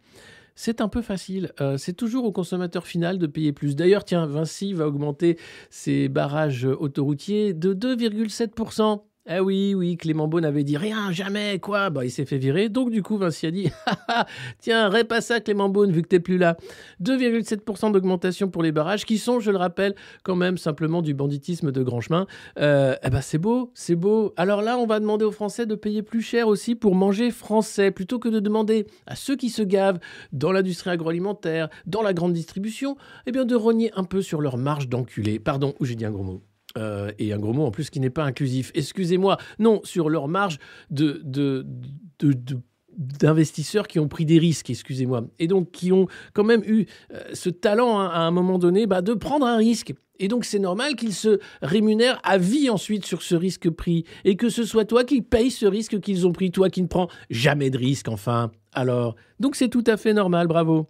C'est 0.55 0.81
un 0.81 0.87
peu 0.87 1.01
facile. 1.01 1.51
Euh, 1.61 1.77
c'est 1.77 1.93
toujours 1.93 2.25
au 2.25 2.31
consommateur 2.31 2.87
final 2.87 3.17
de 3.17 3.27
payer 3.27 3.53
plus. 3.53 3.75
D'ailleurs, 3.75 4.05
tiens, 4.05 4.25
Vinci 4.25 4.73
va 4.73 4.87
augmenter 4.87 5.37
ses 5.69 6.09
barrages 6.09 6.65
autoroutiers 6.65 7.53
de 7.53 7.73
2,7%. 7.73 9.01
Ah 9.25 9.41
oui, 9.41 9.73
oui, 9.73 9.95
Clément 9.95 10.27
Beaune 10.27 10.43
avait 10.43 10.65
dit 10.65 10.75
rien, 10.75 11.09
jamais, 11.13 11.57
quoi. 11.57 11.89
Bah, 11.89 12.03
il 12.03 12.11
s'est 12.11 12.25
fait 12.25 12.37
virer. 12.37 12.67
Donc, 12.67 12.91
du 12.91 13.01
coup, 13.01 13.17
Vinci 13.17 13.45
a 13.47 13.51
dit 13.51 13.69
Tiens, 14.59 14.89
répasse 14.89 15.27
ça, 15.27 15.39
Clément 15.39 15.69
Beaune, 15.69 15.93
vu 15.93 16.01
que 16.01 16.09
t'es 16.09 16.19
plus 16.19 16.37
là. 16.37 16.57
2,7% 17.01 17.93
d'augmentation 17.93 18.49
pour 18.49 18.63
les 18.63 18.73
barrages, 18.73 19.05
qui 19.05 19.17
sont, 19.17 19.39
je 19.39 19.49
le 19.49 19.55
rappelle, 19.55 19.95
quand 20.23 20.35
même 20.35 20.57
simplement 20.57 21.01
du 21.01 21.13
banditisme 21.13 21.71
de 21.71 21.83
grand 21.83 22.01
chemin. 22.01 22.27
Euh, 22.59 22.97
eh 23.01 23.09
ben, 23.09 23.21
c'est 23.21 23.37
beau, 23.37 23.71
c'est 23.73 23.95
beau. 23.95 24.33
Alors 24.35 24.61
là, 24.61 24.77
on 24.77 24.85
va 24.85 24.99
demander 24.99 25.23
aux 25.23 25.31
Français 25.31 25.65
de 25.65 25.75
payer 25.75 26.01
plus 26.01 26.21
cher 26.21 26.49
aussi 26.49 26.75
pour 26.75 26.93
manger 26.93 27.31
français, 27.31 27.91
plutôt 27.91 28.19
que 28.19 28.27
de 28.27 28.41
demander 28.41 28.87
à 29.07 29.15
ceux 29.15 29.37
qui 29.37 29.49
se 29.49 29.61
gavent 29.61 29.99
dans 30.33 30.51
l'industrie 30.51 30.89
agroalimentaire, 30.89 31.69
dans 31.85 32.01
la 32.01 32.13
grande 32.13 32.33
distribution, 32.33 32.97
eh 33.25 33.31
bien, 33.31 33.45
de 33.45 33.55
rogner 33.55 33.89
un 33.95 34.03
peu 34.03 34.21
sur 34.21 34.41
leur 34.41 34.57
marge 34.57 34.89
d'enculé. 34.89 35.39
Pardon, 35.39 35.75
ou 35.79 35.85
j'ai 35.85 35.95
dit 35.95 36.03
un 36.03 36.11
gros 36.11 36.23
mot. 36.23 36.41
Euh, 36.77 37.11
et 37.19 37.33
un 37.33 37.37
gros 37.37 37.53
mot 37.53 37.65
en 37.65 37.71
plus 37.71 37.89
qui 37.89 37.99
n'est 37.99 38.09
pas 38.09 38.23
inclusif. 38.23 38.71
Excusez-moi, 38.73 39.37
non, 39.59 39.81
sur 39.83 40.09
leur 40.09 40.27
marge 40.27 40.57
d'investisseurs 40.89 43.87
qui 43.87 43.99
ont 43.99 44.07
pris 44.07 44.25
des 44.25 44.39
risques, 44.39 44.71
excusez-moi, 44.71 45.25
et 45.37 45.47
donc 45.47 45.71
qui 45.71 45.91
ont 45.91 46.07
quand 46.33 46.43
même 46.43 46.63
eu 46.65 46.87
euh, 47.13 47.21
ce 47.33 47.49
talent 47.49 47.99
hein, 47.99 48.07
à 48.07 48.21
un 48.21 48.31
moment 48.31 48.57
donné 48.57 48.87
bah, 48.87 49.01
de 49.01 49.13
prendre 49.13 49.45
un 49.45 49.57
risque. 49.57 49.93
Et 50.19 50.27
donc 50.27 50.45
c'est 50.45 50.59
normal 50.59 50.95
qu'ils 50.95 51.13
se 51.13 51.39
rémunèrent 51.61 52.19
à 52.23 52.39
vie 52.39 52.69
ensuite 52.69 53.05
sur 53.05 53.21
ce 53.21 53.35
risque 53.35 53.69
pris, 53.69 54.05
et 54.25 54.35
que 54.35 54.49
ce 54.49 54.63
soit 54.63 54.85
toi 54.85 55.03
qui 55.03 55.21
payes 55.21 55.51
ce 55.51 55.67
risque 55.67 55.99
qu'ils 55.99 56.25
ont 56.25 56.31
pris, 56.31 56.49
toi 56.49 56.69
qui 56.69 56.81
ne 56.81 56.87
prends 56.87 57.09
jamais 57.29 57.69
de 57.69 57.77
risque, 57.77 58.07
enfin. 58.07 58.51
Alors, 58.73 59.15
donc 59.39 59.55
c'est 59.55 59.69
tout 59.69 59.83
à 59.85 59.97
fait 59.97 60.13
normal, 60.13 60.47
bravo. 60.47 60.87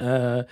Euh, 0.00 0.42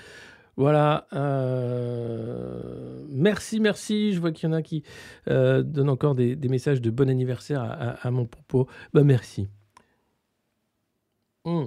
voilà. 0.56 1.06
Euh, 1.12 2.85
merci, 3.26 3.58
merci. 3.58 4.12
Je 4.12 4.20
vois 4.20 4.30
qu'il 4.30 4.48
y 4.48 4.52
en 4.52 4.54
a 4.54 4.62
qui 4.62 4.84
euh, 5.28 5.62
donnent 5.62 5.88
encore 5.88 6.14
des, 6.14 6.36
messages 6.48 6.80
de 6.80 6.90
bon 6.90 7.10
anniversaire 7.10 7.60
à, 8.00 8.10
mon 8.12 8.24
propos. 8.24 8.68
Bah, 8.94 9.02
merci. 9.02 9.48
Hmm. 11.44 11.66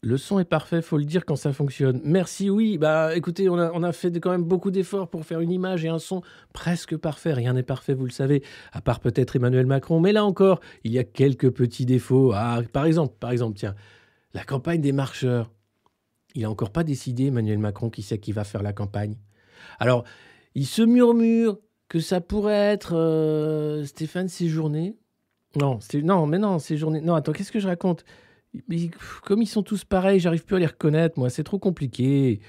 Le 0.00 0.16
son 0.16 0.38
est 0.38 0.44
parfait, 0.44 0.82
faut 0.82 0.98
le 0.98 1.04
dire 1.04 1.24
quand 1.24 1.36
ça 1.36 1.52
fonctionne. 1.52 2.00
Merci, 2.04 2.50
oui. 2.50 2.76
Bah, 2.76 3.16
écoutez, 3.16 3.48
on 3.48 3.56
a, 3.58 3.92
fait 3.92 4.10
quand 4.18 4.30
même 4.30 4.44
beaucoup 4.44 4.72
d'efforts 4.72 5.08
pour 5.08 5.24
faire 5.24 5.40
une 5.40 5.52
image 5.52 5.84
et 5.84 5.88
un 5.88 5.98
son 6.00 6.22
presque 6.52 6.96
parfait. 6.96 7.32
Rien 7.32 7.52
n'est 7.52 7.62
parfait, 7.62 7.94
vous 7.94 8.04
le 8.04 8.10
savez, 8.10 8.42
à 8.72 8.80
part 8.80 8.98
peut-être 8.98 9.36
Emmanuel 9.36 9.66
Macron. 9.66 10.00
Mais 10.00 10.12
là 10.12 10.24
encore, 10.24 10.60
il 10.82 10.92
y 10.92 10.98
a 10.98 11.04
quelques 11.04 11.50
petits 11.50 11.86
défauts. 11.86 12.32
Ah, 12.34 12.62
par 12.72 12.84
exemple, 12.84 13.14
par 13.20 13.30
exemple, 13.30 13.56
tiens, 13.56 13.76
la 14.34 14.44
campagne 14.44 14.80
des 14.80 14.92
marcheurs. 14.92 15.50
Il 16.34 16.42
n'a 16.42 16.50
encore 16.50 16.70
pas 16.70 16.84
décidé, 16.84 17.26
Emmanuel 17.26 17.58
Macron, 17.58 17.90
qui 17.90 18.02
c'est 18.02 18.18
qui 18.18 18.32
va 18.32 18.44
faire 18.44 18.62
la 18.62 18.72
campagne. 18.72 19.16
Alors, 19.78 20.04
il 20.54 20.66
se 20.66 20.82
murmure 20.82 21.58
que 21.88 22.00
ça 22.00 22.20
pourrait 22.20 22.52
être 22.52 22.96
euh, 22.96 23.84
Stéphane 23.84 24.28
Séjourné. 24.28 24.96
Non, 25.56 25.78
non, 26.02 26.26
mais 26.26 26.38
non, 26.38 26.58
Séjourné. 26.58 27.00
Non, 27.00 27.14
attends, 27.14 27.32
qu'est-ce 27.32 27.52
que 27.52 27.60
je 27.60 27.68
raconte? 27.68 28.04
Comme 29.24 29.42
ils 29.42 29.46
sont 29.46 29.62
tous 29.62 29.84
pareils, 29.84 30.20
j'arrive 30.20 30.44
plus 30.44 30.56
à 30.56 30.58
les 30.58 30.66
reconnaître, 30.66 31.18
moi, 31.18 31.30
c'est 31.30 31.44
trop 31.44 31.58
compliqué. 31.58 32.40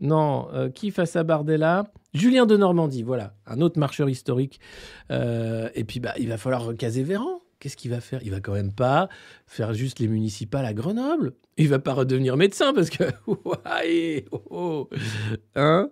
Non, 0.00 0.48
euh, 0.54 0.70
qui 0.70 0.90
face 0.90 1.14
à 1.16 1.24
Bardella? 1.24 1.92
Julien 2.14 2.46
de 2.46 2.56
Normandie, 2.56 3.02
voilà, 3.02 3.34
un 3.46 3.60
autre 3.60 3.78
marcheur 3.78 4.08
historique. 4.08 4.58
Euh, 5.10 5.68
et 5.74 5.84
puis, 5.84 6.00
bah, 6.00 6.14
il 6.18 6.28
va 6.28 6.38
falloir 6.38 6.64
recaser 6.64 7.02
Véran 7.02 7.40
qu'est-ce 7.60 7.76
qu'il 7.76 7.90
va 7.90 8.00
faire? 8.00 8.20
Il 8.24 8.30
va 8.32 8.40
quand 8.40 8.54
même 8.54 8.72
pas 8.72 9.08
faire 9.46 9.74
juste 9.74 10.00
les 10.00 10.08
municipales 10.08 10.64
à 10.64 10.74
Grenoble? 10.74 11.34
Il 11.56 11.68
va 11.68 11.78
pas 11.78 11.92
redevenir 11.92 12.36
médecin 12.36 12.72
parce 12.74 12.90
que 12.90 13.04
oh, 13.26 13.36
oh. 14.50 14.88
hein? 15.54 15.90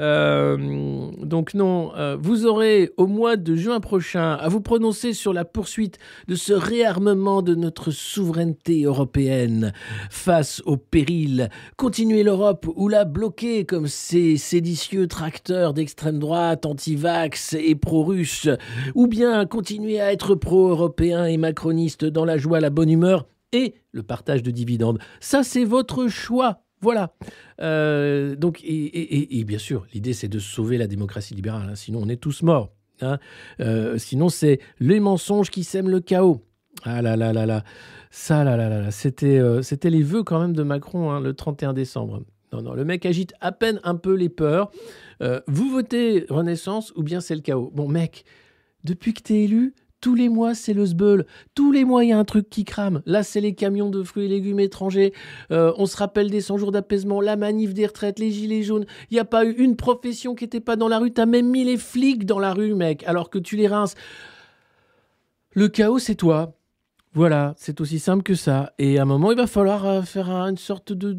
Euh, 0.00 1.10
donc 1.22 1.54
non, 1.54 1.94
euh, 1.96 2.16
vous 2.20 2.46
aurez 2.46 2.90
au 2.96 3.06
mois 3.06 3.36
de 3.36 3.54
juin 3.54 3.78
prochain 3.78 4.32
à 4.32 4.48
vous 4.48 4.60
prononcer 4.60 5.12
sur 5.12 5.32
la 5.32 5.44
poursuite 5.44 5.98
de 6.26 6.34
ce 6.34 6.52
réarmement 6.52 7.42
de 7.42 7.54
notre 7.54 7.92
souveraineté 7.92 8.82
européenne 8.82 9.72
face 10.10 10.62
au 10.66 10.76
péril. 10.76 11.48
Continuer 11.76 12.24
l'Europe 12.24 12.66
ou 12.74 12.88
la 12.88 13.04
bloquer 13.04 13.64
comme 13.64 13.86
ces 13.86 14.36
séditieux 14.36 15.06
tracteurs 15.06 15.74
d'extrême 15.74 16.18
droite, 16.18 16.66
anti-vax 16.66 17.54
et 17.54 17.76
pro-russes, 17.76 18.48
ou 18.94 19.06
bien 19.06 19.46
continuer 19.46 20.00
à 20.00 20.12
être 20.12 20.34
pro-européen 20.34 21.26
et 21.26 21.36
macroniste 21.36 22.04
dans 22.04 22.24
la 22.24 22.36
joie, 22.36 22.60
la 22.60 22.70
bonne 22.70 22.90
humeur 22.90 23.26
et 23.52 23.74
le 23.92 24.02
partage 24.02 24.42
de 24.42 24.50
dividendes. 24.50 24.98
Ça, 25.20 25.44
c'est 25.44 25.64
votre 25.64 26.08
choix. 26.08 26.63
Voilà. 26.84 27.14
Euh, 27.62 28.36
donc, 28.36 28.60
et, 28.62 29.42
bien 29.44 29.58
sûr, 29.58 29.86
l'idée, 29.94 30.12
c'est 30.12 30.28
de 30.28 30.38
sauver 30.38 30.76
la 30.76 30.86
démocratie 30.86 31.34
libérale. 31.34 31.70
Hein. 31.70 31.76
sinon, 31.76 32.00
on 32.02 32.10
est 32.10 32.20
tous 32.20 32.42
morts. 32.42 32.72
Hein. 33.00 33.18
Euh, 33.60 33.96
sinon, 33.96 34.28
c'est 34.28 34.60
les 34.80 35.00
mensonges 35.00 35.48
qui 35.48 35.64
sèment 35.64 35.88
le 35.88 36.00
chaos. 36.00 36.44
Ah 36.82 37.00
là 37.00 37.16
là 37.16 37.32
là 37.32 37.46
là. 37.46 37.64
Ça 38.10 38.44
là 38.44 38.58
là 38.58 38.68
là. 38.68 38.90
C'était, 38.90 39.38
euh, 39.38 39.62
les 39.84 40.02
vœux 40.02 40.24
quand 40.24 40.38
même 40.38 40.52
de 40.52 40.62
Macron 40.62 41.10
hein, 41.10 41.20
le 41.20 41.32
31 41.32 41.72
décembre. 41.72 42.22
Non, 42.52 42.60
non, 42.60 42.74
le 42.74 42.84
mec 42.84 43.06
agite 43.06 43.32
à 43.40 43.50
peine 43.50 43.80
un 43.82 43.96
peu 43.96 44.12
les 44.12 44.28
peurs. 44.28 44.70
vous 45.46 45.70
votez 45.70 46.26
Renaissance 46.28 46.92
ou 46.96 47.02
bien 47.02 47.22
c'est 47.22 47.34
le 47.34 47.40
chaos? 47.40 47.72
Bon, 47.74 47.88
mec, 47.88 48.26
depuis 48.84 49.14
que 49.14 49.22
tu 49.22 49.32
es 49.32 49.44
élu, 49.44 49.74
tous 50.04 50.14
les 50.14 50.28
mois, 50.28 50.54
c'est 50.54 50.74
le 50.74 50.84
sbeul. 50.84 51.24
Tous 51.54 51.72
les 51.72 51.86
mois, 51.86 52.04
il 52.04 52.10
y 52.10 52.12
a 52.12 52.18
un 52.18 52.26
truc 52.26 52.50
qui 52.50 52.64
crame. 52.64 53.00
Là, 53.06 53.22
c'est 53.22 53.40
les 53.40 53.54
camions 53.54 53.88
de 53.88 54.02
fruits 54.02 54.26
et 54.26 54.28
légumes 54.28 54.60
étrangers. 54.60 55.14
Euh, 55.50 55.72
on 55.78 55.86
se 55.86 55.96
rappelle 55.96 56.30
des 56.30 56.42
100 56.42 56.58
jours 56.58 56.72
d'apaisement, 56.72 57.22
la 57.22 57.36
manif 57.36 57.72
des 57.72 57.86
retraites, 57.86 58.18
les 58.18 58.30
gilets 58.30 58.62
jaunes. 58.62 58.84
Il 59.10 59.14
n'y 59.14 59.20
a 59.20 59.24
pas 59.24 59.46
eu 59.46 59.52
une 59.52 59.76
profession 59.76 60.34
qui 60.34 60.44
n'était 60.44 60.60
pas 60.60 60.76
dans 60.76 60.88
la 60.88 60.98
rue. 60.98 61.10
T'as 61.10 61.24
même 61.24 61.48
mis 61.48 61.64
les 61.64 61.78
flics 61.78 62.26
dans 62.26 62.38
la 62.38 62.52
rue, 62.52 62.74
mec, 62.74 63.02
alors 63.04 63.30
que 63.30 63.38
tu 63.38 63.56
les 63.56 63.66
rinces. 63.66 63.94
Le 65.54 65.68
chaos, 65.68 65.98
c'est 65.98 66.16
toi. 66.16 66.54
Voilà, 67.14 67.54
c'est 67.56 67.80
aussi 67.80 67.98
simple 67.98 68.24
que 68.24 68.34
ça. 68.34 68.74
Et 68.78 68.98
à 68.98 69.02
un 69.02 69.06
moment, 69.06 69.32
il 69.32 69.38
va 69.38 69.46
falloir 69.46 69.86
euh, 69.86 70.02
faire 70.02 70.28
une 70.28 70.58
sorte 70.58 70.92
de, 70.92 71.14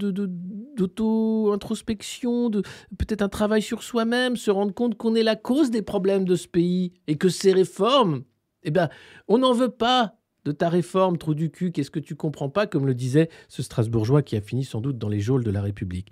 d'auto-introspection, 0.75 2.51
de, 2.51 2.61
peut-être 2.99 3.23
un 3.23 3.29
travail 3.29 3.63
sur 3.63 3.81
soi-même, 3.81 4.35
se 4.35 4.51
rendre 4.51 4.75
compte 4.75 4.93
qu'on 4.95 5.15
est 5.15 5.23
la 5.23 5.35
cause 5.35 5.71
des 5.71 5.81
problèmes 5.81 6.25
de 6.25 6.35
ce 6.35 6.47
pays 6.47 6.93
et 7.07 7.15
que 7.15 7.29
ces 7.29 7.51
réformes, 7.51 8.21
eh 8.65 8.71
bien, 8.71 8.89
on 9.27 9.37
n'en 9.37 9.53
veut 9.53 9.69
pas 9.69 10.15
de 10.43 10.51
ta 10.51 10.69
réforme, 10.69 11.17
trou 11.17 11.33
du 11.33 11.49
cul, 11.49 11.71
qu'est-ce 11.71 11.89
que 11.89 11.99
tu 11.99 12.15
comprends 12.15 12.49
pas, 12.49 12.67
comme 12.67 12.85
le 12.85 12.93
disait 12.93 13.29
ce 13.47 13.63
Strasbourgeois 13.63 14.21
qui 14.21 14.35
a 14.35 14.41
fini 14.41 14.63
sans 14.63 14.79
doute 14.79 14.97
dans 14.97 15.09
les 15.09 15.19
geôles 15.19 15.43
de 15.43 15.51
la 15.51 15.61
République. 15.61 16.11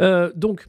Euh, 0.00 0.32
donc, 0.34 0.68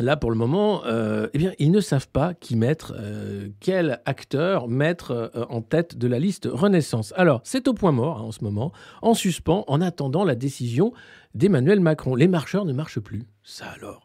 Là, 0.00 0.16
pour 0.16 0.30
le 0.30 0.36
moment, 0.36 0.82
euh, 0.86 1.28
eh 1.34 1.38
bien, 1.38 1.52
ils 1.58 1.70
ne 1.70 1.80
savent 1.80 2.08
pas 2.08 2.34
qui 2.34 2.56
mettre, 2.56 2.94
euh, 2.98 3.48
quel 3.60 4.00
acteur 4.04 4.68
mettre 4.68 5.30
en 5.50 5.62
tête 5.62 5.96
de 5.96 6.08
la 6.08 6.18
liste 6.18 6.48
Renaissance. 6.50 7.12
Alors, 7.16 7.40
c'est 7.44 7.68
au 7.68 7.74
point 7.74 7.92
mort 7.92 8.18
hein, 8.18 8.22
en 8.22 8.32
ce 8.32 8.42
moment, 8.44 8.72
en 9.02 9.14
suspens, 9.14 9.64
en 9.68 9.80
attendant 9.80 10.24
la 10.24 10.34
décision 10.34 10.92
d'Emmanuel 11.34 11.80
Macron. 11.80 12.14
Les 12.14 12.28
marcheurs 12.28 12.64
ne 12.64 12.72
marchent 12.72 13.00
plus. 13.00 13.26
Ça 13.42 13.66
alors. 13.76 14.04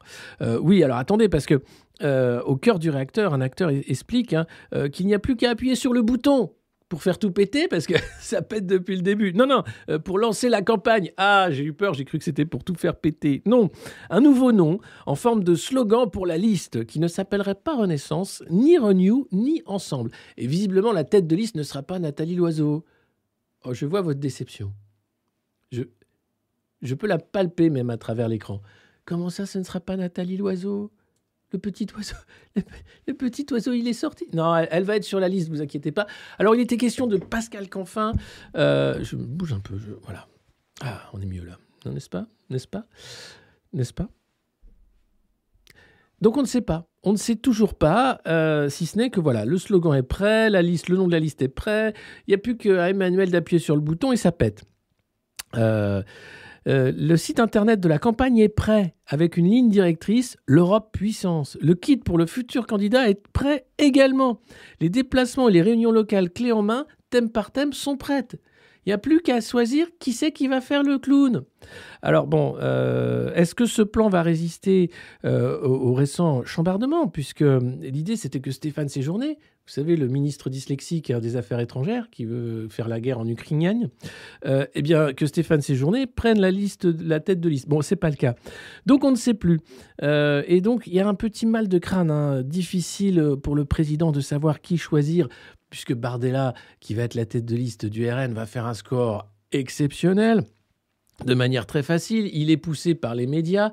oui, 0.62 0.84
alors 0.84 0.98
attendez, 0.98 1.30
parce 1.30 1.46
que 1.46 1.62
euh, 2.02 2.42
au 2.42 2.56
cœur 2.56 2.80
du 2.80 2.90
réacteur, 2.90 3.34
un 3.34 3.42
acteur 3.42 3.70
explique 3.70 4.34
hein, 4.34 4.46
euh, 4.74 4.90
qu'il 4.90 5.08
n'y 5.08 5.14
a 5.14 5.20
plus 5.20 5.36
qu'à 5.36 5.52
appuyer 5.52 5.76
sur 5.76 5.94
le 5.94 6.02
bouton 6.02 6.52
pour 6.90 7.02
faire 7.02 7.18
tout 7.18 7.32
péter 7.32 7.68
parce 7.68 7.88
que 7.88 7.96
ça 8.20 8.42
pète 8.42 8.66
depuis 8.66 8.96
le 8.96 9.02
début. 9.02 9.34
Non, 9.34 9.48
non, 9.48 9.64
euh, 9.90 10.00
pour 10.00 10.20
lancer 10.20 10.50
la 10.50 10.62
campagne. 10.62 11.12
Ah, 11.18 11.48
j'ai 11.50 11.64
eu 11.64 11.74
peur, 11.74 11.94
j'ai 11.94 12.06
cru 12.06 12.18
que 12.18 12.24
c'était 12.24 12.46
pour 12.46 12.64
tout 12.64 12.76
faire 12.76 12.96
péter. 12.96 13.42
Non, 13.46 13.70
un 14.10 14.22
nouveau 14.22 14.52
nom 14.52 14.80
en 15.06 15.16
forme 15.16 15.44
de 15.44 15.56
slogan 15.56 16.10
pour 16.10 16.26
la 16.26 16.38
liste 16.38 16.86
qui 16.86 17.00
ne 17.00 17.08
s'appellerait 17.08 17.56
pas 17.56 17.76
Renaissance, 17.76 18.44
ni 18.50 18.78
Renew, 18.78 19.28
ni 19.32 19.62
Ensemble. 19.66 20.12
Et 20.38 20.48
visiblement, 20.48 20.92
la 20.92 21.04
tête 21.04 21.28
de 21.28 21.36
liste 21.36 21.56
ne 21.56 21.64
sera 21.64 21.84
pas 21.84 22.00
Nathalie 22.00 22.36
Loiseau. 22.36 22.86
Oh, 23.64 23.74
je 23.74 23.86
vois 23.86 24.02
votre 24.02 24.20
déception. 24.20 24.72
Je, 25.72 25.84
je 26.82 26.96
peux 26.96 27.08
la 27.08 27.18
palper 27.18 27.70
même 27.70 27.90
à 27.90 27.98
travers 27.98 28.28
l'écran. 28.28 28.62
Comment 29.06 29.30
ça, 29.30 29.46
ce 29.46 29.58
ne 29.58 29.64
sera 29.64 29.80
pas 29.80 29.98
Nathalie 29.98 30.38
Loiseau? 30.38 30.92
le 33.08 33.14
petit 33.14 33.46
oiseau, 33.52 33.74
il 33.74 33.88
est 33.88 33.94
sorti. 33.94 34.28
Non, 34.34 34.56
elle, 34.56 34.84
va 34.84 34.96
être 34.96 35.04
sur 35.04 35.20
la 35.20 35.28
liste, 35.28 35.50
vous 35.50 35.62
inquiétez 35.62 35.92
pas. 35.92 36.08
Alors, 36.40 36.56
il 36.56 36.62
était 36.62 36.78
question 36.78 37.08
de 37.08 37.18
Pascal 37.18 37.70
Canfin. 37.70 38.14
Euh, 38.56 39.04
je 39.04 39.16
bouge 39.16 39.54
un 39.54 39.60
peu, 39.60 39.76
voilà. 40.04 40.28
Ah, 40.82 41.10
on 41.14 41.22
est 41.22 41.26
mieux 41.26 41.46
là, 41.46 41.58
n'est-ce 41.86 42.10
pas? 42.10 42.28
N'est-ce 42.50 42.68
pas? 42.68 42.86
N'est-ce 43.74 43.94
pas? 43.94 44.10
Donc 46.22 46.38
on 46.38 46.42
ne 46.42 46.48
sait 46.48 46.62
pas, 46.62 46.88
on 47.04 47.12
ne 47.12 47.18
sait 47.18 47.36
toujours 47.36 47.76
pas, 47.76 48.22
euh, 48.26 48.70
si 48.70 48.86
ce 48.86 48.98
n'est 48.98 49.10
que 49.10 49.20
voilà, 49.20 49.46
le 49.46 49.58
slogan 49.58 49.94
est 49.94 50.02
prêt, 50.02 50.50
la 50.50 50.62
liste, 50.62 50.88
le 50.90 50.98
nom 50.98 51.08
de 51.08 51.12
la 51.12 51.20
liste 51.20 51.42
est 51.42 51.50
prêt, 51.50 51.94
il 52.26 52.32
n'y 52.32 52.36
a 52.36 52.38
plus 52.38 52.58
qu'à 52.58 52.90
Emmanuel 52.90 53.32
d'appuyer 53.32 53.60
sur 53.60 53.76
le 53.76 53.82
bouton 53.82 54.12
et 54.12 54.18
ça 54.18 54.32
pète. 54.32 54.64
Euh, 55.56 56.02
Euh, 56.68 56.92
le 56.96 57.16
site 57.16 57.40
internet 57.40 57.80
de 57.80 57.88
la 57.88 58.00
campagne 58.00 58.38
est 58.40 58.50
prêt 58.50 58.96
avec 59.06 59.38
une 59.38 59.46
ligne 59.46 59.70
directrice 59.70 60.38
l'Europe 60.48 60.90
puissance. 60.92 61.58
Le 61.62 61.76
kit 61.76 61.98
pour 61.98 62.18
le 62.18 62.26
futur 62.26 62.66
candidat 62.66 63.08
est 63.10 63.28
prêt 63.28 63.68
également. 63.78 64.40
Les 64.80 64.90
déplacements 64.90 65.50
et 65.50 65.52
les 65.52 65.62
réunions 65.62 65.92
locales 65.92 66.32
clés 66.32 66.52
en 66.52 66.64
main, 66.64 66.88
thème 67.12 67.30
par 67.30 67.52
thème, 67.52 67.74
sont 67.74 67.98
prêtes. 67.98 68.38
Il 68.86 68.90
n'y 68.90 68.94
a 68.94 69.00
plus 69.00 69.22
qu'à 69.22 69.42
choisir 69.42 69.88
qui 70.00 70.14
c'est 70.14 70.32
qui 70.32 70.48
va 70.48 70.62
faire 70.62 70.84
le 70.84 71.00
clown. 71.00 71.44
Alors 72.04 72.28
bon, 72.28 72.56
euh, 72.60 73.34
est-ce 73.34 73.56
que 73.56 73.66
ce 73.66 73.82
plan 73.82 74.10
va 74.10 74.22
résister 74.22 74.92
euh, 75.26 75.60
au, 75.62 75.94
récent 75.94 76.44
chambardement? 76.46 77.08
Puisque 77.08 77.44
l'idée 77.82 78.16
c'était 78.16 78.42
que 78.42 78.52
Stéphane 78.52 78.90
Séjourné, 78.90 79.40
vous 79.68 79.74
savez, 79.74 79.96
le 79.96 80.08
ministre 80.08 80.52
dyslexique 80.52 81.12
des 81.12 81.38
Affaires 81.38 81.60
étrangères 81.60 82.12
qui 82.12 82.26
veut 82.26 82.68
faire 82.70 82.88
la 82.88 83.00
guerre 83.00 83.18
en 83.18 83.28
ukrainienne, 83.28 83.90
euh, 84.46 84.68
eh 84.76 84.84
bien, 84.84 85.12
que 85.12 85.26
Stéphane 85.26 85.62
Séjourné 85.62 86.06
prenne 86.06 86.40
la, 86.40 87.20
tête 87.20 87.40
de 87.40 87.50
liste. 87.50 87.68
Bon, 87.68 87.82
c'est 87.82 87.96
pas 87.96 88.12
le 88.12 88.16
cas. 88.16 88.36
Donc, 88.86 89.04
on 89.04 89.10
ne 89.10 89.16
sait 89.16 89.34
plus. 89.34 89.60
Euh, 90.04 90.44
et 90.48 90.62
donc, 90.62 90.86
il 90.86 90.94
y 90.94 91.00
a 91.00 91.08
un 91.08 91.16
petit 91.16 91.48
mal 91.48 91.68
de 91.68 91.80
crâne, 91.80 92.12
hein, 92.12 92.44
difficile 92.44 93.36
pour 93.42 93.56
le 93.56 93.66
président 93.66 94.12
de 94.12 94.22
savoir 94.22 94.62
qui 94.62 94.78
choisir, 94.78 95.28
puisque 95.72 95.96
Bardella, 95.96 96.54
qui 96.80 96.94
va 96.94 97.02
être 97.02 97.16
la 97.16 97.26
tête 97.26 97.46
de 97.46 97.56
liste 97.56 97.88
du 97.88 98.08
RN, 98.08 98.34
va 98.34 98.46
faire 98.46 98.68
un 98.68 98.76
score 98.76 99.32
exceptionnel 99.52 100.44
de 101.26 101.34
manière 101.34 101.66
très 101.66 101.82
facile. 101.82 102.30
Il 102.34 102.52
est 102.52 102.58
poussé 102.58 102.94
par 102.94 103.16
les 103.16 103.26
médias. 103.26 103.72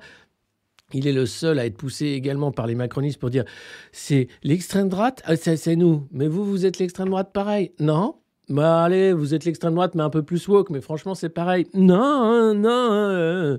Il 0.95 1.07
est 1.07 1.13
le 1.13 1.27
seul 1.27 1.59
à 1.59 1.67
être 1.67 1.77
poussé 1.77 2.07
également 2.07 2.53
par 2.53 2.67
les 2.67 2.75
macronistes 2.75 3.19
pour 3.19 3.31
dire 3.31 3.45
c'est 3.93 4.29
l'extrême 4.43 4.89
droite, 4.89 5.23
ah, 5.25 5.37
c'est 5.37 5.77
nous. 5.77 6.07
Mais 6.11 6.29
vous, 6.29 6.45
vous 6.45 6.67
êtes 6.67 6.79
l'extrême 6.79 7.09
droite 7.09 7.31
pareil. 7.33 7.73
Non 7.81 8.17
Bah 8.49 8.85
allez, 8.85 9.13
vous 9.13 9.35
êtes 9.35 9.45
l'extrême 9.45 9.75
droite, 9.75 9.95
mais 9.95 10.03
un 10.03 10.11
peu 10.11 10.23
plus 10.23 10.47
woke. 10.49 10.71
Mais 10.71 10.81
franchement, 10.81 11.15
c'est 11.15 11.29
pareil. 11.31 11.67
Non, 11.75 12.55
non. 12.55 12.89
Euh, 12.93 13.59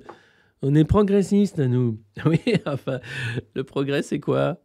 on 0.62 0.76
est 0.76 0.86
progressiste, 0.86 1.60
nous. 1.60 2.00
Oui, 2.26 2.40
enfin, 2.66 3.00
le 3.56 3.64
progrès, 3.64 4.02
c'est 4.02 4.20
quoi? 4.20 4.58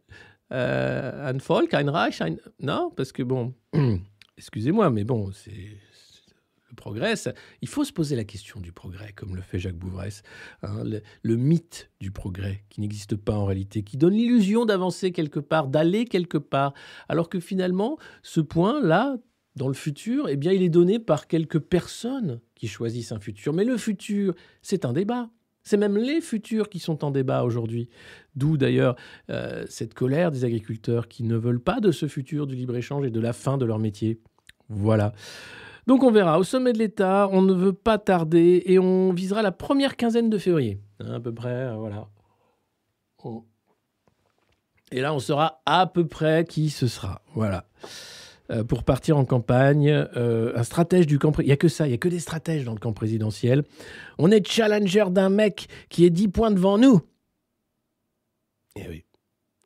Euh, 0.51 1.29
Un 1.33 1.39
folk, 1.39 1.73
un 1.73 1.91
Reich 1.91 2.21
Non, 2.59 2.91
parce 2.95 3.11
que 3.11 3.21
bon, 3.23 3.53
excusez-moi, 4.37 4.89
mais 4.89 5.03
bon, 5.03 5.31
c'est 5.33 5.77
progrès, 6.79 7.13
il 7.61 7.67
faut 7.67 7.83
se 7.83 7.91
poser 7.91 8.15
la 8.15 8.23
question 8.23 8.59
du 8.59 8.71
progrès, 8.71 9.11
comme 9.13 9.35
le 9.35 9.41
fait 9.41 9.59
Jacques 9.59 9.77
Bouvresse. 9.77 10.23
Hein, 10.63 10.83
le, 11.21 11.35
mythe 11.35 11.91
du 11.99 12.11
progrès, 12.11 12.63
qui 12.69 12.81
n'existe 12.81 13.15
pas 13.15 13.33
en 13.33 13.45
réalité, 13.45 13.83
qui 13.83 13.97
donne 13.97 14.13
l'illusion 14.13 14.65
d'avancer 14.65 15.11
quelque 15.11 15.39
part, 15.39 15.67
d'aller 15.67 16.05
quelque 16.05 16.37
part, 16.37 16.73
alors 17.07 17.29
que 17.29 17.39
finalement, 17.39 17.97
ce 18.23 18.41
point-là, 18.41 19.17
dans 19.55 19.67
le 19.67 19.73
futur, 19.73 20.29
eh 20.29 20.37
bien, 20.37 20.51
il 20.53 20.63
est 20.63 20.69
donné 20.69 20.99
par 20.99 21.27
quelques 21.27 21.59
personnes 21.59 22.39
qui 22.55 22.67
choisissent 22.67 23.11
un 23.11 23.19
futur. 23.19 23.53
Mais 23.53 23.65
le 23.65 23.77
futur, 23.77 24.33
c'est 24.61 24.85
un 24.85 24.93
débat. 24.93 25.29
C'est 25.63 25.77
même 25.77 25.97
les 25.97 26.21
futurs 26.21 26.69
qui 26.69 26.79
sont 26.79 27.03
en 27.03 27.11
débat 27.11 27.43
aujourd'hui. 27.43 27.89
D'où 28.35 28.57
d'ailleurs 28.57 28.95
euh, 29.29 29.65
cette 29.69 29.93
colère 29.93 30.31
des 30.31 30.45
agriculteurs 30.45 31.07
qui 31.07 31.23
ne 31.23 31.35
veulent 31.35 31.61
pas 31.61 31.79
de 31.79 31.91
ce 31.91 32.07
futur 32.07 32.47
du 32.47 32.55
libre-échange 32.55 33.05
et 33.05 33.11
de 33.11 33.19
la 33.19 33.33
fin 33.33 33.57
de 33.57 33.65
leur 33.65 33.79
métier. 33.79 34.19
Voilà. 34.69 35.13
Donc 35.89 36.03
on 36.03 36.11
verra. 36.11 36.37
Au 36.37 36.43
sommet 36.43 36.71
de 36.71 36.77
l'État, 36.77 37.27
on 37.31 37.41
ne 37.41 37.51
veut 37.51 37.73
pas 37.73 37.97
tarder 37.97 38.61
et 38.67 38.77
on 38.77 39.11
visera 39.11 39.41
la 39.41 39.51
première 39.51 39.97
quinzaine 39.97 40.29
de 40.29 40.37
février. 40.37 40.79
Hein, 40.99 41.15
à 41.15 41.19
peu 41.19 41.33
près, 41.33 41.49
euh, 41.49 41.77
voilà. 41.77 42.07
Et 44.91 45.01
là, 45.01 45.15
on 45.15 45.19
saura 45.19 45.63
à 45.65 45.87
peu 45.87 46.07
près 46.07 46.45
qui 46.45 46.69
ce 46.69 46.85
sera. 46.85 47.23
Voilà. 47.33 47.65
Euh, 48.51 48.63
pour 48.63 48.83
partir 48.83 49.17
en 49.17 49.25
campagne, 49.25 49.89
euh, 49.89 50.55
un 50.55 50.61
stratège 50.61 51.07
du 51.07 51.17
camp. 51.17 51.31
Il 51.39 51.47
n'y 51.47 51.51
a 51.51 51.57
que 51.57 51.67
ça, 51.67 51.87
il 51.87 51.89
n'y 51.89 51.95
a 51.95 51.97
que 51.97 52.07
des 52.07 52.19
stratèges 52.19 52.65
dans 52.65 52.73
le 52.73 52.79
camp 52.79 52.93
présidentiel. 52.93 53.63
On 54.19 54.29
est 54.29 54.47
challenger 54.47 55.05
d'un 55.09 55.29
mec 55.29 55.69
qui 55.89 56.05
est 56.05 56.11
10 56.11 56.27
points 56.27 56.51
devant 56.51 56.77
nous. 56.77 57.01
Eh 58.75 58.87
oui. 58.87 59.05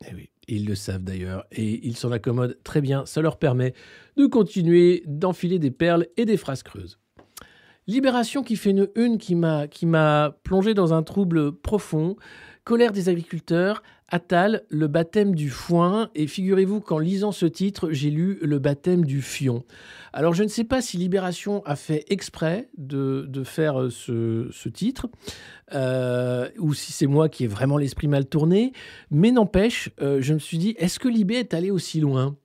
Eh 0.08 0.14
oui. 0.14 0.30
Ils 0.48 0.66
le 0.66 0.74
savent 0.74 1.04
d'ailleurs 1.04 1.46
et 1.52 1.86
ils 1.86 1.96
s'en 1.96 2.12
accommodent 2.12 2.58
très 2.64 2.80
bien. 2.80 3.06
Ça 3.06 3.20
leur 3.20 3.38
permet 3.38 3.74
de 4.16 4.26
continuer 4.26 5.02
d'enfiler 5.06 5.58
des 5.58 5.70
perles 5.70 6.06
et 6.16 6.24
des 6.24 6.36
phrases 6.36 6.62
creuses. 6.62 6.98
Libération 7.86 8.42
qui 8.42 8.56
fait 8.56 8.70
une 8.70 8.88
une 8.96 9.18
qui 9.18 9.34
m'a 9.34 10.30
plongé 10.42 10.74
dans 10.74 10.94
un 10.94 11.02
trouble 11.02 11.52
profond. 11.52 12.16
Colère 12.64 12.92
des 12.92 13.10
agriculteurs, 13.10 13.82
Attal, 14.08 14.64
le 14.68 14.86
baptême 14.86 15.34
du 15.34 15.50
foin, 15.50 16.10
et 16.14 16.26
figurez-vous 16.26 16.80
qu'en 16.80 16.98
lisant 16.98 17.32
ce 17.32 17.46
titre, 17.46 17.90
j'ai 17.90 18.10
lu 18.10 18.38
le 18.42 18.58
baptême 18.58 19.04
du 19.04 19.22
fion. 19.22 19.64
Alors 20.12 20.34
je 20.34 20.42
ne 20.42 20.48
sais 20.48 20.64
pas 20.64 20.80
si 20.80 20.96
Libération 20.98 21.64
a 21.64 21.74
fait 21.74 22.04
exprès 22.08 22.68
de, 22.76 23.28
faire 23.44 23.80
euh, 23.80 23.90
ce, 23.90 24.68
titre, 24.68 25.08
euh, 25.72 26.48
ou 26.58 26.74
si 26.74 26.92
c'est 26.92 27.06
moi 27.06 27.28
qui 27.28 27.44
ai 27.44 27.46
vraiment 27.46 27.78
l'esprit 27.78 28.06
mal 28.06 28.26
tourné, 28.26 28.72
mais 29.10 29.32
n'empêche, 29.32 29.90
euh, 30.00 30.18
je 30.20 30.34
me 30.34 30.38
suis 30.38 30.58
dit, 30.58 30.74
est-ce 30.78 30.98
que 30.98 31.08
Libé 31.08 31.34
est 31.36 31.54
allé 31.54 31.70
aussi 31.70 31.98
loin? 31.98 32.36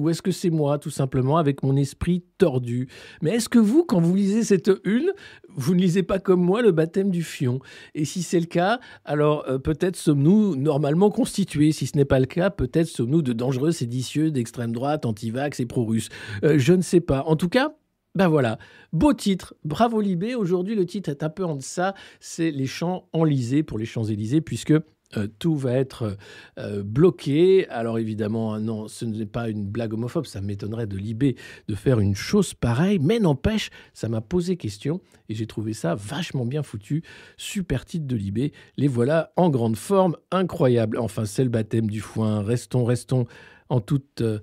Ou 0.00 0.08
est-ce 0.08 0.22
que 0.22 0.30
c'est 0.30 0.50
moi, 0.50 0.78
tout 0.78 0.90
simplement, 0.90 1.36
avec 1.36 1.62
mon 1.62 1.76
esprit 1.76 2.24
tordu? 2.38 2.88
Mais 3.22 3.32
est-ce 3.32 3.48
que 3.48 3.58
vous, 3.58 3.84
quand 3.84 4.00
vous 4.00 4.14
lisez 4.14 4.42
cette 4.42 4.70
une, 4.84 5.12
vous 5.48 5.74
ne 5.74 5.80
lisez 5.80 6.02
pas 6.02 6.18
comme 6.18 6.42
moi 6.42 6.62
le 6.62 6.72
baptême 6.72 7.10
du 7.10 7.22
fion? 7.22 7.60
Et 7.94 8.04
si 8.04 8.22
c'est 8.22 8.40
le 8.40 8.46
cas, 8.46 8.80
alors 9.04 9.44
euh, 9.48 9.58
peut-être 9.58 9.96
sommes-nous 9.96 10.56
normalement 10.56 11.10
constitués. 11.10 11.72
Si 11.72 11.86
ce 11.86 11.96
n'est 11.96 12.06
pas 12.06 12.18
le 12.18 12.26
cas, 12.26 12.48
peut-être 12.48 12.88
sommes-nous 12.88 13.22
de 13.22 13.34
dangereux 13.34 13.72
séditieux 13.72 14.30
d'extrême 14.30 14.72
droite, 14.72 15.04
anti-vax 15.04 15.60
et 15.60 15.66
pro-russe. 15.66 16.08
Euh, 16.44 16.58
je 16.58 16.72
ne 16.72 16.82
sais 16.82 17.00
pas. 17.00 17.22
En 17.26 17.36
tout 17.36 17.48
cas, 17.48 17.74
ben 18.14 18.28
voilà, 18.28 18.58
beau 18.92 19.12
titre, 19.12 19.54
bravo 19.64 20.00
Libé. 20.00 20.34
Aujourd'hui, 20.34 20.74
le 20.74 20.84
titre 20.84 21.10
est 21.10 21.22
un 21.22 21.28
peu 21.28 21.44
en 21.44 21.54
deçà, 21.54 21.94
c'est 22.18 22.50
Les 22.50 22.66
Champs 22.66 23.08
enlisés 23.12 23.62
pour 23.62 23.78
les 23.78 23.84
Champs-Élysées, 23.84 24.40
puisque 24.40 24.74
euh, 25.16 25.26
tout 25.38 25.56
va 25.56 25.72
être 25.72 26.16
euh, 26.58 26.82
bloqué. 26.82 27.68
Alors 27.68 27.98
évidemment, 27.98 28.54
hein, 28.54 28.60
non, 28.60 28.86
ce 28.86 29.04
n'est 29.04 29.26
pas 29.26 29.48
une 29.48 29.66
blague 29.66 29.92
homophobe, 29.92 30.26
ça 30.26 30.40
m'étonnerait 30.40 30.86
de 30.86 30.96
Libé 30.96 31.36
de 31.68 31.74
faire 31.74 31.98
une 31.98 32.14
chose 32.14 32.54
pareille, 32.54 32.98
mais 33.00 33.18
n'empêche, 33.18 33.70
ça 33.92 34.08
m'a 34.08 34.20
posé 34.20 34.56
question 34.56 35.00
et 35.28 35.34
j'ai 35.34 35.46
trouvé 35.46 35.72
ça 35.72 35.94
vachement 35.94 36.46
bien 36.46 36.62
foutu. 36.62 37.02
Super 37.36 37.84
titre 37.84 38.06
de 38.06 38.16
Libé, 38.16 38.52
les 38.76 38.88
voilà 38.88 39.32
en 39.36 39.50
grande 39.50 39.76
forme, 39.76 40.16
incroyable. 40.30 40.98
Enfin, 40.98 41.24
c'est 41.24 41.44
le 41.44 41.50
baptême 41.50 41.90
du 41.90 42.00
foin, 42.00 42.42
restons, 42.42 42.84
restons 42.84 43.26
en 43.68 43.80
toute 43.80 44.20
euh, 44.22 44.40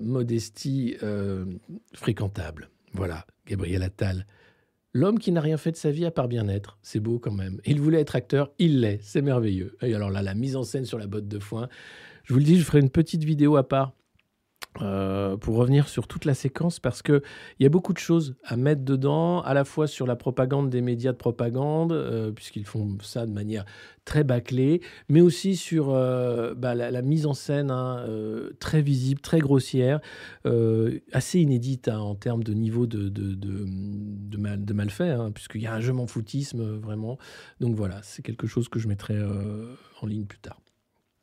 modestie 0.00 0.96
fréquentable. 1.94 2.70
Voilà, 2.92 3.26
Gabriel 3.46 3.82
Attal. 3.82 4.26
L'homme 4.98 5.20
qui 5.20 5.30
n'a 5.30 5.40
rien 5.40 5.56
fait 5.56 5.70
de 5.70 5.76
sa 5.76 5.92
vie 5.92 6.04
à 6.06 6.10
part 6.10 6.26
bien-être, 6.26 6.76
c'est 6.82 6.98
beau 6.98 7.20
quand 7.20 7.30
même. 7.30 7.60
Il 7.64 7.80
voulait 7.80 8.00
être 8.00 8.16
acteur, 8.16 8.50
il 8.58 8.80
l'est, 8.80 8.98
c'est 9.00 9.22
merveilleux. 9.22 9.76
Et 9.80 9.94
alors 9.94 10.10
là, 10.10 10.22
la 10.22 10.34
mise 10.34 10.56
en 10.56 10.64
scène 10.64 10.84
sur 10.84 10.98
la 10.98 11.06
botte 11.06 11.28
de 11.28 11.38
foin, 11.38 11.68
je 12.24 12.32
vous 12.32 12.40
le 12.40 12.44
dis, 12.44 12.58
je 12.58 12.64
ferai 12.64 12.80
une 12.80 12.90
petite 12.90 13.22
vidéo 13.22 13.54
à 13.54 13.68
part 13.68 13.92
euh, 14.82 15.36
pour 15.36 15.56
revenir 15.56 15.88
sur 15.88 16.06
toute 16.06 16.24
la 16.24 16.34
séquence 16.34 16.78
parce 16.80 17.02
qu'il 17.02 17.22
y 17.60 17.66
a 17.66 17.68
beaucoup 17.68 17.92
de 17.92 17.98
choses 17.98 18.36
à 18.44 18.56
mettre 18.56 18.82
dedans, 18.82 19.40
à 19.42 19.54
la 19.54 19.64
fois 19.64 19.86
sur 19.86 20.06
la 20.06 20.16
propagande 20.16 20.70
des 20.70 20.80
médias 20.80 21.12
de 21.12 21.16
propagande, 21.16 21.92
euh, 21.92 22.30
puisqu'ils 22.30 22.66
font 22.66 22.96
ça 23.02 23.26
de 23.26 23.32
manière 23.32 23.64
très 24.04 24.24
bâclée, 24.24 24.80
mais 25.08 25.20
aussi 25.20 25.56
sur 25.56 25.90
euh, 25.90 26.54
bah, 26.54 26.74
la, 26.74 27.02
mise 27.02 27.26
en 27.26 27.34
scène 27.34 27.70
hein, 27.70 28.06
très 28.58 28.80
visible, 28.80 29.20
très 29.20 29.40
grossière, 29.40 30.00
assez 31.12 31.40
inédite 31.40 31.88
hein, 31.88 31.98
en 31.98 32.14
termes 32.14 32.42
de 32.42 32.54
niveau 32.54 32.86
de, 32.86 33.08
de, 33.08 33.34
de, 33.34 33.66
de 34.28 34.72
mal, 34.72 34.90
fait, 34.90 35.10
hein, 35.10 35.30
puisqu'il 35.32 35.62
y 35.62 35.66
a 35.66 35.74
un 35.74 35.80
je 35.80 35.92
m'en 35.92 36.06
foutisme 36.06 36.78
vraiment. 36.78 37.18
Donc 37.60 37.74
voilà, 37.74 38.00
c'est 38.02 38.22
quelque 38.22 38.46
chose 38.46 38.68
que 38.68 38.78
je 38.78 38.88
mettrai 38.88 39.18
en 40.00 40.06
ligne 40.06 40.24
plus 40.24 40.38
tard. 40.38 40.60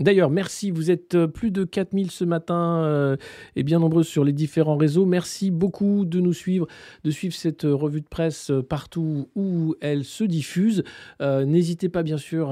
D'ailleurs, 0.01 0.29
merci, 0.29 0.71
vous 0.71 0.91
êtes 0.91 1.15
euh, 1.15 1.25
plus 1.25 1.51
de 1.51 1.63
4000 1.63 2.11
ce 2.11 2.25
matin 2.25 2.83
euh, 2.83 3.15
et 3.55 3.63
bien 3.63 3.79
nombreux 3.79 4.03
sur 4.03 4.25
les 4.25 4.33
différents 4.33 4.75
réseaux. 4.75 5.05
Merci 5.05 5.51
beaucoup 5.51 6.03
de 6.03 6.19
nous 6.19 6.33
suivre, 6.33 6.67
de 7.05 7.11
suivre 7.11 7.33
cette 7.33 7.63
euh, 7.63 7.73
revue 7.73 8.01
de 8.01 8.07
presse 8.07 8.51
partout 8.67 9.29
où 9.35 9.75
elle 9.79 10.03
se 10.03 10.25
diffuse. 10.25 10.83
N'hésitez 11.21 11.87
pas, 11.87 12.03
bien 12.03 12.17
sûr, 12.17 12.49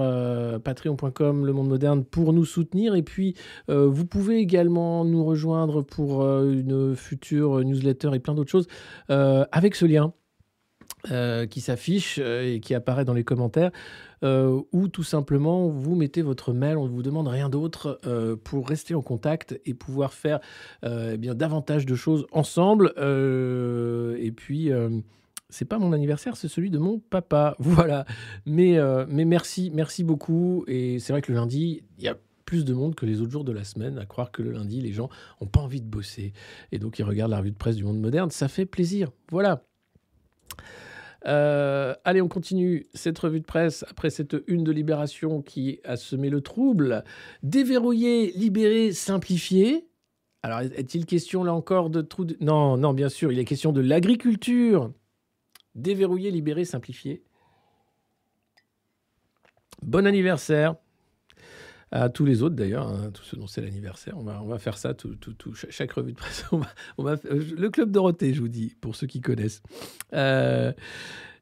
patreon.com, 0.63 1.45
le 1.45 1.53
monde 1.53 1.67
moderne, 1.67 2.05
pour 2.05 2.33
nous 2.33 2.45
soutenir. 2.45 2.95
Et 2.95 3.03
puis, 3.03 3.35
vous 3.67 4.05
pouvez 4.05 4.37
également 4.37 5.05
nous 5.05 5.23
rejoindre 5.23 5.81
pour 5.81 6.23
une 6.23 6.95
future 6.95 7.63
newsletter 7.63 8.11
et 8.13 8.19
plein 8.19 8.33
d'autres 8.33 8.51
choses 8.51 8.67
avec 9.09 9.75
ce 9.75 9.85
lien. 9.85 10.13
Qui 11.49 11.61
s'affiche 11.61 12.17
et 12.17 12.59
qui 12.61 12.73
apparaît 12.73 13.05
dans 13.05 13.13
les 13.13 13.23
commentaires. 13.23 13.71
Euh, 14.23 14.61
ou 14.71 14.87
tout 14.87 15.03
simplement 15.03 15.67
vous 15.67 15.95
mettez 15.95 16.21
votre 16.21 16.53
mail, 16.53 16.77
on 16.77 16.85
ne 16.85 16.91
vous 16.91 17.03
demande 17.03 17.27
rien 17.27 17.49
d'autre 17.49 17.99
euh, 18.05 18.37
pour 18.37 18.69
rester 18.69 18.95
en 18.95 19.01
contact 19.01 19.59
et 19.65 19.73
pouvoir 19.73 20.13
faire 20.13 20.39
euh, 20.85 21.11
eh 21.15 21.17
bien 21.17 21.35
davantage 21.35 21.85
de 21.85 21.95
choses 21.95 22.25
ensemble. 22.31 22.93
et 22.97 24.31
puis 24.31 24.71
c'est 25.49 25.65
pas 25.65 25.77
mon 25.77 25.93
anniversaire, 25.93 26.37
c'est 26.37 26.47
celui 26.47 26.71
de 26.71 26.79
mon 26.79 26.99
papa. 26.99 27.55
Voilà. 27.59 28.05
Mais, 28.45 28.77
mais 29.07 29.25
merci, 29.25 29.71
merci 29.73 30.03
beaucoup. 30.03 30.63
Et 30.67 30.99
c'est 30.99 31.13
vrai 31.13 31.21
que 31.21 31.31
le 31.31 31.37
lundi, 31.37 31.83
il 31.97 32.03
y 32.03 32.07
a 32.07 32.17
plus 32.45 32.65
de 32.65 32.73
monde 32.73 32.95
que 32.95 33.05
les 33.05 33.21
autres 33.21 33.31
jours 33.31 33.43
de 33.43 33.51
la 33.51 33.63
semaine, 33.63 33.97
à 33.97 34.05
croire 34.05 34.31
que 34.31 34.41
le 34.41 34.51
lundi, 34.51 34.81
les 34.81 34.93
gens 34.93 35.09
n'ont 35.41 35.47
pas 35.47 35.59
envie 35.61 35.81
de 35.81 35.87
bosser. 35.87 36.33
Et 36.71 36.79
donc, 36.79 36.97
ils 36.99 37.03
regardent 37.03 37.31
la 37.31 37.39
revue 37.39 37.51
de 37.51 37.57
presse 37.57 37.75
du 37.75 37.83
monde 37.83 37.99
moderne. 37.99 38.31
Ça 38.31 38.47
fait 38.47 38.65
plaisir. 38.65 39.09
Voilà. 39.31 39.63
Euh, 41.25 41.95
allez, 42.03 42.21
on 42.21 42.27
continue 42.27 42.87
cette 42.93 43.17
revue 43.19 43.39
de 43.39 43.45
presse 43.45 43.85
après 43.89 44.09
cette 44.09 44.35
une 44.47 44.63
de 44.63 44.71
Libération 44.71 45.41
qui 45.41 45.79
a 45.83 45.95
semé 45.95 46.29
le 46.29 46.41
trouble. 46.41 47.03
Déverrouiller, 47.43 48.31
libérer, 48.33 48.91
simplifier. 48.91 49.87
Alors, 50.41 50.59
est-il 50.59 51.05
question 51.05 51.43
là 51.43 51.53
encore 51.53 51.89
de 51.89 52.01
trou 52.01 52.25
de... 52.25 52.35
Non, 52.41 52.75
non, 52.77 52.93
bien 52.93 53.09
sûr, 53.09 53.31
il 53.31 53.39
est 53.39 53.45
question 53.45 53.71
de 53.71 53.81
l'agriculture. 53.81 54.91
Déverrouiller, 55.75 56.31
libérer, 56.31 56.65
simplifier. 56.65 57.23
Bon 59.81 60.05
anniversaire 60.05 60.75
à 61.93 62.09
tous 62.09 62.25
les 62.25 62.41
autres 62.41 62.55
d'ailleurs, 62.55 62.87
hein, 62.87 63.11
tous 63.13 63.23
ceux 63.23 63.37
dont 63.37 63.45
c'est 63.45 63.61
l'anniversaire. 63.61 64.15
On 64.17 64.23
va, 64.23 64.41
on 64.41 64.47
va 64.47 64.57
faire 64.57 64.77
ça, 64.77 64.95
tout, 64.95 65.15
tout, 65.15 65.53
chaque 65.53 65.91
revue 65.91 66.13
de 66.13 66.17
presse. 66.17 66.43
On 66.97 67.03
va, 67.03 67.15
le 67.23 67.69
Club 67.69 67.91
Dorothée, 67.91 68.33
je 68.33 68.41
vous 68.41 68.47
dis, 68.47 68.75
pour 68.81 68.95
ceux 68.95 69.05
qui 69.05 69.21
connaissent. 69.21 69.61
Euh, 70.13 70.73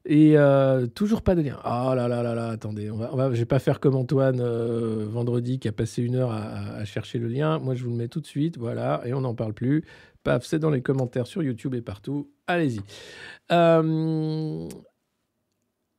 et 0.03 0.37
euh, 0.37 0.87
toujours 0.87 1.21
pas 1.21 1.35
de 1.35 1.41
lien. 1.41 1.57
Oh 1.63 1.93
là 1.95 2.09
là 2.09 2.21
là 2.21 2.35
là, 2.35 2.49
attendez, 2.49 2.91
on 2.91 2.97
va, 2.97 3.13
on 3.13 3.15
va, 3.15 3.31
je 3.31 3.39
vais 3.39 3.45
pas 3.45 3.59
faire 3.59 3.79
comme 3.79 3.95
Antoine 3.95 4.41
euh, 4.41 5.05
vendredi 5.07 5.57
qui 5.57 5.69
a 5.69 5.71
passé 5.71 6.01
une 6.01 6.15
heure 6.15 6.31
à, 6.31 6.83
chercher 6.83 7.17
le 7.17 7.29
lien. 7.29 7.57
Moi, 7.59 7.75
je 7.75 7.85
vous 7.85 7.91
le 7.91 7.95
mets 7.95 8.09
tout 8.09 8.19
de 8.19 8.27
suite, 8.27 8.57
voilà, 8.57 9.01
et 9.05 9.13
on 9.13 9.21
n'en 9.21 9.35
parle 9.35 9.53
plus. 9.53 9.85
Paf, 10.23 10.43
c'est 10.43 10.59
dans 10.59 10.69
les 10.69 10.81
commentaires 10.81 11.27
sur 11.27 11.43
YouTube 11.43 11.75
et 11.75 11.81
partout. 11.81 12.29
Allez-y. 12.47 12.81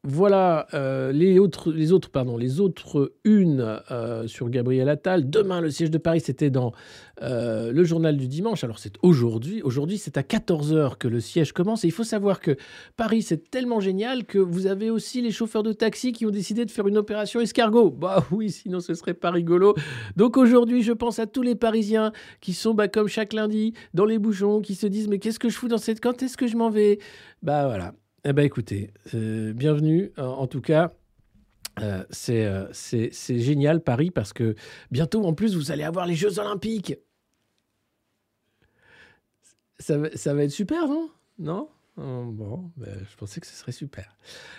Voilà 0.04 0.66
euh, 0.74 1.12
les 1.12 1.38
autres, 1.38 1.70
les 1.70 1.92
autres, 1.92 2.10
pardon, 2.10 2.36
les 2.36 2.58
autres 2.58 3.12
unes 3.22 3.80
euh, 3.92 4.26
sur 4.26 4.50
Gabriel 4.50 4.88
Attal. 4.88 5.30
Demain, 5.30 5.60
le 5.60 5.70
siège 5.70 5.92
de 5.92 5.98
Paris, 5.98 6.18
c'était 6.18 6.50
dans 6.50 6.72
euh, 7.22 7.70
le 7.70 7.84
journal 7.84 8.16
du 8.16 8.26
dimanche. 8.26 8.64
Alors 8.64 8.80
c'est 8.80 8.94
aujourd'hui. 9.02 9.62
Aujourd'hui, 9.62 9.98
c'est 9.98 10.18
à 10.18 10.22
14h 10.22 10.96
que 10.96 11.06
le 11.06 11.20
siège 11.20 11.52
commence. 11.52 11.84
Et 11.84 11.86
il 11.86 11.92
faut 11.92 12.02
savoir 12.02 12.40
que 12.40 12.56
Paris, 12.96 13.22
c'est 13.22 13.48
tellement 13.48 13.78
génial 13.78 14.24
que 14.24 14.38
vous 14.38 14.66
avez 14.66 14.90
aussi 14.90 15.22
les 15.22 15.30
chauffeurs 15.30 15.62
de 15.62 15.72
taxi 15.72 16.10
qui 16.10 16.26
ont 16.26 16.30
décidé 16.30 16.64
de 16.64 16.72
faire 16.72 16.88
une 16.88 16.98
opération 16.98 17.40
escargot. 17.40 17.92
Bah 17.92 18.26
oui, 18.32 18.50
sinon 18.50 18.80
ce 18.80 18.94
serait 18.94 19.14
pas 19.14 19.30
rigolo. 19.30 19.76
Donc 20.16 20.36
aujourd'hui, 20.36 20.82
je 20.82 20.92
pense 20.92 21.20
à 21.20 21.26
tous 21.26 21.42
les 21.42 21.54
Parisiens 21.54 22.10
qui 22.40 22.54
sont 22.54 22.74
bah, 22.74 22.88
comme 22.88 23.06
chaque 23.06 23.32
lundi 23.32 23.72
dans 23.94 24.04
les 24.04 24.18
bouchons, 24.18 24.62
qui 24.62 24.74
se 24.74 24.88
disent 24.88 25.06
mais 25.06 25.20
qu'est-ce 25.20 25.38
que 25.38 25.48
je 25.48 25.56
fous 25.56 25.68
dans 25.68 25.78
cette... 25.78 26.00
Quand 26.00 26.24
est-ce 26.24 26.36
que 26.36 26.48
je 26.48 26.56
m'en 26.56 26.70
vais? 26.70 26.98
Bah 27.40 27.68
voilà. 27.68 27.92
Eh 28.24 28.32
bien, 28.32 28.44
écoutez, 28.44 28.92
euh, 29.14 29.52
bienvenue. 29.52 30.12
En, 30.16 30.46
tout 30.46 30.60
cas, 30.60 30.92
euh, 31.80 32.04
euh, 32.28 32.68
c'est 32.72 33.10
génial, 33.38 33.82
Paris, 33.82 34.12
parce 34.12 34.32
que 34.32 34.54
bientôt, 34.92 35.24
en 35.24 35.34
plus, 35.34 35.56
vous 35.56 35.72
allez 35.72 35.82
avoir 35.82 36.06
les 36.06 36.14
Jeux 36.14 36.38
Olympiques. 36.38 36.94
Ça, 39.80 39.96
ça 40.14 40.34
va 40.34 40.44
être 40.44 40.52
super, 40.52 40.86
non 40.86 41.10
Non? 41.40 41.68
Oh, 41.68 41.81
bon, 41.96 42.70
ben, 42.76 42.98
je 43.10 43.16
pensais 43.16 43.40
que 43.40 43.46
ce 43.46 43.54
serait 43.54 43.72
super. 43.72 44.16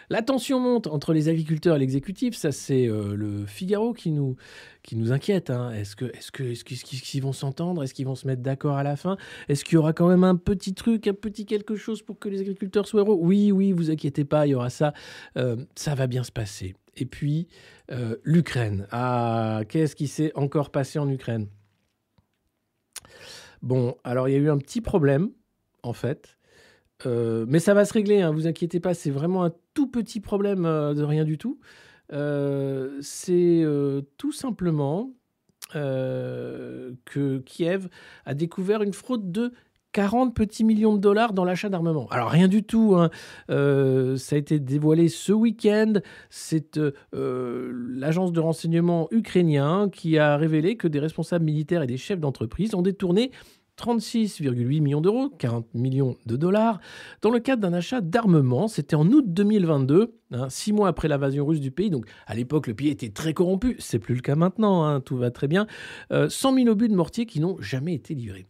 La 0.10 0.22
tension 0.22 0.60
monte 0.60 0.88
entre 0.88 1.14
les 1.14 1.30
agriculteurs 1.30 1.76
et 1.76 1.80
l'exécutif. 1.80 2.36
Ça, 2.36 2.52
c'est 2.52 2.88
euh, 2.88 3.16
le 3.16 3.46
Figaro 3.46 3.94
qui 3.94 4.12
nous, 4.12 4.36
qui 4.84 4.96
nous 4.96 5.12
inquiète. 5.12 5.50
Hein. 5.50 5.72
Est-ce 5.72 5.96
que, 5.96 6.06
que, 6.32 6.44
est-ce 6.44 6.64
qu'ils 6.64 7.24
vont 7.24 7.34
s'entendre? 7.34 7.84
Est-ce 7.84 7.94
qu'ils 7.94 8.06
vont 8.06 8.16
se 8.16 8.28
mettre 8.28 8.42
d'accord 8.42 8.78
à 8.78 8.84
la 8.84 8.96
fin? 8.96 9.18
Est-ce 9.50 9.66
qu'il 9.66 9.74
y 9.74 9.78
aura 9.78 9.94
quand 9.94 10.08
même 10.08 10.24
un 10.24 10.36
petit 10.36 10.74
truc, 10.74 11.08
un 11.08 11.14
petit 11.14 11.46
quelque 11.46 11.76
chose 11.76 12.02
pour 12.02 12.20
que 12.20 12.30
les 12.30 12.42
agriculteurs 12.42 12.88
soient 12.88 13.02
heureux? 13.02 13.18
Oui, 13.20 13.52
oui, 13.52 13.72
vous 13.72 13.90
inquiétez 13.90 14.26
pas, 14.26 14.46
il 14.46 14.52
y 14.52 14.56
aura 14.56 14.70
ça. 14.70 14.94
Euh, 15.38 15.58
ça 15.76 15.96
va 15.96 16.08
bien 16.08 16.24
se 16.24 16.32
passer. 16.32 16.76
Et 16.96 17.06
puis, 17.06 17.48
euh, 17.92 18.18
l'Ukraine. 18.24 18.88
Ah, 18.92 19.62
qu'est-ce 19.68 19.96
qui 19.96 20.08
s'est 20.08 20.32
encore 20.36 20.70
passé 20.70 21.00
en 21.00 21.10
Ukraine? 21.10 21.48
Bon, 23.64 23.96
alors 24.04 24.30
il 24.30 24.34
y 24.34 24.36
a 24.36 24.40
eu 24.40 24.50
un 24.50 24.58
petit 24.58 24.82
problème, 24.82 25.32
en 25.82 25.94
fait. 25.94 26.38
Euh, 27.06 27.46
mais 27.48 27.60
ça 27.60 27.74
va 27.74 27.86
se 27.86 27.94
régler, 27.94 28.22
hein, 28.22 28.32
vous 28.32 28.48
inquiétez 28.48 28.80
pas, 28.80 28.94
c'est 28.94 29.12
vraiment 29.12 29.44
un 29.44 29.52
tout 29.74 29.88
petit 29.88 30.20
problème 30.20 30.66
euh, 30.66 30.94
de 30.94 31.04
rien 31.04 31.24
du 31.24 31.38
tout. 31.38 31.60
Euh, 32.12 32.98
c'est 33.02 33.66
tout 34.18 34.32
simplement 34.32 35.12
que 35.72 37.38
Kiev 37.46 37.90
a 38.26 38.36
découvert 38.36 38.84
une 38.84 38.94
fraude 38.94 39.32
de 39.32 39.54
40 39.94 40.36
petits 40.36 40.64
millions 40.64 40.94
de 40.94 41.00
dollars 41.00 41.34
dans 41.34 41.46
l'achat 41.46 41.70
d'armement. 41.70 42.08
Alors 42.12 42.30
rien 42.30 42.48
du 42.48 42.64
tout, 42.64 42.96
hein. 42.96 43.10
ça 43.48 44.36
a 44.36 44.38
été 44.38 44.60
dévoilé 44.60 45.08
ce 45.08 45.32
week-end. 45.32 45.94
C'est 46.30 46.80
l'agence 47.14 48.34
de 48.34 48.40
renseignement 48.40 49.08
ukrainien 49.10 49.90
qui 49.90 50.20
a 50.20 50.38
révélé 50.38 50.78
que 50.78 50.88
des 50.88 51.00
responsables 51.00 51.46
militaires 51.46 51.82
et 51.82 51.88
des 51.88 51.98
chefs 51.98 52.20
d'entreprise 52.20 52.76
ont 52.76 52.84
détourné 52.84 53.32
36,8 53.84 54.82
millions 54.82 55.02
d'euros, 55.02 55.30
40 55.30 55.74
millions 55.74 56.16
de 56.26 56.38
dollars, 56.38 56.80
dans 57.22 57.30
le 57.30 57.40
cadre 57.40 57.62
d'un 57.62 57.74
achat 57.74 58.00
d'armement. 58.00 58.70
C'était 58.70 58.96
en 58.96 59.06
août 59.08 59.26
2022, 59.28 60.16
hein, 60.32 60.48
six 60.50 60.72
mois 60.72 60.88
après 60.88 61.10
l'invasion 61.10 61.46
russe 61.46 61.60
du 61.60 61.72
pays. 61.72 61.90
Donc 61.90 62.06
à 62.26 62.34
l'époque, 62.34 62.68
le 62.68 62.76
pays 62.76 62.90
était 62.90 63.10
très 63.10 63.34
corrompu. 63.34 63.76
C'est 63.80 64.00
plus 64.00 64.16
le 64.16 64.22
cas 64.22 64.36
maintenant, 64.36 64.86
hein, 64.86 65.02
tout 65.02 65.18
va 65.18 65.32
très 65.32 65.48
bien. 65.48 65.68
100 66.12 66.14
euh, 66.14 66.56
000 66.56 66.70
obus 66.70 66.88
de 66.88 66.96
mortier 66.96 67.26
qui 67.26 67.42
n'ont 67.42 67.58
jamais 67.60 67.94
été 67.94 68.14
livrés. 68.14 68.48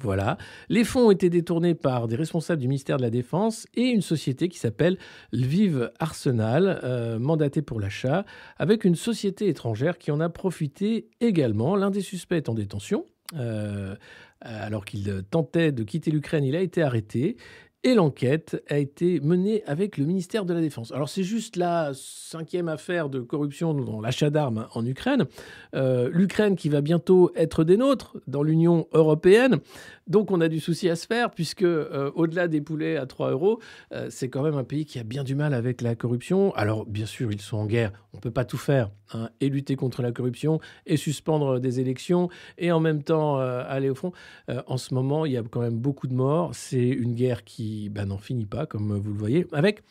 Voilà. 0.00 0.38
Les 0.68 0.82
fonds 0.82 1.06
ont 1.06 1.10
été 1.12 1.30
détournés 1.30 1.74
par 1.74 2.08
des 2.08 2.16
responsables 2.16 2.60
du 2.60 2.66
ministère 2.66 2.96
de 2.96 3.02
la 3.02 3.10
Défense 3.10 3.66
et 3.74 3.84
une 3.84 4.02
société 4.02 4.48
qui 4.48 4.58
s'appelle 4.58 4.98
Lviv 5.32 5.92
Arsenal, 6.00 6.80
euh, 6.82 7.18
mandatée 7.20 7.62
pour 7.62 7.78
l'achat, 7.78 8.24
avec 8.58 8.84
une 8.84 8.96
société 8.96 9.48
étrangère 9.48 9.96
qui 9.96 10.10
en 10.10 10.18
a 10.18 10.28
profité 10.28 11.08
également. 11.20 11.76
L'un 11.76 11.90
des 11.90 12.00
suspects 12.00 12.36
est 12.36 12.48
en 12.48 12.54
détention. 12.54 13.06
Euh, 13.36 13.94
alors 14.44 14.84
qu'il 14.84 15.24
tentait 15.30 15.72
de 15.72 15.82
quitter 15.82 16.10
l'Ukraine, 16.10 16.44
il 16.44 16.54
a 16.54 16.60
été 16.60 16.82
arrêté 16.82 17.36
et 17.84 17.94
l'enquête 17.94 18.62
a 18.68 18.78
été 18.78 19.20
menée 19.20 19.62
avec 19.66 19.98
le 19.98 20.06
ministère 20.06 20.46
de 20.46 20.54
la 20.54 20.60
Défense. 20.60 20.90
Alors 20.92 21.10
c'est 21.10 21.22
juste 21.22 21.56
la 21.56 21.92
cinquième 21.94 22.68
affaire 22.68 23.10
de 23.10 23.20
corruption 23.20 23.74
dans 23.74 24.00
l'achat 24.00 24.30
d'armes 24.30 24.66
en 24.72 24.84
Ukraine. 24.86 25.26
Euh, 25.74 26.08
L'Ukraine 26.10 26.56
qui 26.56 26.70
va 26.70 26.80
bientôt 26.80 27.30
être 27.36 27.62
des 27.62 27.76
nôtres 27.76 28.16
dans 28.26 28.42
l'Union 28.42 28.88
européenne. 28.92 29.58
Donc 30.06 30.30
on 30.30 30.40
a 30.40 30.48
du 30.48 30.60
souci 30.60 30.90
à 30.90 30.96
se 30.96 31.06
faire 31.06 31.30
puisque 31.30 31.62
euh, 31.62 32.10
au-delà 32.14 32.46
des 32.46 32.60
poulets 32.60 32.96
à 32.96 33.06
3 33.06 33.30
euros, 33.30 33.60
euh, 33.92 34.08
c'est 34.10 34.28
quand 34.28 34.42
même 34.42 34.56
un 34.56 34.64
pays 34.64 34.84
qui 34.84 34.98
a 34.98 35.02
bien 35.02 35.24
du 35.24 35.34
mal 35.34 35.54
avec 35.54 35.80
la 35.80 35.94
corruption. 35.94 36.54
Alors 36.54 36.84
bien 36.84 37.06
sûr 37.06 37.32
ils 37.32 37.40
sont 37.40 37.56
en 37.56 37.66
guerre, 37.66 37.92
on 38.12 38.18
ne 38.18 38.20
peut 38.20 38.30
pas 38.30 38.44
tout 38.44 38.58
faire. 38.58 38.90
Hein, 39.12 39.28
et 39.40 39.48
lutter 39.48 39.76
contre 39.76 40.02
la 40.02 40.12
corruption 40.12 40.60
et 40.86 40.96
suspendre 40.96 41.60
des 41.60 41.78
élections 41.78 42.30
et 42.58 42.72
en 42.72 42.80
même 42.80 43.02
temps 43.02 43.38
aller 43.38 43.90
au 43.90 43.94
front. 43.94 44.12
en 44.66 44.76
ce 44.78 44.94
moment 44.94 45.26
il 45.26 45.32
y 45.32 45.36
a 45.36 45.42
quand 45.42 45.60
même 45.60 45.78
beaucoup 45.78 46.06
de 46.06 46.14
morts. 46.14 46.50
C'est 46.54 46.88
une 46.88 47.14
guerre 47.14 47.44
qui 47.44 47.90
ben, 47.90 48.06
n'en 48.06 48.18
finit 48.18 48.46
pas, 48.46 48.66
comme 48.66 48.96
vous 48.96 49.12
le 49.12 49.18
voyez, 49.18 49.46
avec 49.52 49.82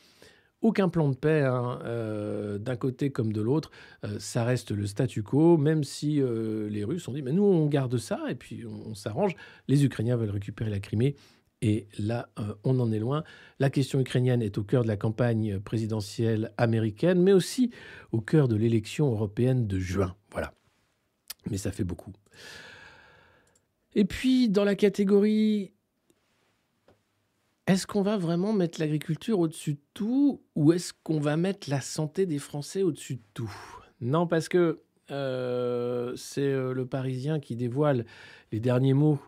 aucun 0.64 0.89
plan 0.89 1.09
de 1.09 1.16
paix 1.16 1.41
hein, 1.41 1.80
euh, 1.84 2.57
d'un 2.57 2.76
côté 2.76 3.11
comme 3.11 3.32
de 3.32 3.41
l'autre. 3.41 3.70
Euh, 4.03 4.18
ça 4.20 4.43
reste 4.43 4.72
le 4.72 4.88
statu 4.88 5.22
quo, 5.22 5.57
même 5.57 5.84
si 5.84 6.22
euh, 6.22 6.68
les 6.70 6.84
Russes 6.84 7.07
ont 7.07 7.14
dit, 7.14 7.22
mais 7.22 7.34
nous, 7.34 7.43
on 7.43 7.68
garde 7.68 7.97
ça 7.97 8.20
et 8.30 8.36
puis 8.36 8.66
on, 8.66 8.95
s'arrange. 8.95 9.36
Les 9.68 9.86
Ukrainiens 9.86 10.16
veulent 10.16 10.32
récupérer 10.32 10.72
la 10.72 10.80
Crimée. 10.80 11.16
Et 11.61 11.88
là, 11.97 12.28
on 12.66 12.78
en 12.82 12.91
est 12.91 12.99
loin. 12.99 13.24
La 13.59 13.70
question 13.70 14.01
ukrainienne 14.01 14.41
est 14.41 14.57
au 14.57 14.64
cœur 14.64 14.84
de 14.84 14.89
la 14.89 14.97
campagne 14.97 15.59
présidentielle 15.59 16.51
américaine, 16.57 17.22
mais 17.22 17.32
aussi 17.32 17.72
au 18.11 18.20
cœur 18.20 18.49
de 18.49 18.57
l'élection 18.57 19.09
européenne 19.09 19.66
de 19.66 19.80
juin. 19.80 20.14
Voilà. 20.32 20.53
Mais 21.49 21.57
ça 21.57 21.72
fait 21.72 21.86
beaucoup. 21.86 22.11
Et 23.95 24.03
puis, 24.03 24.49
dans 24.49 24.66
la 24.66 24.76
catégorie 24.76 25.72
est-ce 27.68 27.88
qu'on 27.88 28.01
va 28.01 28.18
vraiment 28.18 28.51
mettre 28.51 28.80
l'agriculture 28.80 29.39
au-dessus 29.39 29.74
de 29.74 29.82
tout 29.93 30.41
ou 30.55 30.74
est-ce 30.74 30.91
qu'on 31.03 31.20
va 31.20 31.38
mettre 31.38 31.70
la 31.70 31.82
santé 31.82 32.26
des 32.26 32.39
Français 32.39 32.84
au-dessus 32.84 33.16
de 33.16 33.24
tout? 33.34 33.53
Non, 34.01 34.28
parce 34.28 34.49
que 34.49 34.82
euh, 35.11 36.14
c'est 36.16 36.41
euh, 36.41 36.74
le 36.74 36.86
Parisien 36.86 37.39
qui 37.39 37.55
dévoile 37.55 38.05
les 38.51 38.59
derniers 38.59 38.93
mots 38.93 39.20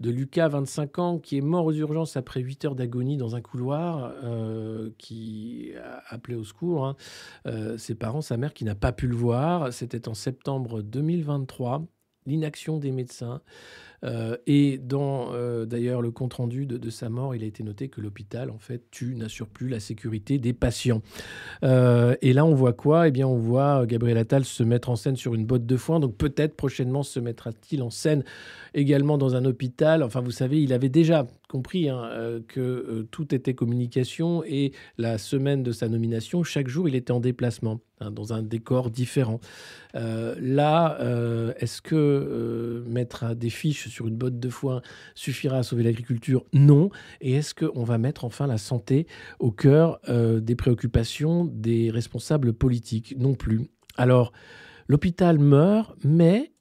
de 0.00 0.10
Lucas, 0.10 0.48
25 0.48 0.98
ans, 0.98 1.18
qui 1.18 1.38
est 1.38 1.40
mort 1.40 1.66
aux 1.66 1.72
urgences 1.72 2.16
après 2.16 2.40
8 2.40 2.64
heures 2.64 2.74
d'agonie 2.74 3.16
dans 3.16 3.36
un 3.36 3.40
couloir, 3.40 4.12
euh, 4.24 4.90
qui 4.98 5.72
a 5.80 6.02
appelé 6.08 6.36
au 6.36 6.42
secours. 6.42 6.84
Hein. 6.86 6.96
ses 7.78 7.94
parents, 7.94 8.20
sa 8.20 8.36
mère 8.36 8.54
qui 8.54 8.64
n'a 8.64 8.74
pas 8.74 8.92
pu 8.92 9.06
le 9.06 9.14
voir. 9.14 9.72
C'était 9.72 10.08
en 10.08 10.14
septembre 10.14 10.82
2023. 10.82 11.86
L'inaction 12.26 12.78
des 12.78 12.90
médecins. 12.90 13.40
Euh, 14.04 14.36
et 14.46 14.78
dans 14.78 15.32
euh, 15.32 15.64
d'ailleurs 15.64 16.02
le 16.02 16.10
compte 16.10 16.34
rendu 16.34 16.66
de, 16.66 16.90
sa 16.90 17.08
mort, 17.08 17.34
il 17.34 17.42
a 17.42 17.46
été 17.46 17.62
noté 17.62 17.88
que 17.88 18.00
l'hôpital 18.00 18.50
en 18.50 18.58
fait 18.58 18.90
tue, 18.90 19.14
n'assure 19.14 19.48
plus 19.48 19.68
la 19.68 19.80
sécurité 19.80 20.38
des 20.38 20.52
patients. 20.52 21.02
Euh, 21.62 22.14
et 22.22 22.32
là, 22.32 22.44
on 22.44 22.54
voit 22.54 22.72
quoi? 22.72 23.08
Eh 23.08 23.10
bien, 23.10 23.26
on 23.26 23.38
voit 23.38 23.86
Gabriel 23.86 24.18
Attal 24.18 24.44
se 24.44 24.62
mettre 24.62 24.90
en 24.90 24.96
scène 24.96 25.16
sur 25.16 25.34
une 25.34 25.46
botte 25.46 25.66
de 25.66 25.76
foin. 25.76 26.00
Donc 26.00 26.16
peut-être 26.16 26.54
prochainement 26.54 27.02
se 27.02 27.20
mettra-t-il 27.20 27.82
en 27.82 27.90
scène 27.90 28.24
également 28.74 29.18
dans 29.18 29.34
un 29.34 29.44
hôpital? 29.44 30.02
Enfin, 30.02 30.20
vous 30.20 30.30
savez, 30.30 30.62
il 30.62 30.72
avait 30.72 30.88
déjà 30.88 31.26
compris 31.48 31.88
hein, 31.88 32.10
que 32.48 33.06
tout 33.10 33.34
était 33.34 33.54
communication 33.54 34.42
et 34.44 34.72
la 34.98 35.18
semaine 35.18 35.62
de 35.62 35.70
sa 35.72 35.88
nomination, 35.88 36.42
chaque 36.42 36.68
jour, 36.68 36.88
il 36.88 36.96
était 36.96 37.12
en 37.12 37.20
déplacement 37.20 37.80
hein, 38.00 38.10
dans 38.10 38.32
un 38.32 38.42
décor 38.42 38.90
différent. 38.90 39.40
là, 39.94 40.98
est-ce 41.58 41.80
que 41.80 42.84
mettre 42.88 43.34
des 43.36 43.50
fiches 43.50 43.88
sur 43.94 44.08
une 44.08 44.16
botte 44.16 44.38
de 44.38 44.48
foin 44.50 44.82
suffira 45.14 45.58
à 45.58 45.62
sauver 45.62 45.84
l'agriculture? 45.84 46.44
Non. 46.52 46.90
Et 47.20 47.32
est-ce 47.32 47.54
qu'on 47.54 47.84
va 47.84 47.96
mettre 47.96 48.24
enfin 48.24 48.46
la 48.46 48.58
santé 48.58 49.06
au 49.38 49.50
cœur 49.50 50.00
euh, 50.08 50.40
des 50.40 50.56
préoccupations 50.56 51.44
des 51.44 51.90
responsables 51.90 52.52
politiques? 52.52 53.14
Non 53.16 53.34
plus. 53.34 53.70
Alors, 53.96 54.32
l'hôpital 54.88 55.38
meurt, 55.38 55.96
mais, 56.02 56.52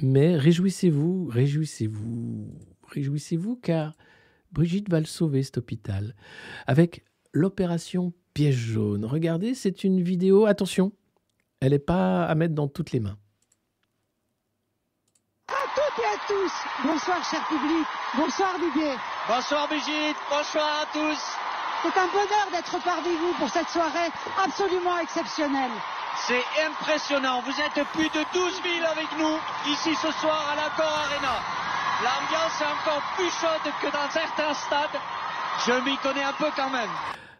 mais 0.00 0.36
réjouissez-vous, 0.36 1.26
réjouissez-vous, 1.26 2.54
réjouissez-vous, 2.88 3.56
car 3.56 3.96
Brigitte 4.52 4.88
va 4.88 5.00
le 5.00 5.06
sauver, 5.06 5.42
cet 5.42 5.58
hôpital, 5.58 6.14
avec 6.66 7.04
l'opération 7.32 8.12
piège 8.32 8.54
jaune. 8.54 9.04
Regardez, 9.04 9.54
c'est 9.54 9.82
une 9.82 10.00
vidéo, 10.00 10.46
attention, 10.46 10.92
elle 11.60 11.72
n'est 11.72 11.78
pas 11.78 12.24
à 12.24 12.34
mettre 12.34 12.54
dans 12.54 12.68
toutes 12.68 12.92
les 12.92 13.00
mains. 13.00 13.18
À 15.48 15.52
toutes 15.74 16.04
et 16.04 16.06
à 16.06 16.15
tous, 16.26 16.52
bonsoir 16.84 17.22
cher 17.24 17.40
public, 17.46 17.86
bonsoir 18.14 18.54
Didier. 18.58 18.94
Bonsoir 19.28 19.68
Brigitte, 19.68 20.16
bonsoir 20.28 20.82
à 20.82 20.86
tous. 20.92 21.18
C'est 21.82 21.98
un 21.98 22.06
bonheur 22.08 22.46
d'être 22.52 22.78
parmi 22.82 23.14
vous 23.16 23.32
pour 23.38 23.48
cette 23.48 23.68
soirée 23.68 24.10
absolument 24.42 24.98
exceptionnelle. 24.98 25.70
C'est 26.26 26.44
impressionnant, 26.66 27.42
vous 27.42 27.60
êtes 27.60 27.86
plus 27.92 28.08
de 28.08 28.24
12 28.32 28.62
000 28.62 28.90
avec 28.90 29.06
nous 29.18 29.38
ici 29.66 29.94
ce 29.94 30.10
soir 30.12 30.46
à 30.52 30.56
l'Accor 30.56 30.92
Arena. 31.04 31.36
L'ambiance 32.02 32.60
est 32.60 32.64
encore 32.64 33.02
plus 33.16 33.30
chaude 33.30 33.72
que 33.80 33.88
dans 33.88 34.10
certains 34.10 34.54
stades. 34.54 35.00
Je 35.66 35.72
m'y 35.84 35.96
connais 35.98 36.24
un 36.24 36.32
peu 36.32 36.50
quand 36.56 36.70
même. 36.70 36.90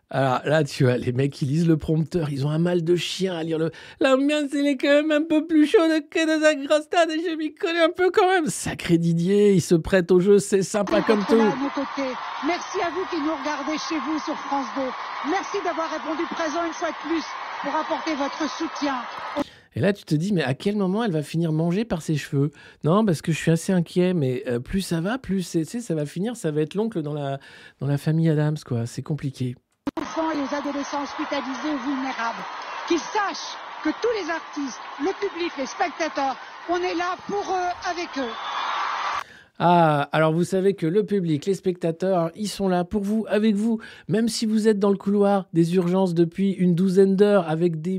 Alors 0.08 0.40
là, 0.44 0.62
tu 0.62 0.84
vois, 0.84 0.98
les 0.98 1.10
mecs 1.10 1.32
qui 1.32 1.46
lisent 1.46 1.66
le 1.66 1.76
prompteur, 1.76 2.30
ils 2.30 2.46
ont 2.46 2.50
un 2.50 2.60
mal 2.60 2.84
de 2.84 2.94
chien 2.94 3.36
à 3.36 3.42
lire 3.42 3.58
le. 3.58 3.72
L'ambiance, 4.00 4.50
elle 4.54 4.66
est 4.66 4.76
quand 4.76 5.02
même 5.02 5.10
un 5.10 5.22
peu 5.22 5.46
plus 5.48 5.66
chaude 5.66 5.90
que 6.08 6.24
dans 6.24 6.46
un 6.46 6.54
grand 6.64 6.80
stade 6.80 7.10
et 7.10 7.18
je 7.28 7.34
m'y 7.36 7.52
connais 7.52 7.82
un 7.82 7.90
peu 7.90 8.12
quand 8.12 8.28
même. 8.28 8.46
Sacré 8.46 8.98
Didier, 8.98 9.54
il 9.54 9.60
se 9.60 9.74
prête 9.74 10.12
au 10.12 10.20
jeu, 10.20 10.38
c'est 10.38 10.62
sympa 10.62 11.02
comme 11.02 11.24
tout. 11.24 11.34
À 11.34 11.56
nos 11.56 11.70
côtés. 11.70 12.14
Merci 12.46 12.78
à 12.86 12.90
vous 12.90 13.04
qui 13.10 13.20
nous 13.20 13.34
regardez 13.34 13.76
chez 13.88 13.98
vous 13.98 14.18
sur 14.20 14.36
France 14.36 14.66
2. 14.76 14.82
Merci 15.30 15.56
d'avoir 15.64 15.90
répondu 15.90 16.22
présent 16.30 16.64
une 16.64 16.72
fois 16.72 16.90
de 16.90 17.08
plus 17.08 17.24
pour 17.62 17.74
apporter 17.74 18.14
votre 18.14 18.48
soutien. 18.48 18.94
Et 19.74 19.80
là, 19.80 19.92
tu 19.92 20.04
te 20.04 20.14
dis, 20.14 20.32
mais 20.32 20.44
à 20.44 20.54
quel 20.54 20.76
moment 20.76 21.02
elle 21.02 21.10
va 21.10 21.22
finir 21.22 21.50
manger 21.50 21.84
par 21.84 22.00
ses 22.00 22.16
cheveux? 22.16 22.52
Non, 22.84 23.04
parce 23.04 23.22
que 23.22 23.32
je 23.32 23.36
suis 23.36 23.50
assez 23.50 23.72
inquiet, 23.72 24.14
mais 24.14 24.44
euh, 24.46 24.60
plus 24.60 24.82
ça 24.82 25.00
va, 25.00 25.18
plus 25.18 25.42
ça 25.42 25.94
va 25.96 26.06
finir, 26.06 26.36
ça 26.36 26.52
va 26.52 26.62
être 26.62 26.74
l'oncle 26.74 27.02
dans 27.02 27.12
la, 27.12 27.40
dans 27.80 27.88
la 27.88 27.98
famille 27.98 28.30
Adams, 28.30 28.56
quoi. 28.64 28.86
C'est 28.86 29.02
compliqué. 29.02 29.56
Aux 29.94 30.00
enfants 30.02 30.30
et 30.32 30.42
aux 30.42 30.52
adolescents 30.54 31.02
hospitalisés 31.02 31.72
ou 31.72 31.78
vulnérables, 31.78 32.44
qu'ils 32.86 33.00
sachent 33.00 33.56
que 33.82 33.90
tous 33.90 34.10
les 34.20 34.30
artistes, 34.30 34.82
le 34.98 35.12
public, 35.12 35.56
les 35.56 35.66
spectateurs, 35.66 36.36
on 36.68 36.78
est 36.78 36.94
là 36.94 37.16
pour 37.28 37.52
eux, 37.54 37.70
avec 37.88 38.18
eux. 38.18 38.36
Ah, 39.58 40.10
alors 40.12 40.34
vous 40.34 40.44
savez 40.44 40.74
que 40.74 40.86
le 40.86 41.06
public, 41.06 41.46
les 41.46 41.54
spectateurs, 41.54 42.30
ils 42.34 42.48
sont 42.48 42.68
là 42.68 42.84
pour 42.84 43.02
vous, 43.02 43.24
avec 43.26 43.54
vous. 43.54 43.80
Même 44.06 44.28
si 44.28 44.44
vous 44.44 44.68
êtes 44.68 44.78
dans 44.78 44.90
le 44.90 44.98
couloir 44.98 45.48
des 45.54 45.76
urgences 45.76 46.12
depuis 46.12 46.50
une 46.52 46.74
douzaine 46.74 47.16
d'heures 47.16 47.48
avec 47.48 47.80
des, 47.80 47.98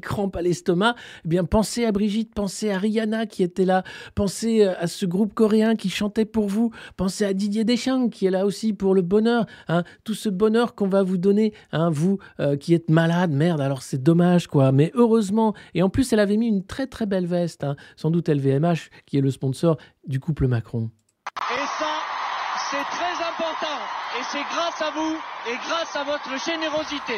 crampes 0.00 0.36
à 0.36 0.42
l'estomac, 0.42 0.96
eh 1.24 1.28
bien 1.28 1.44
pensez 1.44 1.86
à 1.86 1.92
Brigitte, 1.92 2.34
pensez 2.34 2.70
à 2.70 2.78
Rihanna 2.78 3.24
qui 3.24 3.42
était 3.42 3.64
là, 3.64 3.84
pensez 4.14 4.66
euh, 4.66 4.74
à 4.78 4.86
ce 4.86 5.06
groupe 5.06 5.32
coréen 5.32 5.76
qui 5.76 5.88
chantait 5.88 6.26
pour 6.26 6.46
vous, 6.46 6.72
pensez 6.96 7.24
à 7.24 7.32
Didier 7.32 7.64
Deschamps 7.64 8.10
qui 8.10 8.26
est 8.26 8.30
là 8.30 8.44
aussi 8.44 8.74
pour 8.74 8.94
le 8.94 9.00
bonheur, 9.00 9.46
hein, 9.68 9.84
tout 10.04 10.14
ce 10.14 10.28
bonheur 10.28 10.74
qu'on 10.74 10.88
va 10.88 11.02
vous 11.02 11.16
donner, 11.16 11.54
hein, 11.72 11.88
vous 11.90 12.18
euh, 12.38 12.56
qui 12.56 12.74
êtes 12.74 12.90
malade, 12.90 13.32
merde, 13.32 13.60
alors 13.60 13.82
c'est 13.82 14.02
dommage 14.02 14.46
quoi, 14.46 14.72
mais 14.72 14.90
heureusement, 14.94 15.54
et 15.74 15.82
en 15.82 15.88
plus 15.88 16.12
elle 16.12 16.20
avait 16.20 16.36
mis 16.36 16.48
une 16.48 16.64
très 16.64 16.86
très 16.86 17.06
belle 17.06 17.26
veste, 17.26 17.64
hein, 17.64 17.76
sans 17.96 18.10
doute 18.10 18.28
LVMH 18.28 18.90
qui 19.06 19.16
est 19.16 19.22
le 19.22 19.30
sponsor 19.30 19.78
du 20.06 20.20
couple 20.20 20.48
Macron. 20.48 20.90
C'est 22.70 22.84
très 22.84 23.16
important. 23.24 23.78
Et 24.18 24.22
c'est 24.30 24.42
grâce 24.42 24.82
à 24.82 24.90
vous 24.90 25.16
et 25.50 25.56
grâce 25.66 25.96
à 25.96 26.04
votre 26.04 26.44
générosité. 26.44 27.14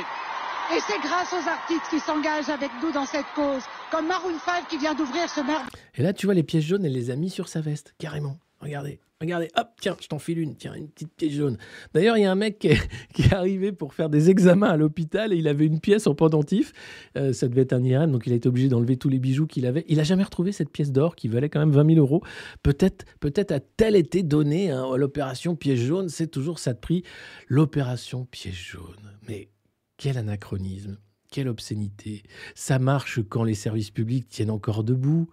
Et 0.73 0.79
c'est 0.87 1.01
grâce 1.01 1.33
aux 1.33 1.49
artistes 1.49 1.89
qui 1.91 1.99
s'engagent 1.99 2.49
avec 2.49 2.71
nous 2.81 2.93
dans 2.93 3.05
cette 3.05 3.27
cause, 3.35 3.63
comme 3.91 4.07
Maroon 4.07 4.39
5 4.45 4.69
qui 4.69 4.79
vient 4.79 4.95
d'ouvrir 4.95 5.29
ce 5.29 5.41
merveilleux. 5.41 5.71
Et 5.97 6.03
là, 6.03 6.13
tu 6.13 6.27
vois 6.27 6.35
les 6.35 6.45
pièces 6.45 6.65
jaunes, 6.65 6.85
elle 6.85 6.93
les 6.93 7.11
a 7.11 7.17
mis 7.17 7.31
sur 7.31 7.49
sa 7.49 7.61
veste, 7.61 7.95
carrément. 7.99 8.39
Regardez. 8.61 9.01
Regardez, 9.21 9.49
hop, 9.55 9.69
tiens, 9.79 9.99
je 10.01 10.09
t'en 10.09 10.19
file 10.19 10.39
une, 10.39 10.57
tiens, 10.57 10.73
une 10.73 10.89
petite 10.89 11.13
pièce 11.15 11.33
jaune. 11.33 11.59
D'ailleurs, 11.93 12.17
il 12.17 12.23
y 12.23 12.25
a 12.25 12.33
un 12.33 12.37
mec 12.37 12.59
qui 13.13 13.23
est, 13.23 13.33
arrivé 13.35 13.71
pour 13.71 13.93
faire 13.93 14.09
des 14.09 14.31
examens 14.31 14.69
à 14.69 14.79
l'hôpital 14.79 15.35
et 15.35 15.37
il 15.37 15.47
avait 15.47 15.67
une 15.67 15.79
pièce 15.79 16.07
en 16.07 16.15
pendentif. 16.15 16.73
Euh, 17.19 17.35
ça 17.35 17.47
devait 17.47 17.63
être 17.63 17.75
un 17.75 17.85
IRM, 17.85 18.11
donc 18.13 18.27
il 18.27 18.33
a 18.33 18.37
été 18.37 18.49
obligé 18.49 18.69
d'enlever 18.69 18.97
tous 18.97 19.11
les 19.11 19.19
bijoux 19.19 19.47
qu'il 19.47 19.67
avait. 19.67 19.85
Il 19.89 19.99
n'a 19.99 20.05
jamais 20.05 20.23
retrouvé 20.23 20.53
cette 20.53 20.71
pièce 20.71 20.91
d'or 20.91 21.17
qui 21.17 21.29
valait 21.29 21.51
quand 21.51 21.61
même 21.61 21.71
20 21.71 21.95
000 21.95 21.99
euros. 21.99 22.23
Peut-être 22.63 23.05
peut 23.21 23.33
a-t-elle 23.37 23.95
été 23.95 24.23
donnée 24.23 24.71
hein, 24.71 24.91
à 24.91 24.97
l'opération 24.97 25.55
pièce 25.55 25.81
jaune. 25.81 26.09
C'est 26.09 26.29
toujours 26.29 26.59
ça 26.59 26.73
de 26.73 26.79
prix, 26.79 27.05
l'opération 27.47 28.25
pièce 28.25 28.55
jaune. 28.55 29.19
Mais 29.29 29.51
quel 29.99 30.17
anachronisme, 30.17 30.97
quelle 31.31 31.49
obscénité. 31.49 32.23
Ça 32.55 32.79
marche 32.79 33.21
quand 33.29 33.45
les 33.45 33.55
services 33.55 33.91
publics 33.91 34.29
tiennent 34.31 34.51
encore 34.51 34.83
debout, 34.83 35.29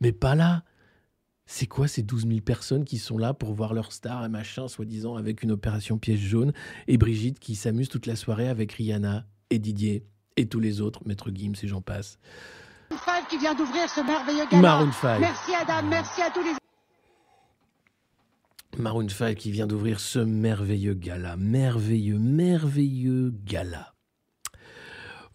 mais 0.00 0.12
pas 0.12 0.36
là. 0.36 0.62
C'est 1.54 1.66
quoi 1.66 1.86
ces 1.86 2.02
12 2.02 2.26
000 2.28 2.40
personnes 2.40 2.86
qui 2.86 2.96
sont 2.96 3.18
là 3.18 3.34
pour 3.34 3.52
voir 3.52 3.74
leur 3.74 3.92
star 3.92 4.24
et 4.24 4.30
machin, 4.30 4.68
soi-disant, 4.68 5.16
avec 5.16 5.42
une 5.42 5.52
opération 5.52 5.98
pièce 5.98 6.18
jaune 6.18 6.54
Et 6.88 6.96
Brigitte 6.96 7.38
qui 7.38 7.56
s'amuse 7.56 7.90
toute 7.90 8.06
la 8.06 8.16
soirée 8.16 8.48
avec 8.48 8.72
Rihanna 8.72 9.26
et 9.50 9.58
Didier 9.58 10.06
et 10.38 10.48
tous 10.48 10.60
les 10.60 10.80
autres, 10.80 11.02
Maître 11.04 11.30
Gims 11.30 11.52
et 11.62 11.68
j'en 11.68 11.82
passe. 11.82 12.18
Maroon 12.90 13.26
qui 13.28 13.36
vient 13.36 13.54
d'ouvrir 13.54 13.86
ce 13.90 14.00
merveilleux 14.00 14.46
gala. 14.50 14.62
Maroon 14.62 14.92
5. 14.92 15.20
Merci 15.20 15.52
Adam, 15.54 15.86
merci 15.88 16.22
à 16.22 16.30
tous 16.30 16.42
les 16.42 16.52
Maroon 18.78 19.08
5 19.10 19.36
qui 19.36 19.50
vient 19.50 19.66
d'ouvrir 19.66 20.00
ce 20.00 20.20
merveilleux 20.20 20.94
gala. 20.94 21.36
Merveilleux, 21.36 22.18
merveilleux 22.18 23.34
gala. 23.44 23.92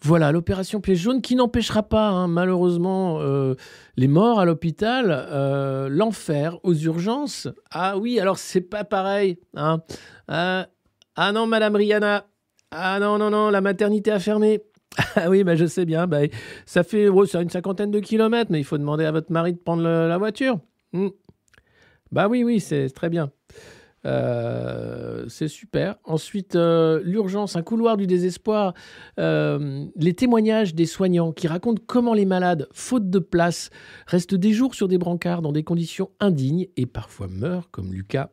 Voilà, 0.03 0.31
l'opération 0.31 0.79
pièce 0.79 0.99
jaune 0.99 1.21
qui 1.21 1.35
n'empêchera 1.35 1.83
pas, 1.83 2.09
hein, 2.09 2.27
malheureusement, 2.27 3.19
euh, 3.19 3.55
les 3.95 4.07
morts 4.07 4.39
à 4.39 4.45
l'hôpital, 4.45 5.07
euh, 5.09 5.89
l'enfer 5.89 6.57
aux 6.63 6.75
urgences. 6.75 7.47
Ah 7.71 7.97
oui, 7.97 8.19
alors 8.19 8.37
c'est 8.37 8.61
pas 8.61 8.83
pareil. 8.83 9.39
Hein. 9.55 9.81
Ah, 10.27 10.67
ah, 11.15 11.31
non, 11.31 11.47
Madame 11.47 11.75
Rihanna. 11.75 12.25
Ah 12.71 12.99
non, 12.99 13.17
non, 13.17 13.29
non, 13.29 13.49
la 13.49 13.61
maternité 13.61 14.11
a 14.11 14.19
fermé. 14.19 14.61
Ah 15.15 15.29
oui, 15.29 15.43
bah, 15.43 15.55
je 15.55 15.65
sais 15.65 15.85
bien. 15.85 16.07
Bah, 16.07 16.21
ça 16.65 16.83
fait 16.83 17.07
oh, 17.07 17.25
une 17.25 17.49
cinquantaine 17.49 17.91
de 17.91 17.99
kilomètres, 17.99 18.51
mais 18.51 18.59
il 18.59 18.63
faut 18.63 18.77
demander 18.79 19.05
à 19.05 19.11
votre 19.11 19.31
mari 19.31 19.53
de 19.53 19.59
prendre 19.59 19.83
la 19.83 20.17
voiture. 20.17 20.59
Hmm. 20.91 21.09
Bah 22.11 22.27
oui, 22.27 22.43
oui, 22.43 22.59
c'est 22.59 22.89
très 22.89 23.09
bien. 23.09 23.31
Euh, 24.07 25.25
c'est 25.27 25.49
super. 25.49 25.97
Ensuite, 26.05 26.55
euh, 26.55 27.01
l'urgence, 27.03 27.55
un 27.55 27.61
couloir 27.61 27.97
du 27.97 28.07
désespoir. 28.07 28.73
Euh, 29.19 29.85
les 29.95 30.13
témoignages 30.13 30.73
des 30.73 30.85
soignants 30.85 31.33
qui 31.33 31.47
racontent 31.47 31.81
comment 31.85 32.13
les 32.13 32.25
malades, 32.25 32.67
faute 32.71 33.09
de 33.09 33.19
place, 33.19 33.69
restent 34.07 34.35
des 34.35 34.53
jours 34.53 34.75
sur 34.75 34.87
des 34.87 34.97
brancards 34.97 35.41
dans 35.41 35.51
des 35.51 35.63
conditions 35.63 36.09
indignes 36.19 36.67
et 36.77 36.85
parfois 36.85 37.27
meurent, 37.27 37.69
comme 37.69 37.91
Lucas, 37.91 38.31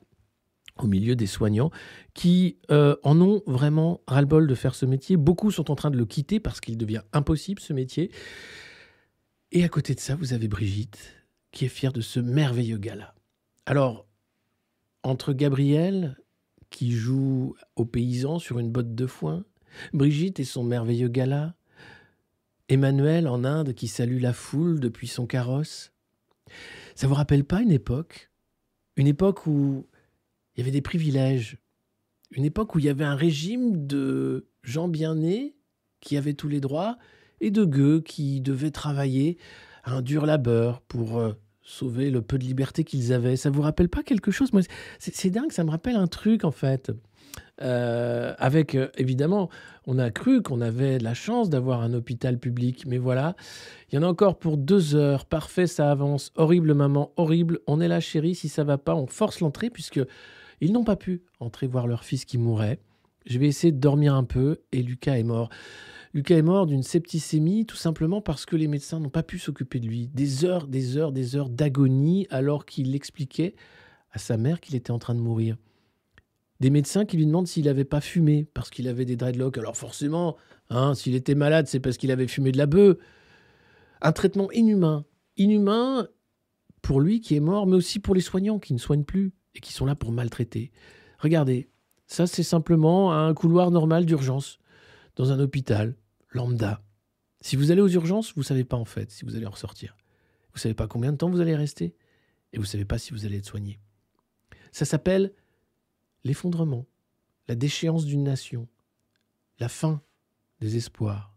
au 0.78 0.86
milieu 0.86 1.16
des 1.16 1.26
soignants 1.26 1.70
qui 2.14 2.58
en 2.68 3.20
ont 3.20 3.42
vraiment 3.46 4.00
ras-le-bol 4.06 4.46
de 4.46 4.54
faire 4.54 4.74
ce 4.74 4.86
métier. 4.86 5.16
Beaucoup 5.16 5.50
sont 5.50 5.70
en 5.70 5.76
train 5.76 5.90
de 5.90 5.96
le 5.96 6.04
quitter 6.04 6.40
parce 6.40 6.60
qu'il 6.60 6.76
devient 6.76 7.02
impossible 7.12 7.60
ce 7.60 7.72
métier. 7.72 8.10
Et 9.52 9.62
à 9.62 9.68
côté 9.68 9.94
de 9.94 10.00
ça, 10.00 10.16
vous 10.16 10.32
avez 10.32 10.48
Brigitte 10.48 10.98
qui 11.52 11.64
est 11.64 11.68
fière 11.68 11.92
de 11.92 12.00
ce 12.00 12.18
merveilleux 12.18 12.78
gala. 12.78 13.14
Alors, 13.66 14.03
entre 15.05 15.32
Gabriel, 15.32 16.16
qui 16.70 16.90
joue 16.90 17.55
aux 17.76 17.84
paysans 17.84 18.40
sur 18.40 18.59
une 18.59 18.72
botte 18.72 18.94
de 18.94 19.07
foin, 19.07 19.44
Brigitte 19.92 20.40
et 20.40 20.44
son 20.44 20.64
merveilleux 20.64 21.09
gala, 21.09 21.55
Emmanuel 22.68 23.28
en 23.28 23.44
Inde 23.44 23.74
qui 23.74 23.86
salue 23.86 24.20
la 24.20 24.32
foule 24.32 24.80
depuis 24.80 25.07
son 25.07 25.26
carrosse. 25.26 25.92
Ça 26.94 27.07
vous 27.07 27.14
rappelle 27.14 27.44
pas 27.44 27.61
une 27.61 27.70
époque? 27.70 28.30
Une 28.96 29.07
époque 29.07 29.46
où 29.46 29.86
il 30.55 30.61
y 30.61 30.62
avait 30.62 30.70
des 30.70 30.80
privilèges, 30.80 31.59
une 32.30 32.44
époque 32.44 32.74
où 32.74 32.78
il 32.78 32.86
y 32.86 32.88
avait 32.88 33.05
un 33.05 33.16
régime 33.16 33.86
de 33.86 34.48
gens 34.62 34.88
bien 34.88 35.16
nés 35.16 35.57
qui 36.00 36.16
avaient 36.16 36.34
tous 36.34 36.48
les 36.48 36.61
droits 36.61 36.96
et 37.40 37.50
de 37.50 37.64
gueux 37.64 38.00
qui 38.00 38.40
devaient 38.40 38.70
travailler 38.70 39.36
à 39.82 39.92
un 39.92 40.02
dur 40.02 40.24
labeur 40.26 40.80
pour 40.82 41.18
euh, 41.18 41.32
sauver 41.64 42.10
le 42.10 42.22
peu 42.22 42.38
de 42.38 42.44
liberté 42.44 42.84
qu'ils 42.84 43.12
avaient. 43.12 43.36
Ça 43.36 43.50
vous 43.50 43.62
rappelle 43.62 43.88
pas 43.88 44.02
quelque 44.02 44.30
chose? 44.30 44.50
C'est 44.98 45.30
dingue, 45.30 45.50
ça 45.50 45.64
me 45.64 45.70
rappelle 45.70 45.96
un 45.96 46.06
truc 46.06 46.44
en 46.44 46.50
fait. 46.50 46.92
Euh, 47.62 48.34
avec 48.38 48.74
euh, 48.74 48.88
évidemment, 48.96 49.48
on 49.86 49.98
a 49.98 50.10
cru 50.10 50.42
qu'on 50.42 50.60
avait 50.60 50.98
la 50.98 51.14
chance 51.14 51.50
d'avoir 51.50 51.82
un 51.82 51.94
hôpital 51.94 52.38
public, 52.38 52.84
mais 52.86 52.98
voilà, 52.98 53.36
il 53.90 53.96
y 53.96 53.98
en 53.98 54.02
a 54.02 54.06
encore 54.06 54.38
pour 54.38 54.56
deux 54.56 54.94
heures. 54.94 55.24
Parfait, 55.24 55.66
ça 55.66 55.90
avance. 55.90 56.32
Horrible, 56.36 56.74
maman, 56.74 57.12
horrible. 57.16 57.60
On 57.66 57.80
est 57.80 57.88
là, 57.88 58.00
chérie. 58.00 58.34
Si 58.34 58.48
ça 58.48 58.64
va 58.64 58.78
pas, 58.78 58.94
on 58.94 59.06
force 59.06 59.40
l'entrée 59.40 59.70
puisque 59.70 60.00
ils 60.60 60.72
n'ont 60.72 60.84
pas 60.84 60.96
pu 60.96 61.22
entrer 61.40 61.66
voir 61.66 61.86
leur 61.86 62.04
fils 62.04 62.24
qui 62.24 62.38
mourait. 62.38 62.78
Je 63.26 63.38
vais 63.38 63.46
essayer 63.46 63.72
de 63.72 63.80
dormir 63.80 64.14
un 64.14 64.24
peu 64.24 64.58
et 64.72 64.82
Lucas 64.82 65.16
est 65.16 65.22
mort. 65.22 65.48
Lucas 66.14 66.36
est 66.36 66.42
mort 66.42 66.66
d'une 66.66 66.84
septicémie 66.84 67.66
tout 67.66 67.76
simplement 67.76 68.20
parce 68.20 68.46
que 68.46 68.54
les 68.54 68.68
médecins 68.68 69.00
n'ont 69.00 69.10
pas 69.10 69.24
pu 69.24 69.40
s'occuper 69.40 69.80
de 69.80 69.88
lui. 69.88 70.06
Des 70.14 70.44
heures, 70.44 70.68
des 70.68 70.96
heures, 70.96 71.10
des 71.10 71.34
heures 71.34 71.48
d'agonie 71.48 72.28
alors 72.30 72.66
qu'il 72.66 72.94
expliquait 72.94 73.56
à 74.12 74.20
sa 74.20 74.36
mère 74.36 74.60
qu'il 74.60 74.76
était 74.76 74.92
en 74.92 75.00
train 75.00 75.16
de 75.16 75.20
mourir. 75.20 75.56
Des 76.60 76.70
médecins 76.70 77.04
qui 77.04 77.16
lui 77.16 77.26
demandent 77.26 77.48
s'il 77.48 77.64
n'avait 77.64 77.84
pas 77.84 78.00
fumé 78.00 78.46
parce 78.54 78.70
qu'il 78.70 78.86
avait 78.86 79.04
des 79.04 79.16
dreadlocks. 79.16 79.58
Alors 79.58 79.76
forcément, 79.76 80.36
hein, 80.70 80.94
s'il 80.94 81.16
était 81.16 81.34
malade, 81.34 81.66
c'est 81.66 81.80
parce 81.80 81.96
qu'il 81.96 82.12
avait 82.12 82.28
fumé 82.28 82.52
de 82.52 82.58
la 82.58 82.66
bœuf. 82.66 82.96
Un 84.00 84.12
traitement 84.12 84.52
inhumain. 84.52 85.04
Inhumain 85.36 86.06
pour 86.80 87.00
lui 87.00 87.20
qui 87.22 87.34
est 87.34 87.40
mort, 87.40 87.66
mais 87.66 87.74
aussi 87.74 87.98
pour 87.98 88.14
les 88.14 88.20
soignants 88.20 88.60
qui 88.60 88.72
ne 88.72 88.78
soignent 88.78 89.02
plus 89.02 89.32
et 89.56 89.60
qui 89.60 89.72
sont 89.72 89.84
là 89.84 89.96
pour 89.96 90.12
maltraiter. 90.12 90.70
Regardez, 91.18 91.70
ça 92.06 92.28
c'est 92.28 92.44
simplement 92.44 93.12
un 93.12 93.34
couloir 93.34 93.72
normal 93.72 94.06
d'urgence 94.06 94.60
dans 95.16 95.32
un 95.32 95.40
hôpital 95.40 95.96
lambda. 96.35 96.82
Si 97.41 97.57
vous 97.57 97.70
allez 97.70 97.80
aux 97.80 97.89
urgences, 97.89 98.35
vous 98.35 98.41
ne 98.41 98.47
savez 98.47 98.64
pas 98.64 98.76
en 98.76 98.85
fait 98.85 99.11
si 99.11 99.24
vous 99.24 99.37
allez 99.37 99.47
en 99.47 99.51
ressortir. 99.51 99.97
Vous 100.49 100.59
ne 100.59 100.61
savez 100.61 100.74
pas 100.74 100.87
combien 100.87 101.12
de 101.12 101.16
temps 101.16 101.30
vous 101.30 101.41
allez 101.41 101.57
rester 101.57 101.95
et 102.53 102.59
vous 102.59 102.62
ne 102.62 102.68
savez 102.68 102.85
pas 102.85 102.99
si 102.99 103.12
vous 103.12 103.24
allez 103.24 103.39
être 103.39 103.47
soigné. 103.47 103.80
Ça 104.72 104.85
s'appelle 104.85 105.32
l'effondrement, 106.24 106.87
la 107.49 107.55
déchéance 107.55 108.05
d'une 108.05 108.24
nation, 108.24 108.68
la 109.59 109.68
fin 109.68 110.03
des 110.61 110.76
espoirs. 110.76 111.35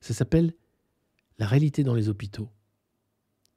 Ça 0.00 0.14
s'appelle 0.14 0.54
la 1.38 1.46
réalité 1.46 1.84
dans 1.84 1.94
les 1.94 2.08
hôpitaux, 2.08 2.50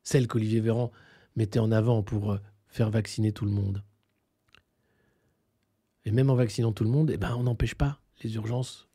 celle 0.04 0.28
qu'Olivier 0.28 0.60
Véran 0.60 0.92
mettait 1.36 1.60
en 1.60 1.72
avant 1.72 2.04
pour 2.04 2.32
euh, 2.32 2.40
faire 2.68 2.90
vacciner 2.90 3.32
tout 3.32 3.46
le 3.46 3.52
monde. 3.52 3.84
Et 6.06 6.12
même 6.12 6.30
en 6.30 6.36
vaccinant 6.36 6.74
tout 6.74 6.84
le 6.84 6.90
monde, 6.90 7.12
eh 7.12 7.18
ben, 7.18 7.36
on 7.36 7.44
n'empêche 7.44 7.76
pas 7.76 8.02
les 8.24 8.36
urgences 8.36 8.88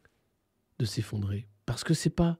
de 0.78 0.84
s'effondrer. 0.84 1.48
Parce 1.64 1.84
que 1.84 1.94
c'est 1.94 2.10
pas 2.10 2.38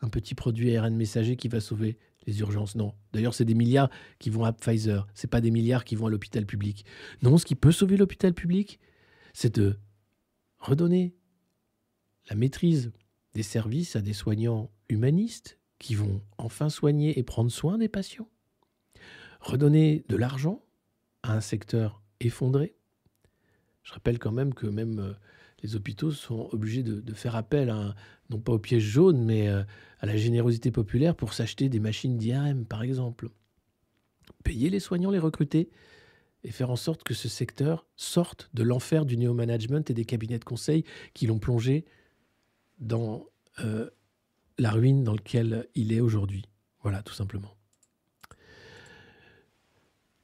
un 0.00 0.08
petit 0.08 0.34
produit 0.34 0.76
ARN 0.76 0.94
messager 0.94 1.36
qui 1.36 1.48
va 1.48 1.60
sauver 1.60 1.98
les 2.26 2.40
urgences. 2.40 2.74
Non. 2.74 2.94
D'ailleurs, 3.12 3.34
c'est 3.34 3.44
des 3.44 3.54
milliards 3.54 3.90
qui 4.18 4.30
vont 4.30 4.44
à 4.44 4.52
Pfizer. 4.52 5.06
C'est 5.14 5.30
pas 5.30 5.40
des 5.40 5.50
milliards 5.50 5.84
qui 5.84 5.96
vont 5.96 6.06
à 6.06 6.10
l'hôpital 6.10 6.46
public. 6.46 6.84
Non, 7.22 7.38
ce 7.38 7.44
qui 7.44 7.54
peut 7.54 7.72
sauver 7.72 7.96
l'hôpital 7.96 8.34
public, 8.34 8.78
c'est 9.32 9.54
de 9.56 9.78
redonner 10.58 11.14
la 12.28 12.36
maîtrise 12.36 12.92
des 13.34 13.42
services 13.42 13.96
à 13.96 14.00
des 14.00 14.12
soignants 14.12 14.70
humanistes 14.88 15.58
qui 15.78 15.94
vont 15.94 16.22
enfin 16.36 16.68
soigner 16.68 17.18
et 17.18 17.22
prendre 17.22 17.50
soin 17.50 17.78
des 17.78 17.88
patients. 17.88 18.28
Redonner 19.40 20.04
de 20.08 20.16
l'argent 20.16 20.62
à 21.22 21.34
un 21.34 21.40
secteur 21.40 22.02
effondré. 22.20 22.76
Je 23.82 23.94
rappelle 23.94 24.18
quand 24.18 24.32
même 24.32 24.52
que 24.52 24.66
même 24.66 24.98
euh, 24.98 25.14
les 25.62 25.76
hôpitaux 25.76 26.10
sont 26.10 26.48
obligés 26.52 26.82
de, 26.82 27.14
faire 27.14 27.36
appel, 27.36 27.74
non 28.30 28.38
pas 28.38 28.52
au 28.52 28.58
piège 28.58 28.82
jaune, 28.82 29.24
mais 29.24 29.48
euh, 29.48 29.62
à 30.00 30.06
la 30.06 30.16
générosité 30.16 30.70
populaire 30.70 31.14
pour 31.14 31.34
s'acheter 31.34 31.68
des 31.68 31.80
machines 31.80 32.16
d'IRM, 32.16 32.64
par 32.64 32.82
exemple. 32.82 33.28
Payer 34.44 34.70
les 34.70 34.80
soignants, 34.80 35.10
les 35.10 35.18
recruter, 35.18 35.70
et 36.44 36.50
faire 36.50 36.70
en 36.70 36.76
sorte 36.76 37.02
que 37.02 37.12
ce 37.12 37.28
secteur 37.28 37.86
sorte 37.96 38.48
de 38.54 38.62
l'enfer 38.62 39.04
du 39.04 39.16
néo-management 39.16 39.90
et 39.90 39.94
des 39.94 40.06
cabinets 40.06 40.38
de 40.38 40.44
conseil 40.44 40.84
qui 41.12 41.26
l'ont 41.26 41.38
plongé 41.38 41.84
dans 42.78 43.26
euh, 43.62 43.90
la 44.58 44.70
ruine 44.70 45.04
dans 45.04 45.12
laquelle 45.12 45.66
il 45.74 45.92
est 45.92 46.00
aujourd'hui. 46.00 46.46
Voilà, 46.82 47.02
tout 47.02 47.12
simplement. 47.12 47.54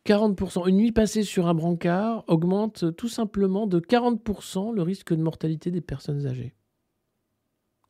40%. 0.07 0.68
Une 0.68 0.76
nuit 0.76 0.92
passée 0.92 1.24
sur 1.24 1.48
un 1.48 1.54
brancard 1.54 2.24
augmente 2.28 2.96
tout 2.96 3.09
simplement 3.09 3.66
de 3.66 3.80
40% 3.80 4.72
le 4.72 4.82
risque 4.82 5.12
de 5.12 5.22
mortalité 5.22 5.70
des 5.70 5.80
personnes 5.80 6.26
âgées. 6.26 6.54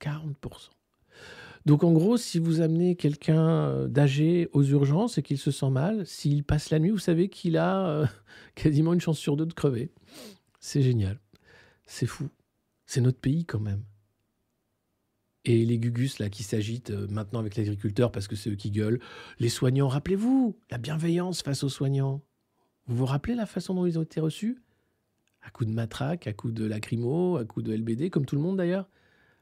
40%. 0.00 0.70
Donc 1.66 1.82
en 1.82 1.92
gros, 1.92 2.16
si 2.16 2.38
vous 2.38 2.60
amenez 2.60 2.94
quelqu'un 2.94 3.48
euh, 3.48 3.88
d'âgé 3.88 4.48
aux 4.52 4.62
urgences 4.62 5.18
et 5.18 5.22
qu'il 5.22 5.36
se 5.36 5.50
sent 5.50 5.70
mal, 5.70 6.06
s'il 6.06 6.44
passe 6.44 6.70
la 6.70 6.78
nuit, 6.78 6.90
vous 6.90 6.98
savez 6.98 7.28
qu'il 7.28 7.56
a 7.56 7.88
euh, 7.88 8.06
quasiment 8.54 8.94
une 8.94 9.00
chance 9.00 9.18
sur 9.18 9.36
deux 9.36 9.46
de 9.46 9.52
crever. 9.52 9.90
C'est 10.60 10.82
génial. 10.82 11.20
C'est 11.84 12.06
fou. 12.06 12.28
C'est 12.86 13.00
notre 13.00 13.18
pays 13.18 13.44
quand 13.44 13.60
même. 13.60 13.82
Et 15.48 15.64
les 15.64 15.78
gugus 15.78 16.18
là 16.18 16.28
qui 16.28 16.42
s'agitent 16.42 16.90
euh, 16.90 17.06
maintenant 17.08 17.38
avec 17.38 17.56
l'agriculteur 17.56 18.10
parce 18.10 18.26
que 18.26 18.34
c'est 18.34 18.50
eux 18.50 18.56
qui 18.56 18.72
gueulent. 18.72 18.98
Les 19.38 19.48
soignants, 19.48 19.86
rappelez-vous, 19.86 20.58
la 20.70 20.78
bienveillance 20.78 21.42
face 21.42 21.62
aux 21.62 21.68
soignants. 21.68 22.20
Vous 22.88 22.96
vous 22.96 23.06
rappelez 23.06 23.36
la 23.36 23.46
façon 23.46 23.72
dont 23.72 23.86
ils 23.86 23.96
ont 23.96 24.02
été 24.02 24.18
reçus? 24.18 24.60
À 25.42 25.50
coup 25.50 25.64
de 25.64 25.70
matraque, 25.70 26.26
à 26.26 26.32
coup 26.32 26.50
de 26.50 26.66
lacrymo, 26.66 27.36
à 27.36 27.44
coup 27.44 27.62
de 27.62 27.72
LBD, 27.72 28.10
comme 28.10 28.26
tout 28.26 28.34
le 28.34 28.42
monde 28.42 28.56
d'ailleurs. 28.56 28.88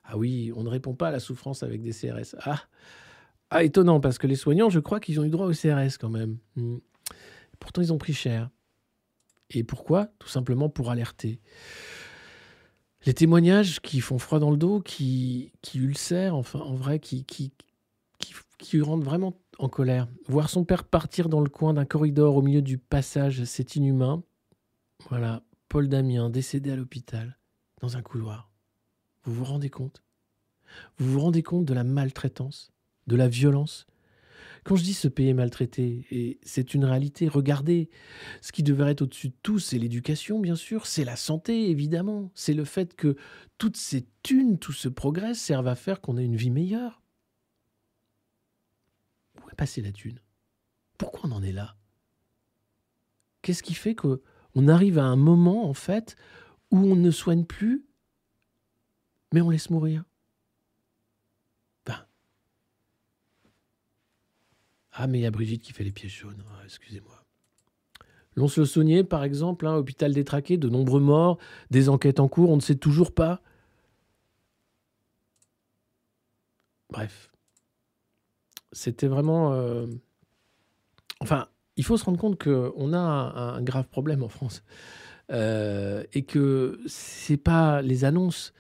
Ah 0.05 0.19
oui, 0.19 0.53
on 0.55 0.63
ne 0.63 0.69
répond 0.69 0.95
pas 0.95 1.09
à 1.09 1.11
la 1.11 1.21
souffrance 1.21 1.63
avec 1.63 1.81
des 1.81 1.93
CRS. 1.93 2.37
Ah, 2.43 2.61
ah 3.49 3.65
étonnant, 3.65 3.99
parce 3.99 4.19
que 4.19 4.27
les 4.27 4.37
soignants, 4.37 4.69
je 4.69 4.81
crois 4.81 5.01
qu'ils 5.01 5.19
ont 5.21 5.25
eu 5.25 5.31
droit 5.31 5.47
aux 5.47 5.55
CRS 5.55 5.97
quand 5.99 6.11
même. 6.11 6.37
Hmm. 6.57 6.77
Pourtant, 7.59 7.81
ils 7.81 7.95
ont 7.95 7.99
pris 7.99 8.13
cher. 8.13 8.51
Et 9.49 9.65
pourquoi? 9.65 10.09
Tout 10.19 10.29
simplement 10.29 10.69
pour 10.69 10.91
alerter 10.91 11.41
les 13.05 13.15
témoignages 13.15 13.81
qui 13.81 14.01
font 14.01 14.19
froid 14.19 14.39
dans 14.39 14.51
le 14.51 14.57
dos, 14.57 14.81
qui, 14.81 15.53
qui 15.63 15.79
ulcèrent, 15.79 16.35
enfin, 16.35 16.61
en 16.61 16.75
vrai, 16.75 16.99
qui, 16.99 17.25
qui, 17.25 17.53
qui, 18.59 18.81
rendent 18.81 19.05
vraiment 19.05 19.35
en 19.59 19.69
colère. 19.69 20.09
Voir 20.27 20.49
son 20.49 20.65
père 20.65 20.85
partir 20.85 21.29
dans 21.29 21.41
le 21.41 21.51
coin 21.51 21.75
d'un 21.75 21.85
corridor 21.85 22.37
au 22.37 22.43
milieu 22.43 22.63
du 22.63 22.79
passage, 22.79 23.45
c'est 23.45 23.77
inhumain. 23.77 24.23
Voilà, 25.11 25.43
Paul 25.69 25.89
Damien, 25.89 26.31
décédé 26.31 26.73
à 26.73 26.77
l'hôpital, 26.77 27.39
dans 27.81 27.97
un 27.97 28.03
couloir. 28.03 28.51
Vous 29.25 29.35
vous 29.35 29.45
rendez 29.45 29.71
compte? 29.71 30.03
Vous 30.99 31.13
vous 31.13 31.21
rendez 31.21 31.43
compte 31.43 31.67
de 31.67 31.75
la 31.75 31.85
maltraitance, 31.85 32.73
de 33.07 33.17
la 33.17 33.29
violence 33.29 33.87
quand 34.65 34.77
je 34.77 34.83
dis 34.83 34.95
ce 34.95 35.09
pays 35.09 35.29
est 35.29 35.35
maltraité, 35.35 36.07
et 36.11 36.39
c'est 36.43 36.73
une 36.73 36.87
réalité, 36.87 37.29
regardez, 37.29 37.91
ce 38.41 38.51
qui 38.51 38.63
devrait 38.63 38.93
être 38.93 39.03
au-dessus 39.03 39.29
de 39.29 39.35
tout, 39.43 39.59
c'est 39.59 39.79
l'éducation, 39.79 40.41
bien 40.41 40.57
sûr, 40.57 40.87
c'est 40.87 41.05
la 41.05 41.17
santé, 41.17 41.69
évidemment, 41.69 42.31
c'est 42.35 42.55
le 42.55 42.65
fait 42.65 42.97
que 42.97 43.17
toutes 43.59 43.77
ces 43.77 44.07
thunes, 44.23 44.59
tout 44.59 44.73
ce 44.73 44.89
progrès 44.89 45.35
servent 45.35 45.69
à 45.69 45.75
faire 45.75 46.01
qu'on 46.01 46.17
ait 46.17 46.25
une 46.25 46.37
vie 46.37 46.51
meilleure. 46.51 47.03
Où 49.45 49.51
est 49.51 49.55
passée 49.55 49.83
la 49.83 49.93
thune? 49.93 50.19
Pourquoi 50.97 51.29
on 51.29 51.33
en 51.33 51.43
est 51.43 51.53
là? 51.53 51.77
Qu'est-ce 53.43 53.63
qui 53.63 53.75
fait 53.75 53.95
qu'on 53.95 54.69
arrive 54.69 54.99
à 54.99 55.05
un 55.05 55.17
moment, 55.17 55.69
en 55.69 55.75
fait, 55.75 56.17
où 56.71 56.79
on 56.79 56.97
ne 56.97 57.11
soigne 57.11 57.45
plus, 57.45 57.85
mais 59.35 59.43
on 59.43 59.51
laisse 59.51 59.69
mourir? 59.69 60.05
Ah, 64.95 65.09
mais 65.09 65.19
il 65.19 65.23
y 65.23 65.27
a 65.27 65.31
Brigitte 65.31 65.63
qui 65.63 65.73
fait 65.73 65.83
les 65.83 65.91
pièges 65.91 66.21
jaunes. 66.21 66.43
Ah, 66.53 66.61
excusez-moi. 66.65 67.25
Lons-le-Saunier, 68.37 69.05
par 69.05 69.25
exemple, 69.25 69.67
hein, 69.67 69.75
hôpital 69.75 70.13
détraqué, 70.13 70.57
de 70.57 70.69
nombreux 70.69 71.01
morts, 71.01 71.39
des 71.71 71.89
enquêtes 71.89 72.21
en 72.21 72.29
cours, 72.29 72.51
on 72.51 72.57
ne 72.57 72.61
sait 72.61 72.77
toujours 72.77 73.13
pas. 73.13 73.43
Bref. 76.91 77.31
C'était 78.73 79.09
vraiment. 79.09 79.53
Euh, 79.53 79.87
enfin, 81.21 81.49
il 81.77 81.85
faut 81.85 81.97
se 81.97 82.05
rendre 82.05 82.19
compte 82.19 82.43
qu'on 82.43 82.93
a 82.93 82.99
un, 82.99 83.63
grave 83.63 83.89
problème 83.89 84.23
en 84.23 84.29
France. 84.29 84.63
Euh, 85.33 86.05
et 86.13 86.25
que 86.25 86.81
c'est 86.87 87.37
pas 87.37 87.83
les 87.83 88.05
annonces 88.05 88.53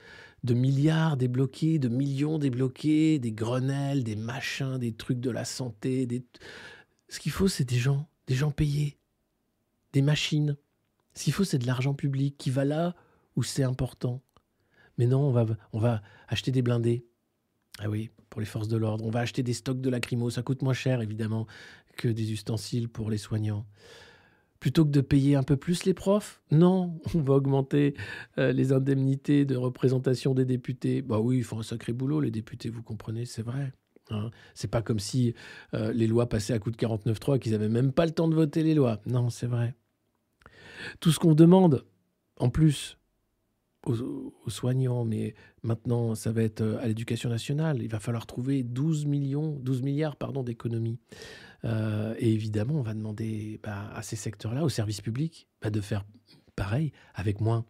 de 0.45 0.55
milliards 0.55 1.17
débloqués, 1.17 1.79
de 1.79 1.89
millions 1.89 2.39
débloqués, 2.39 3.19
des 3.19 3.33
Grenelles, 3.33 4.05
des 4.05 4.15
machins, 4.15 4.79
des 4.79 4.93
trucs 4.93 5.21
de 5.21 5.31
la 5.31 5.45
santé. 5.45 6.07
Des... 6.07 6.23
Ce 7.09 7.19
qu'il 7.19 7.33
faut, 7.33 7.49
c'est 7.49 7.65
des 7.65 7.79
gens, 7.79 8.09
des 8.27 8.35
gens 8.35 8.51
payés, 8.51 8.99
des 9.95 10.03
machines. 10.03 10.57
Ce 11.15 11.25
qu'il 11.25 11.33
faut, 11.33 11.45
c'est 11.45 11.59
de 11.59 11.67
l'argent 11.67 11.95
public 11.95 12.37
qui 12.37 12.51
va 12.51 12.67
là 12.67 12.95
où 13.37 13.43
c'est 13.43 13.63
important. 13.63 14.23
Mais 14.99 15.07
non, 15.07 15.21
on 15.21 15.33
va, 15.33 15.47
on 15.73 15.79
va 15.79 16.03
acheter 16.29 16.53
des 16.53 16.63
blindés. 16.63 17.07
Ah 17.79 17.89
oui, 17.89 18.11
pour 18.29 18.41
les 18.41 18.47
forces 18.47 18.69
de 18.69 18.77
l'ordre. 18.77 19.05
On 19.05 19.11
va 19.11 19.21
acheter 19.21 19.43
des 19.43 19.55
stocks 19.55 19.81
de 19.81 19.91
lacrymo. 19.91 20.29
Ça 20.29 20.43
coûte 20.43 20.63
moins 20.63 20.75
cher, 20.75 21.01
évidemment, 21.01 21.47
que 21.97 22.09
des 22.09 22.33
ustensiles 22.33 22.89
pour 22.89 23.11
les 23.11 23.19
soignants. 23.19 23.67
Plutôt 24.65 24.87
que 24.87 24.91
de 24.91 25.03
payer 25.03 25.37
un 25.37 25.43
peu 25.43 25.59
plus 25.59 25.85
les 25.85 25.93
profs 25.93 26.41
Non, 26.51 26.99
on 27.15 27.21
va 27.21 27.35
augmenter 27.35 27.95
euh, 28.39 28.51
les 28.51 28.73
indemnités 28.73 29.45
de 29.45 29.57
représentation 29.57 30.33
des 30.33 30.47
députés. 30.47 31.03
Bah 31.03 31.21
oui, 31.21 31.37
ils 31.37 31.45
font 31.45 31.59
un 31.59 31.63
sacré 31.63 31.93
boulot, 31.93 32.19
les 32.19 32.31
députés, 32.31 32.71
vous 32.71 32.83
comprenez, 32.83 33.27
c'est 33.27 33.43
vrai. 33.43 33.75
Hein. 34.09 34.31
c'est 34.55 34.71
pas 34.71 34.81
comme 34.81 35.01
si 35.01 35.35
euh, 35.75 35.93
les 35.93 36.07
lois 36.07 36.31
passaient 36.31 36.55
à 36.55 36.59
coup 36.59 36.71
de 36.71 36.79
49.3 36.79 37.37
et 37.37 37.41
qu'ils 37.41 37.53
n'avaient 37.53 37.69
même 37.69 37.93
pas 37.93 38.07
le 38.07 38.13
temps 38.13 38.27
de 38.27 38.35
voter 38.35 38.63
les 38.63 38.73
lois. 38.73 39.03
Non, 39.05 39.29
c'est 39.29 39.47
vrai. 39.47 39.75
Tout 40.99 41.13
ce 41.13 41.19
qu'on 41.19 41.35
demande, 41.35 41.85
en 42.39 42.49
plus, 42.49 42.97
aux, 43.87 44.33
soignants, 44.49 45.05
mais 45.05 45.35
maintenant, 45.63 46.15
ça 46.15 46.33
va 46.33 46.43
être 46.43 46.63
euh, 46.63 46.79
à 46.81 46.87
l'éducation 46.87 47.29
nationale. 47.29 47.83
Il 47.83 47.91
va 47.91 48.01
falloir 48.01 48.27
trouver 48.27 48.63
12 48.63 49.05
millions, 49.05 49.59
12 49.61 49.83
milliards, 49.83 50.17
d'économies. 50.43 50.99
Euh, 51.65 52.15
et 52.19 52.33
évidemment, 52.33 52.75
on 52.75 52.83
va 52.83 52.95
demander 52.95 53.61
bah, 53.63 53.91
à 53.95 54.03
ces 54.03 54.17
secteurs-là, 54.17 54.65
aux 54.65 54.69
services 54.69 55.01
publics, 55.01 55.49
bah, 55.63 55.71
de 55.71 55.81
faire 55.81 56.05
pareil 56.57 56.93
avec 57.15 57.41
moins. 57.41 57.65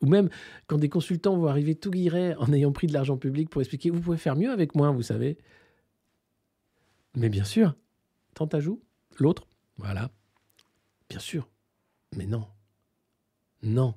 Ou 0.00 0.06
même 0.06 0.28
quand 0.66 0.78
des 0.78 0.88
consultants 0.88 1.36
vont 1.36 1.48
arriver 1.48 1.74
tout 1.74 1.90
guirés 1.90 2.34
en 2.36 2.52
ayant 2.52 2.72
pris 2.72 2.86
de 2.86 2.92
l'argent 2.92 3.16
public 3.16 3.50
pour 3.50 3.60
expliquer, 3.60 3.90
vous 3.90 4.00
pouvez 4.00 4.16
faire 4.16 4.36
mieux 4.36 4.50
avec 4.50 4.74
moins, 4.74 4.92
vous 4.92 5.02
savez. 5.02 5.38
Mais 7.16 7.28
bien 7.28 7.44
sûr, 7.44 7.74
tant 8.34 8.46
à 8.46 8.60
joue, 8.60 8.80
l'autre, 9.18 9.48
voilà. 9.76 10.10
Bien 11.08 11.18
sûr. 11.18 11.48
Mais 12.16 12.26
non. 12.26 12.46
Non. 13.62 13.94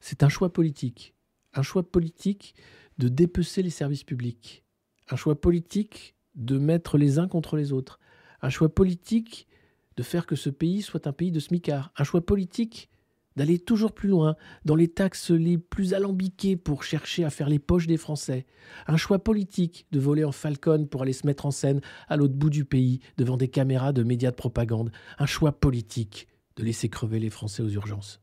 C'est 0.00 0.22
un 0.22 0.28
choix 0.28 0.52
politique. 0.52 1.14
Un 1.54 1.62
choix 1.62 1.88
politique 1.88 2.54
de 2.98 3.08
dépecer 3.08 3.62
les 3.62 3.70
services 3.70 4.04
publics. 4.04 4.64
Un 5.08 5.16
choix 5.16 5.40
politique 5.40 6.16
de 6.34 6.58
mettre 6.58 6.98
les 6.98 7.18
uns 7.18 7.28
contre 7.28 7.56
les 7.56 7.72
autres. 7.72 7.98
Un 8.42 8.50
choix 8.50 8.68
politique 8.68 9.46
de 9.96 10.02
faire 10.02 10.26
que 10.26 10.36
ce 10.36 10.50
pays 10.50 10.82
soit 10.82 11.06
un 11.06 11.12
pays 11.12 11.32
de 11.32 11.40
smicards. 11.40 11.92
Un 11.96 12.04
choix 12.04 12.24
politique 12.24 12.88
d'aller 13.36 13.58
toujours 13.58 13.92
plus 13.92 14.08
loin 14.08 14.36
dans 14.64 14.74
les 14.74 14.88
taxes 14.88 15.30
les 15.30 15.58
plus 15.58 15.94
alambiquées 15.94 16.56
pour 16.56 16.82
chercher 16.82 17.24
à 17.24 17.30
faire 17.30 17.48
les 17.48 17.58
poches 17.58 17.86
des 17.86 17.96
Français. 17.96 18.46
Un 18.86 18.96
choix 18.96 19.20
politique 19.20 19.86
de 19.92 20.00
voler 20.00 20.24
en 20.24 20.32
Falcon 20.32 20.86
pour 20.86 21.02
aller 21.02 21.12
se 21.12 21.26
mettre 21.26 21.46
en 21.46 21.50
scène 21.50 21.80
à 22.08 22.16
l'autre 22.16 22.34
bout 22.34 22.50
du 22.50 22.64
pays 22.64 23.00
devant 23.16 23.36
des 23.36 23.48
caméras 23.48 23.92
de 23.92 24.02
médias 24.02 24.30
de 24.30 24.36
propagande. 24.36 24.90
Un 25.18 25.26
choix 25.26 25.52
politique 25.52 26.28
de 26.56 26.64
laisser 26.64 26.88
crever 26.88 27.20
les 27.20 27.30
Français 27.30 27.62
aux 27.62 27.68
urgences. 27.68 28.20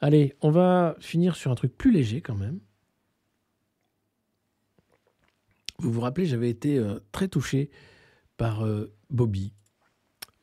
Allez, 0.00 0.36
on 0.40 0.50
va 0.50 0.96
finir 1.00 1.34
sur 1.34 1.50
un 1.50 1.54
truc 1.54 1.76
plus 1.76 1.90
léger 1.90 2.20
quand 2.20 2.36
même. 2.36 2.60
Vous 5.78 5.92
vous 5.92 6.00
rappelez, 6.00 6.26
j'avais 6.26 6.50
été 6.50 6.78
euh, 6.78 6.98
très 7.12 7.28
touché 7.28 7.70
par 8.36 8.64
euh, 8.64 8.92
Bobby. 9.10 9.52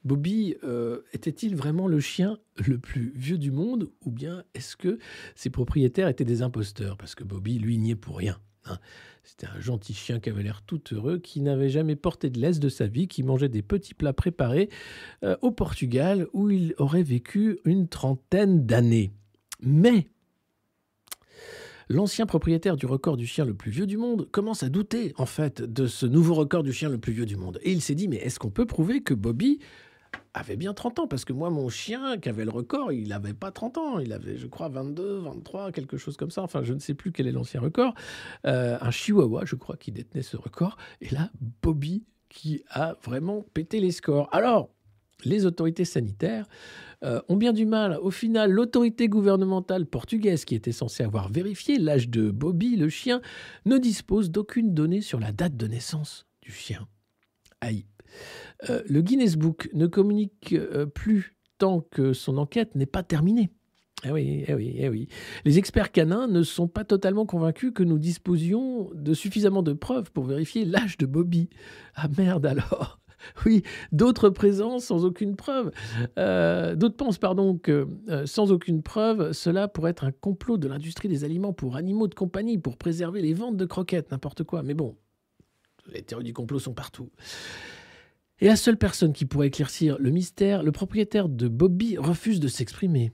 Bobby 0.04 0.56
euh, 0.64 1.02
était-il 1.14 1.56
vraiment 1.56 1.88
le 1.88 2.00
chien 2.00 2.40
le 2.58 2.80
plus 2.80 3.12
vieux 3.16 3.38
du 3.38 3.52
monde 3.52 3.92
ou 4.04 4.12
bien 4.12 4.44
est-ce 4.56 4.76
que 4.76 4.98
ses 5.36 5.50
propriétaires 5.50 6.08
étaient 6.08 6.26
des 6.26 6.42
imposteurs? 6.42 6.98
Parce 6.98 7.14
que 7.16 7.24
Bobby, 7.24 7.60
lui, 7.60 7.78
n'y 7.78 7.92
est 7.92 7.96
pour 7.96 8.18
rien. 8.18 8.40
hein. 8.66 8.80
C'était 9.24 9.46
un 9.46 9.60
gentil 9.60 9.94
chien 9.94 10.20
qui 10.20 10.30
avait 10.30 10.42
l'air 10.42 10.64
tout 10.64 10.82
heureux, 10.92 11.20
qui 11.20 11.42
n'avait 11.42 11.70
jamais 11.70 11.96
porté 11.96 12.32
de 12.32 12.40
laisse 12.40 12.60
de 12.60 12.70
sa 12.70 12.88
vie, 12.88 13.08
qui 13.08 13.22
mangeait 13.22 13.50
des 13.50 13.62
petits 13.62 13.94
plats 13.94 14.14
préparés 14.14 14.70
au 15.42 15.52
Portugal 15.52 16.28
où 16.34 16.50
il 16.50 16.74
aurait 16.80 17.04
vécu 17.04 17.60
une 17.64 17.88
trentaine 17.88 18.66
d'années. 18.66 19.12
Mais 19.62 20.08
l'ancien 21.92 22.26
propriétaire 22.26 22.76
du 22.76 22.86
record 22.86 23.18
du 23.18 23.26
chien 23.28 23.46
le 23.46 23.54
plus 23.54 23.72
vieux 23.72 23.88
du 23.88 23.98
monde 23.98 24.30
commence 24.32 24.64
à 24.64 24.70
douter 24.70 25.14
en 25.18 25.26
fait 25.26 25.62
de 25.62 25.88
ce 25.88 26.06
nouveau 26.06 26.34
record 26.34 26.64
du 26.64 26.74
chien 26.74 26.90
le 26.90 26.98
plus 26.98 27.14
vieux 27.14 27.26
du 27.26 27.36
monde. 27.36 27.60
Et 27.64 27.72
il 27.72 27.82
s'est 27.82 27.96
dit 27.96 28.08
mais 28.08 28.18
est-ce 28.18 28.40
qu'on 28.40 28.50
peut 28.50 28.66
prouver 28.66 29.02
que 29.02 29.14
Bobby 29.14 29.60
avait 30.34 30.56
bien 30.56 30.74
30 30.74 31.00
ans? 31.00 31.08
Parce 31.08 31.26
que 31.26 31.34
moi 31.34 31.50
mon 31.50 31.70
chien 31.70 32.18
qui 32.18 32.30
avait 32.30 32.46
le 32.46 32.52
record, 32.52 32.92
il 32.92 33.10
n'avait 33.10 33.34
pas 33.34 33.52
30 33.52 33.78
ans, 33.78 34.00
il 34.00 34.14
avait 34.14 34.38
je 34.38 34.48
crois 34.48 34.70
22, 34.70 35.20
23, 35.20 35.72
quelque 35.72 35.98
chose 35.98 36.18
comme 36.18 36.32
ça. 36.32 36.42
Enfin 36.44 36.64
je 36.64 36.74
ne 36.74 36.80
sais 36.80 36.94
plus 36.94 37.12
quel 37.12 37.28
est 37.28 37.32
l'ancien 37.32 37.60
record. 37.62 37.94
Euh, 38.46 38.78
un 38.80 38.92
chihuahua 38.92 39.46
je 39.46 39.56
crois 39.56 39.78
qui 39.78 39.92
détenait 39.92 40.24
ce 40.24 40.38
record. 40.38 40.78
Et 41.02 41.10
là 41.10 41.30
Bobby 41.62 42.04
qui 42.30 42.64
a 42.70 42.96
vraiment 43.04 43.46
pété 43.54 43.80
les 43.80 43.92
scores. 43.92 44.30
Alors 44.32 44.70
les 45.26 45.46
autorités 45.46 45.86
sanitaires 45.86 46.48
euh, 47.04 47.22
ont 47.30 47.36
bien 47.36 47.54
du 47.54 47.66
mal. 47.66 47.98
Au 48.02 48.12
final, 48.12 48.52
l'autorité 48.52 49.08
gouvernementale 49.08 49.86
portugaise, 49.86 50.46
qui 50.46 50.56
était 50.56 50.72
censée 50.72 51.04
avoir 51.04 51.30
vérifié 51.30 51.80
l'âge 51.80 52.10
de 52.10 52.30
Bobby, 52.30 52.76
le 52.76 52.90
chien, 52.90 53.22
ne 53.66 53.78
dispose 53.78 54.30
d'aucune 54.30 54.74
donnée 54.74 55.02
sur 55.02 55.20
la 55.20 55.32
date 55.32 55.58
de 55.58 55.68
naissance 55.68 56.26
du 56.42 56.52
chien. 56.52 56.88
Aïe. 57.60 57.86
Euh, 58.70 58.82
le 58.88 59.02
Guinness 59.02 59.36
Book 59.36 59.70
ne 59.74 59.88
communique 59.88 60.54
euh, 60.54 60.86
plus 60.86 61.38
tant 61.58 61.82
que 61.82 62.14
son 62.14 62.38
enquête 62.38 62.76
n'est 62.76 62.86
pas 62.86 63.04
terminée. 63.04 63.50
Eh 64.04 64.12
oui, 64.12 64.44
eh 64.48 64.54
oui, 64.54 64.76
eh 64.78 64.90
oui. 64.90 65.08
Les 65.46 65.60
experts 65.60 65.92
canins 65.92 66.28
ne 66.28 66.42
sont 66.42 66.68
pas 66.68 66.84
totalement 66.84 67.26
convaincus 67.26 67.72
que 67.74 67.84
nous 67.84 68.00
disposions 68.00 68.90
de 68.96 69.14
suffisamment 69.14 69.62
de 69.62 69.74
preuves 69.74 70.12
pour 70.12 70.26
vérifier 70.26 70.66
l'âge 70.66 70.98
de 70.98 71.06
Bobby. 71.06 71.50
Ah 71.96 72.08
merde 72.18 72.48
alors 72.48 73.01
oui, 73.46 73.64
d'autres 73.92 74.30
présences 74.30 74.86
sans 74.86 75.06
aucune 75.06 75.36
preuve. 75.36 75.72
Euh, 76.18 76.76
d'autres 76.76 76.96
pensent, 76.96 77.18
pardon, 77.18 77.58
que 77.58 77.88
euh, 78.10 78.26
sans 78.26 78.52
aucune 78.52 78.82
preuve, 78.82 79.32
cela 79.34 79.68
pourrait 79.68 79.92
être 79.92 80.04
un 80.04 80.12
complot 80.12 80.58
de 80.58 80.68
l'industrie 80.68 81.08
des 81.08 81.24
aliments 81.24 81.54
pour 81.54 81.76
animaux 81.76 82.08
de 82.08 82.16
compagnie, 82.16 82.58
pour 82.58 82.78
préserver 82.78 83.22
les 83.22 83.34
ventes 83.34 83.58
de 83.58 83.66
croquettes, 83.66 84.12
n'importe 84.12 84.44
quoi. 84.44 84.64
Mais 84.64 84.74
bon, 84.74 84.96
les 85.92 86.02
théories 86.02 86.26
du 86.26 86.34
complot 86.34 86.60
sont 86.60 86.74
partout. 86.74 87.10
Et 88.40 88.48
la 88.48 88.56
seule 88.56 88.78
personne 88.78 89.14
qui 89.14 89.26
pourrait 89.26 89.48
éclaircir 89.48 89.98
le 90.00 90.10
mystère, 90.10 90.64
le 90.64 90.72
propriétaire 90.72 91.30
de 91.30 91.48
Bobby 91.48 91.98
refuse 91.98 92.40
de 92.40 92.48
s'exprimer. 92.48 93.12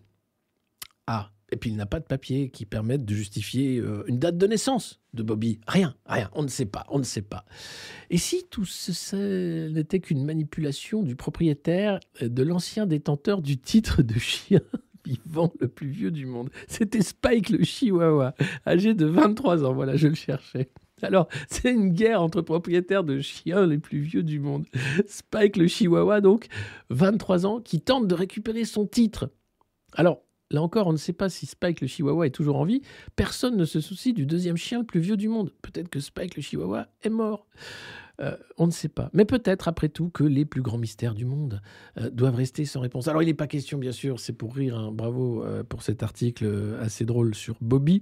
Ah, 1.06 1.32
et 1.52 1.56
puis 1.56 1.70
il 1.70 1.76
n'a 1.76 1.86
pas 1.86 2.00
de 2.00 2.06
papier 2.06 2.50
qui 2.50 2.66
permette 2.66 3.06
de 3.06 3.14
justifier 3.14 3.78
euh, 3.80 4.04
une 4.08 4.20
date 4.20 4.38
de 4.38 4.48
naissance 4.48 5.00
de 5.14 5.24
Bobby. 5.24 5.60
Rien, 5.68 5.96
rien, 6.06 6.30
on 6.34 6.44
ne 6.44 6.48
sait 6.48 6.66
pas, 6.66 6.86
on 6.90 7.00
ne 7.00 7.04
sait 7.04 7.22
pas. 7.22 7.46
Et 8.10 8.18
si 8.18 8.46
tout 8.50 8.66
ce 8.66 9.68
n'était 9.70 10.00
qu'une 10.00 10.26
manipulation 10.26 11.04
du 11.04 11.16
propriétaire 11.16 12.00
de 12.22 12.44
l'ancien 12.44 12.86
détenteur 12.86 13.42
du 13.42 13.58
titre 13.58 14.02
de 14.02 14.20
chien 14.20 14.62
vivant 15.06 15.54
le 15.60 15.68
plus 15.68 15.90
vieux 15.90 16.12
du 16.12 16.26
monde? 16.26 16.50
C'était 16.68 17.02
Spike 17.02 17.50
le 17.50 17.64
Chihuahua, 17.64 18.36
âgé 18.66 18.94
de 18.94 19.06
23 19.06 19.64
ans, 19.64 19.74
voilà, 19.74 19.96
je 19.96 20.08
le 20.08 20.16
cherchais. 20.16 20.70
Alors, 21.04 21.28
c'est 21.48 21.72
une 21.72 21.90
guerre 21.90 22.22
entre 22.22 22.42
propriétaires 22.42 23.04
de 23.04 23.20
chiens 23.20 23.68
les 23.68 23.78
plus 23.78 24.00
vieux 24.00 24.24
du 24.24 24.40
monde. 24.40 24.66
Spike 25.08 25.58
le 25.58 25.68
Chihuahua, 25.68 26.22
donc, 26.22 26.48
23 26.90 27.46
ans, 27.46 27.62
qui 27.62 27.82
tente 27.82 28.08
de 28.08 28.16
récupérer 28.16 28.66
son 28.66 28.88
titre. 28.88 29.30
Alors, 29.94 30.24
Là 30.52 30.62
encore, 30.62 30.88
on 30.88 30.94
ne 30.94 30.98
sait 30.98 31.14
pas 31.14 31.30
si 31.30 31.46
Spike 31.46 31.82
le 31.82 31.88
Chihuahua 31.88 32.28
est 32.28 32.32
toujours 32.32 32.58
en 32.58 32.64
vie. 32.64 32.82
Personne 33.16 33.58
ne 33.58 33.66
se 33.66 33.82
soucie 33.82 34.14
du 34.14 34.26
deuxième 34.26 34.58
chien 34.58 34.80
le 34.80 34.86
plus 34.86 35.00
vieux 35.00 35.18
du 35.18 35.28
monde. 35.28 35.52
Peut-être 35.62 35.90
que 35.90 36.00
Spike 36.00 36.36
le 36.36 36.42
Chihuahua 36.42 36.88
est 37.04 37.10
mort. 37.10 37.48
Euh, 38.20 38.36
on 38.58 38.66
ne 38.66 38.72
sait 38.72 38.90
pas. 38.90 39.12
Mais 39.14 39.26
peut-être, 39.26 39.68
après 39.68 39.90
tout, 39.90 40.10
que 40.10 40.24
les 40.24 40.44
plus 40.44 40.64
grands 40.64 40.80
mystères 40.80 41.14
du 41.14 41.26
monde 41.26 41.62
euh, 42.00 42.10
doivent 42.10 42.36
rester 42.36 42.66
sans 42.66 42.80
réponse. 42.80 43.08
Alors, 43.08 43.22
il 43.22 43.28
n'est 43.28 43.36
pas 43.36 43.46
question, 43.46 43.78
bien 43.78 43.92
sûr, 43.92 44.20
c'est 44.20 44.34
pour 44.34 44.56
rire, 44.56 44.76
hein, 44.76 44.92
bravo 44.92 45.44
euh, 45.44 45.64
pour 45.64 45.84
cet 45.84 46.02
article 46.02 46.78
assez 46.82 47.06
drôle 47.06 47.36
sur 47.36 47.58
Bobby. 47.62 48.02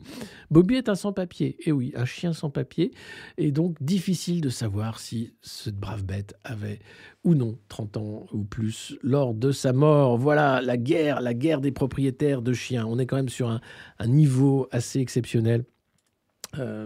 Bobby 0.52 0.76
est 0.76 0.88
un 0.88 0.96
sans-papier, 0.96 1.58
et 1.66 1.74
oui, 1.74 1.92
un 1.98 2.06
chien 2.06 2.32
sans-papier, 2.32 2.92
et 3.38 3.52
donc 3.52 3.76
difficile 3.84 4.40
de 4.40 4.50
savoir 4.50 5.00
si 5.00 5.34
cette 5.42 5.78
brave 5.78 6.06
bête 6.06 6.36
avait 6.46 6.80
ou 7.26 7.36
non 7.36 7.58
30 7.68 7.98
ans 7.98 8.26
ou 8.32 8.44
plus 8.44 8.98
lors 9.04 9.34
de 9.34 9.52
sa 9.52 9.74
mort. 9.74 10.18
Voilà, 10.18 10.62
la 10.62 10.78
guerre, 10.78 11.20
la 11.20 11.34
guerre 11.34 11.60
des 11.60 11.72
propriétaires 11.72 12.42
de 12.42 12.54
chiens. 12.54 12.86
On 12.86 13.00
est 13.00 13.06
quand 13.06 13.18
même 13.18 13.30
sur 13.30 13.50
un, 13.50 13.60
niveau 14.06 14.68
assez 14.72 15.00
exceptionnel. 15.00 15.66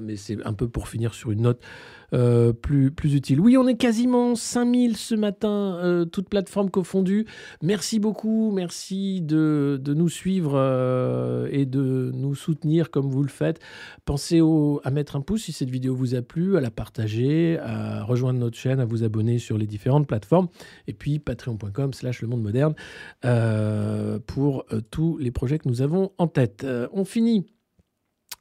Mais 0.02 0.16
c'est 0.16 0.44
un 0.48 0.54
peu 0.54 0.68
pour 0.68 0.88
finir 0.88 1.14
sur 1.14 1.30
une 1.30 1.42
note 1.42 1.62
euh, 2.14 2.54
plus, 2.54 2.92
plus 2.92 3.16
utile. 3.16 3.40
Oui, 3.40 3.58
on 3.58 3.68
est 3.68 3.78
quasiment 3.78 4.36
5000 4.36 4.98
ce 4.98 5.16
matin, 5.16 5.78
euh, 5.84 6.06
toutes 6.06 6.30
plateformes 6.30 6.70
confondues. 6.70 7.26
Merci 7.62 8.00
beaucoup, 8.00 8.52
merci 8.52 9.22
de, 9.22 9.80
nous 9.86 10.10
suivre 10.10 10.54
euh, 10.56 11.48
et 11.52 11.66
de 11.66 12.12
nous 12.14 12.36
soutenir 12.36 12.92
comme 12.92 13.08
vous 13.10 13.24
le 13.24 13.30
faites. 13.30 13.60
Pensez 14.06 14.42
au- 14.42 14.82
à 14.84 14.92
mettre 14.92 15.16
un 15.16 15.22
pouce 15.22 15.44
si 15.44 15.52
cette 15.52 15.70
vidéo 15.70 15.96
vous 15.96 16.16
a 16.16 16.22
plu, 16.22 16.58
à 16.58 16.62
la 16.62 16.72
partager, 16.72 17.58
à 17.60 18.04
rejoindre 18.04 18.40
notre 18.40 18.58
chaîne, 18.58 18.80
à 18.80 18.86
vous 18.86 19.04
abonner 19.04 19.40
sur 19.40 19.58
les 19.58 19.68
différentes 19.68 20.08
plateformes. 20.08 20.48
Et 20.88 20.94
puis 20.94 21.20
patreon.com 21.20 21.94
slash 21.94 22.22
le 22.22 22.28
monde 22.28 22.42
moderne 22.44 22.74
pour 24.28 24.66
tous 24.92 25.18
les 25.18 25.32
projets 25.32 25.60
que 25.60 25.68
nous 25.68 25.82
avons 25.82 26.12
en 26.18 26.28
tête. 26.28 26.66
On 26.94 27.06
finit 27.06 27.46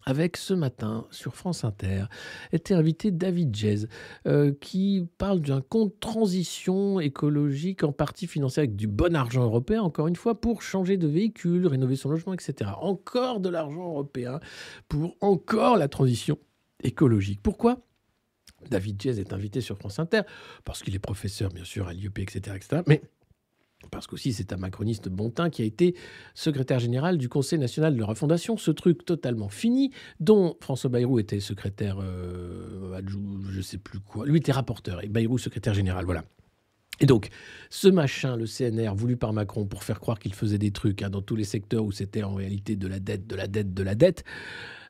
avec 0.09 0.39
ce 0.39 0.55
matin 0.55 1.07
sur 1.11 1.37
France 1.37 1.65
Inter 1.65 2.05
était 2.53 2.73
invité 2.73 3.11
David 3.11 3.55
Jez 3.55 3.87
euh, 4.27 4.55
qui 4.59 5.07
parle 5.19 5.41
d'un 5.41 5.61
compte 5.61 6.01
transition 6.01 6.99
écologique 6.99 7.85
en 7.85 7.93
partie 7.93 8.27
financé 8.27 8.63
avec 8.63 8.75
du 8.75 8.87
bon 8.87 9.15
argent 9.15 9.45
européen 9.45 9.83
encore 9.83 10.09
une 10.09 10.17
fois 10.17 10.41
pour 10.41 10.63
changer 10.63 10.97
de 10.97 11.07
véhicule, 11.07 11.67
rénover 11.67 11.95
son 11.95 12.09
logement, 12.09 12.33
etc. 12.33 12.71
Encore 12.81 13.41
de 13.41 13.51
l'argent 13.51 13.87
européen 13.87 14.41
pour 14.89 15.15
encore 15.21 15.77
la 15.77 15.89
transition 15.89 16.39
écologique. 16.83 17.41
Pourquoi 17.43 17.77
David 18.71 19.03
Jez 19.03 19.21
est 19.21 19.35
invité 19.35 19.61
sur 19.61 19.77
France 19.77 19.99
Inter? 19.99 20.23
Parce 20.65 20.83
qu'il 20.83 20.95
est 20.95 21.01
professeur 21.01 21.51
bien 21.51 21.65
sûr 21.65 21.87
à 21.87 21.93
l'IEP, 21.93 22.19
etc., 22.21 22.57
etc. 22.57 22.81
parce 23.91 24.07
qu'aussi 24.07 24.33
c'est 24.33 24.53
un 24.53 24.57
macroniste 24.57 25.09
bon 25.09 25.31
teint 25.31 25.51
qui 25.51 25.63
a 25.63 25.65
été 25.65 25.95
secrétaire 26.35 26.79
général 26.79 27.19
du 27.19 27.29
Conseil 27.29 27.59
national 27.59 27.95
de 27.95 28.01
la 28.01 28.07
refondation, 28.07 28.57
ce 28.57 28.71
truc 28.71 29.05
totalement 29.05 29.49
fini, 29.49 29.93
dont 30.21 30.57
François 30.61 30.91
Bayrou 30.91 31.19
était 31.19 31.41
secrétaire 31.41 31.99
euh, 32.01 33.01
je 33.51 33.61
sais 33.61 33.79
plus 33.79 34.01
quoi. 34.01 34.27
Lui 34.27 34.39
était 34.39 34.53
rapporteur 34.53 35.03
et 35.05 35.09
Bayrou 35.09 35.39
secrétaire 35.39 35.75
général, 35.75 36.05
voilà. 36.05 36.25
Et 37.01 37.07
donc, 37.07 37.29
ce 37.71 37.87
machin, 37.87 38.37
le 38.37 38.47
CNR, 38.47 38.95
voulu 38.95 39.17
par 39.17 39.33
Macron 39.33 39.67
pour 39.67 39.85
faire 39.85 40.01
croire 40.01 40.19
qu'il 40.19 40.35
faisait 40.35 40.59
des 40.59 40.73
trucs 40.73 41.03
hein, 41.03 41.11
dans 41.11 41.23
tous 41.23 41.37
les 41.37 41.45
secteurs 41.45 41.85
où 41.85 41.93
c'était 41.93 42.25
en 42.25 42.35
réalité 42.35 42.75
de 42.75 42.89
la 42.89 42.99
dette, 42.99 43.27
de 43.27 43.37
la 43.37 43.47
dette, 43.47 43.73
de 43.73 43.83
la 43.85 43.95
dette, 43.95 44.25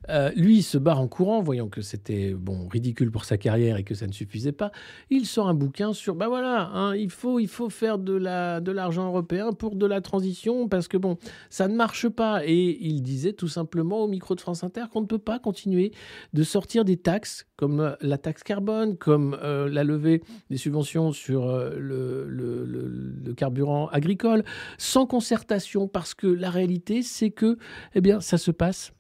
Euh, 0.08 0.30
lui, 0.36 0.58
il 0.58 0.62
se 0.62 0.78
barre 0.78 1.00
en 1.00 1.08
courant, 1.08 1.42
voyant 1.42 1.68
que 1.68 1.80
c'était 1.80 2.34
bon 2.34 2.68
ridicule 2.68 3.10
pour 3.10 3.24
sa 3.24 3.36
carrière 3.36 3.76
et 3.76 3.84
que 3.84 3.94
ça 3.94 4.06
ne 4.06 4.12
suffisait 4.12 4.52
pas. 4.52 4.70
Il 5.10 5.26
sort 5.26 5.48
un 5.48 5.54
bouquin 5.54 5.92
sur, 5.92 6.14
bah 6.14 6.28
voilà, 6.28 6.70
hein, 6.72 6.94
il 6.94 7.10
faut, 7.10 7.38
il 7.38 7.48
faut 7.48 7.70
faire 7.70 7.98
de 7.98 8.14
la, 8.14 8.60
de 8.60 8.72
l'argent 8.72 9.06
européen 9.06 9.52
pour 9.52 9.76
de 9.76 9.86
la 9.86 10.00
transition 10.00 10.68
parce 10.68 10.88
que 10.88 10.96
bon, 10.96 11.16
ça 11.50 11.68
ne 11.68 11.74
marche 11.74 12.08
pas. 12.08 12.42
Et 12.44 12.78
il 12.80 13.02
disait 13.02 13.32
tout 13.32 13.48
simplement 13.48 13.98
au 14.02 14.08
micro 14.08 14.34
de 14.34 14.40
France 14.40 14.64
Inter 14.64 14.84
qu'on 14.92 15.02
ne 15.02 15.06
peut 15.06 15.18
pas 15.18 15.38
continuer 15.38 15.92
de 16.32 16.42
sortir 16.42 16.84
des 16.84 16.96
taxes 16.96 17.46
comme 17.56 17.80
euh, 17.80 17.94
la 18.00 18.18
taxe 18.18 18.42
carbone, 18.42 18.96
comme 18.96 19.36
euh, 19.42 19.68
la 19.68 19.84
levée 19.84 20.22
des 20.50 20.56
subventions 20.56 21.12
sur 21.12 21.46
le, 21.48 22.26
le, 22.28 22.64
le 22.64 23.34
carburant 23.34 23.88
agricole, 23.88 24.44
sans 24.78 25.06
concertation, 25.06 25.88
parce 25.88 26.14
que 26.14 26.26
la 26.26 26.50
réalité, 26.50 27.02
c'est 27.02 27.30
que, 27.30 27.58
eh 27.94 28.00
bien, 28.00 28.20
ça 28.20 28.38
se 28.38 28.50
passe 28.50 28.92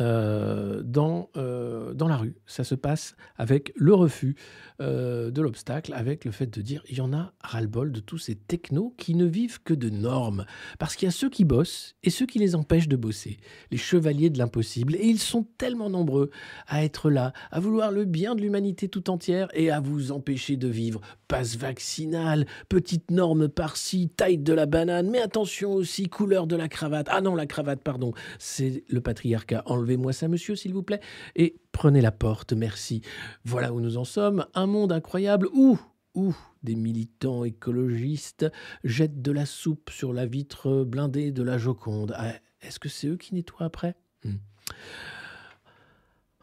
euh, 0.00 0.82
dans, 0.84 1.30
euh, 1.36 1.94
dans 1.94 2.08
la 2.08 2.16
rue. 2.16 2.34
Ça 2.44 2.64
se 2.64 2.74
passe 2.74 3.14
avec 3.36 3.72
le 3.76 3.94
refus 3.94 4.34
euh, 4.80 5.30
de 5.30 5.40
l'obstacle, 5.40 5.94
avec 5.94 6.24
le 6.24 6.32
fait 6.32 6.46
de 6.46 6.60
dire 6.60 6.82
il 6.88 6.96
y 6.96 7.00
en 7.00 7.12
a 7.12 7.32
ras-le-bol 7.40 7.92
de 7.92 8.00
tous 8.00 8.18
ces 8.18 8.34
technos 8.34 8.94
qui 8.98 9.14
ne 9.14 9.24
vivent 9.24 9.62
que 9.62 9.74
de 9.74 9.88
normes. 9.88 10.44
Parce 10.80 10.96
qu'il 10.96 11.06
y 11.06 11.08
a 11.08 11.12
ceux 11.12 11.30
qui 11.30 11.44
bossent 11.44 11.94
et 12.02 12.10
ceux 12.10 12.26
qui 12.26 12.40
les 12.40 12.56
empêchent 12.56 12.88
de 12.88 12.96
bosser, 12.96 13.38
les 13.70 13.76
chevaliers 13.76 14.28
de 14.28 14.38
l'impossible. 14.38 14.96
Et 14.96 15.06
ils 15.06 15.20
sont 15.20 15.46
tellement 15.56 15.88
nombreux 15.88 16.30
à 16.66 16.84
être 16.84 17.08
là, 17.08 17.32
à 17.52 17.60
vouloir 17.60 17.92
le 17.92 18.04
bien 18.04 18.34
de 18.34 18.42
l'humanité 18.42 18.88
tout 18.88 19.08
entière 19.08 19.48
et 19.54 19.70
à 19.70 19.78
vous 19.78 20.10
empêcher 20.10 20.56
de 20.56 20.68
vivre. 20.68 21.00
Passe 21.28 21.56
vaccinal, 21.56 22.46
petite 22.68 23.12
norme 23.12 23.48
par-ci, 23.48 24.08
taille 24.08 24.38
de 24.38 24.52
la 24.52 24.66
banane, 24.66 25.08
mais 25.10 25.20
attention 25.20 25.72
aussi, 25.74 26.08
couleur 26.08 26.48
de 26.48 26.56
la 26.56 26.68
cravate. 26.68 27.06
Ah 27.08 27.20
non, 27.20 27.36
la 27.36 27.46
cravate, 27.46 27.82
pardon, 27.82 28.12
c'est 28.40 28.82
le 28.88 29.00
patriarcat 29.00 29.62
enlevez-moi 29.76 30.12
ça, 30.12 30.28
monsieur, 30.28 30.56
s'il 30.56 30.72
vous 30.72 30.82
plaît, 30.82 31.00
et 31.34 31.56
prenez 31.72 32.00
la 32.00 32.12
porte, 32.12 32.52
merci. 32.52 33.02
Voilà 33.44 33.72
où 33.72 33.80
nous 33.80 33.96
en 33.96 34.04
sommes, 34.04 34.46
un 34.54 34.66
monde 34.66 34.92
incroyable 34.92 35.48
où, 35.52 35.78
où 36.14 36.34
des 36.62 36.74
militants 36.74 37.44
écologistes 37.44 38.46
jettent 38.84 39.22
de 39.22 39.32
la 39.32 39.46
soupe 39.46 39.90
sur 39.90 40.12
la 40.12 40.26
vitre 40.26 40.84
blindée 40.84 41.30
de 41.30 41.42
la 41.42 41.58
Joconde. 41.58 42.14
Ah, 42.16 42.32
est-ce 42.60 42.78
que 42.78 42.88
c'est 42.88 43.06
eux 43.06 43.16
qui 43.16 43.34
nettoient 43.34 43.66
après? 43.66 43.94
Hmm. 44.24 44.36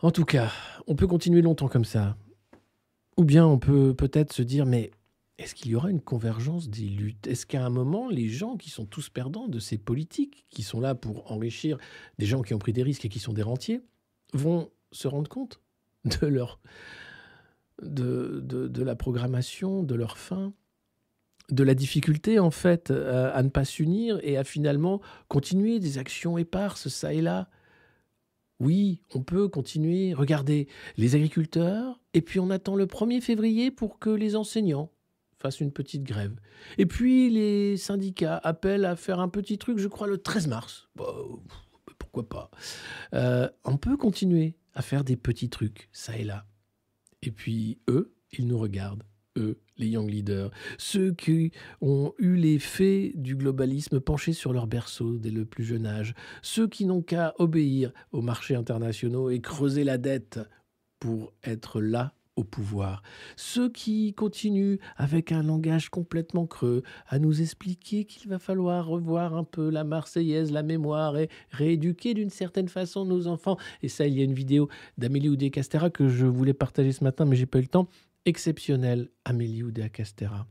En 0.01 0.11
tout 0.11 0.25
cas, 0.25 0.51
on 0.87 0.95
peut 0.95 1.07
continuer 1.07 1.41
longtemps 1.41 1.67
comme 1.67 1.85
ça. 1.85 2.17
Ou 3.17 3.23
bien 3.23 3.45
on 3.45 3.59
peut 3.59 3.93
peut-être 3.93 4.33
se 4.33 4.41
dire, 4.41 4.65
mais 4.65 4.91
est-ce 5.39 5.55
qu'il 5.55 5.71
y 5.71 5.75
aura 5.75 5.89
une 5.89 6.01
convergence 6.01 6.69
des 6.69 6.87
luttes? 6.87 7.25
Est-ce 7.25 7.45
qu'à 7.45 7.65
un 7.65 7.69
moment, 7.69 8.07
les 8.07 8.29
gens 8.29 8.55
qui 8.55 8.69
sont 8.69 8.85
tous 8.85 9.09
perdants 9.09 9.47
de 9.47 9.59
ces 9.59 9.77
politiques, 9.77 10.45
qui 10.49 10.61
sont 10.61 10.79
là 10.79 10.93
pour 10.93 11.31
enrichir 11.31 11.77
des 12.19 12.25
gens 12.25 12.43
qui 12.43 12.53
ont 12.53 12.59
pris 12.59 12.73
des 12.73 12.83
risques 12.83 13.05
et 13.05 13.09
qui 13.09 13.19
sont 13.19 13.33
des 13.33 13.41
rentiers, 13.41 13.81
vont 14.33 14.69
se 14.91 15.07
rendre 15.07 15.29
compte 15.29 15.59
de 16.05 16.27
leur 16.27 16.59
de, 17.81 18.83
la 18.83 18.95
programmation, 18.95 19.81
de 19.81 19.95
leur 19.95 20.17
fin, 20.17 20.53
de 21.49 21.63
la 21.63 21.73
difficulté 21.73 22.37
en 22.37 22.51
fait 22.51 22.91
à, 22.91 23.31
à 23.31 23.41
ne 23.41 23.49
pas 23.49 23.65
s'unir 23.65 24.19
et 24.21 24.37
à 24.37 24.43
finalement 24.43 25.01
continuer 25.27 25.79
des 25.79 25.97
actions 25.97 26.37
éparses 26.37 26.89
ça 26.89 27.13
et 27.13 27.21
là? 27.21 27.49
Oui, 28.59 29.01
on 29.13 29.23
peut 29.23 29.49
continuer. 29.49 30.13
Regardez, 30.13 30.67
les 30.95 31.15
agriculteurs, 31.15 31.99
et 32.13 32.21
puis 32.21 32.39
on 32.39 32.51
attend 32.51 32.75
le 32.75 32.85
1er 32.85 33.19
février 33.19 33.71
pour 33.71 33.99
que 33.99 34.11
les 34.11 34.35
enseignants 34.35 34.91
une 35.49 35.71
petite 35.71 36.03
grève. 36.03 36.35
Et 36.77 36.85
puis 36.85 37.29
les 37.29 37.77
syndicats 37.77 38.37
appellent 38.43 38.85
à 38.85 38.95
faire 38.95 39.19
un 39.19 39.29
petit 39.29 39.57
truc, 39.57 39.77
je 39.77 39.87
crois, 39.87 40.07
le 40.07 40.17
13 40.17 40.47
mars. 40.47 40.89
Bah, 40.95 41.13
pourquoi 41.97 42.27
pas 42.27 42.51
euh, 43.13 43.49
On 43.63 43.77
peut 43.77 43.97
continuer 43.97 44.55
à 44.73 44.81
faire 44.81 45.03
des 45.03 45.15
petits 45.15 45.49
trucs, 45.49 45.89
ça 45.91 46.17
et 46.17 46.23
là. 46.23 46.45
Et 47.21 47.31
puis 47.31 47.79
eux, 47.89 48.13
ils 48.31 48.47
nous 48.47 48.57
regardent, 48.57 49.03
eux, 49.37 49.59
les 49.77 49.87
young 49.87 50.09
leaders, 50.09 50.51
ceux 50.77 51.13
qui 51.13 51.51
ont 51.81 52.13
eu 52.19 52.35
les 52.35 52.59
faits 52.59 53.13
du 53.15 53.35
globalisme 53.35 53.99
penchés 53.99 54.33
sur 54.33 54.53
leur 54.53 54.67
berceau 54.67 55.17
dès 55.17 55.31
le 55.31 55.45
plus 55.45 55.63
jeune 55.63 55.85
âge, 55.85 56.13
ceux 56.41 56.67
qui 56.67 56.85
n'ont 56.85 57.01
qu'à 57.01 57.33
obéir 57.39 57.91
aux 58.11 58.21
marchés 58.21 58.55
internationaux 58.55 59.29
et 59.29 59.41
creuser 59.41 59.83
la 59.83 59.97
dette 59.97 60.39
pour 60.99 61.33
être 61.43 61.81
là 61.81 62.13
au 62.35 62.43
pouvoir. 62.43 63.03
Ceux 63.35 63.69
qui 63.69 64.13
continuent 64.13 64.77
avec 64.97 65.31
un 65.31 65.43
langage 65.43 65.89
complètement 65.89 66.45
creux 66.45 66.83
à 67.07 67.19
nous 67.19 67.41
expliquer 67.41 68.05
qu'il 68.05 68.29
va 68.29 68.39
falloir 68.39 68.87
revoir 68.87 69.35
un 69.35 69.43
peu 69.43 69.69
la 69.69 69.83
Marseillaise, 69.83 70.51
la 70.51 70.63
mémoire 70.63 71.17
et 71.17 71.29
rééduquer 71.51 72.13
d'une 72.13 72.29
certaine 72.29 72.69
façon 72.69 73.05
nos 73.05 73.27
enfants. 73.27 73.57
Et 73.81 73.87
ça, 73.87 74.07
il 74.07 74.17
y 74.17 74.21
a 74.21 74.23
une 74.23 74.33
vidéo 74.33 74.69
d'Amélie 74.97 75.29
Oudé-Castera 75.29 75.89
que 75.89 76.07
je 76.07 76.25
voulais 76.25 76.53
partager 76.53 76.91
ce 76.91 77.03
matin, 77.03 77.25
mais 77.25 77.35
j'ai 77.35 77.45
pas 77.45 77.59
eu 77.59 77.63
le 77.63 77.67
temps. 77.67 77.87
Exceptionnelle, 78.25 79.09
Amélie 79.25 79.63
Oudé-Castera. 79.63 80.47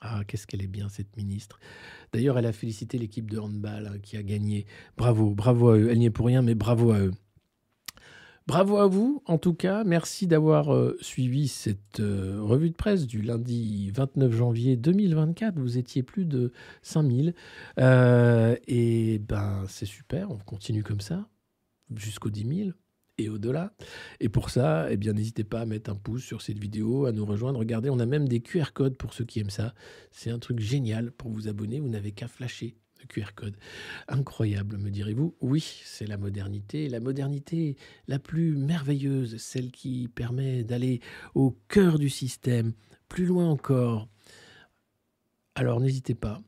Ah, 0.00 0.22
qu'est-ce 0.26 0.46
qu'elle 0.46 0.62
est 0.62 0.68
bien, 0.68 0.88
cette 0.88 1.16
ministre. 1.16 1.58
D'ailleurs, 2.12 2.38
elle 2.38 2.46
a 2.46 2.52
félicité 2.52 2.98
l'équipe 2.98 3.28
de 3.28 3.38
handball 3.38 3.86
hein, 3.88 3.98
qui 4.00 4.16
a 4.16 4.22
gagné. 4.22 4.64
Bravo, 4.96 5.34
bravo 5.34 5.70
à 5.70 5.76
eux. 5.76 5.90
Elle 5.90 5.98
n'y 5.98 6.06
est 6.06 6.10
pour 6.10 6.26
rien, 6.26 6.40
mais 6.40 6.54
bravo 6.54 6.92
à 6.92 7.00
eux. 7.00 7.12
Bravo 8.48 8.78
à 8.78 8.86
vous, 8.86 9.22
en 9.26 9.36
tout 9.36 9.52
cas. 9.52 9.84
Merci 9.84 10.26
d'avoir 10.26 10.74
euh, 10.74 10.96
suivi 11.02 11.48
cette 11.48 12.00
euh, 12.00 12.38
revue 12.40 12.70
de 12.70 12.74
presse 12.74 13.06
du 13.06 13.20
lundi 13.20 13.90
29 13.90 14.32
janvier 14.32 14.78
2024. 14.78 15.58
Vous 15.58 15.76
étiez 15.76 16.02
plus 16.02 16.24
de 16.24 16.50
5000. 16.80 17.34
Euh, 17.78 18.56
et 18.66 19.18
ben, 19.18 19.66
c'est 19.68 19.84
super. 19.84 20.30
On 20.30 20.38
continue 20.38 20.82
comme 20.82 21.02
ça 21.02 21.28
jusqu'aux 21.94 22.30
10 22.30 22.56
000 22.56 22.70
et 23.18 23.28
au-delà. 23.28 23.74
Et 24.18 24.30
pour 24.30 24.48
ça, 24.48 24.90
eh 24.90 24.96
bien, 24.96 25.12
n'hésitez 25.12 25.44
pas 25.44 25.60
à 25.60 25.66
mettre 25.66 25.90
un 25.90 25.96
pouce 25.96 26.24
sur 26.24 26.40
cette 26.40 26.58
vidéo, 26.58 27.04
à 27.04 27.12
nous 27.12 27.26
rejoindre. 27.26 27.58
Regardez, 27.58 27.90
on 27.90 27.98
a 27.98 28.06
même 28.06 28.26
des 28.26 28.40
QR 28.40 28.72
codes 28.72 28.96
pour 28.96 29.12
ceux 29.12 29.26
qui 29.26 29.40
aiment 29.40 29.50
ça. 29.50 29.74
C'est 30.10 30.30
un 30.30 30.38
truc 30.38 30.58
génial 30.58 31.10
pour 31.10 31.30
vous 31.30 31.48
abonner. 31.48 31.80
Vous 31.80 31.90
n'avez 31.90 32.12
qu'à 32.12 32.28
flasher 32.28 32.78
le 33.00 33.06
QR 33.06 33.32
code. 33.34 33.56
Incroyable, 34.08 34.78
me 34.78 34.90
direz-vous 34.90 35.34
Oui, 35.40 35.82
c'est 35.84 36.06
la 36.06 36.16
modernité, 36.16 36.88
la 36.88 37.00
modernité 37.00 37.76
la 38.06 38.18
plus 38.18 38.56
merveilleuse, 38.56 39.36
celle 39.38 39.70
qui 39.70 40.08
permet 40.08 40.64
d'aller 40.64 41.00
au 41.34 41.56
cœur 41.68 41.98
du 41.98 42.10
système, 42.10 42.72
plus 43.08 43.26
loin 43.26 43.48
encore. 43.48 44.08
Alors 45.54 45.80
n'hésitez 45.80 46.14
pas. 46.14 46.42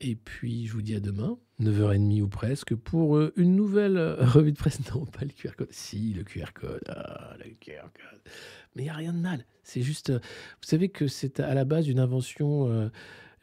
Et 0.00 0.16
puis 0.16 0.66
je 0.66 0.72
vous 0.72 0.82
dis 0.82 0.94
à 0.94 1.00
demain, 1.00 1.38
9h30 1.60 2.22
ou 2.22 2.28
presque, 2.28 2.74
pour 2.74 3.16
euh, 3.16 3.32
une 3.36 3.54
nouvelle 3.54 3.96
euh, 3.96 4.16
revue 4.16 4.52
de 4.52 4.56
presse. 4.56 4.80
Non, 4.94 5.06
pas 5.06 5.24
le 5.24 5.30
QR 5.30 5.54
code. 5.56 5.68
Si, 5.70 6.12
le 6.12 6.24
QR 6.24 6.52
code. 6.52 6.82
Ah, 6.88 7.34
le 7.38 7.50
QR 7.60 7.88
code. 7.94 8.20
Mais 8.74 8.82
il 8.82 8.84
n'y 8.86 8.90
a 8.90 8.94
rien 8.94 9.12
de 9.12 9.18
mal. 9.18 9.46
C'est 9.62 9.82
juste. 9.82 10.10
Euh, 10.10 10.18
vous 10.18 10.68
savez 10.68 10.88
que 10.88 11.06
c'est 11.06 11.40
à 11.40 11.54
la 11.54 11.64
base 11.64 11.88
une 11.88 12.00
invention 12.00 12.90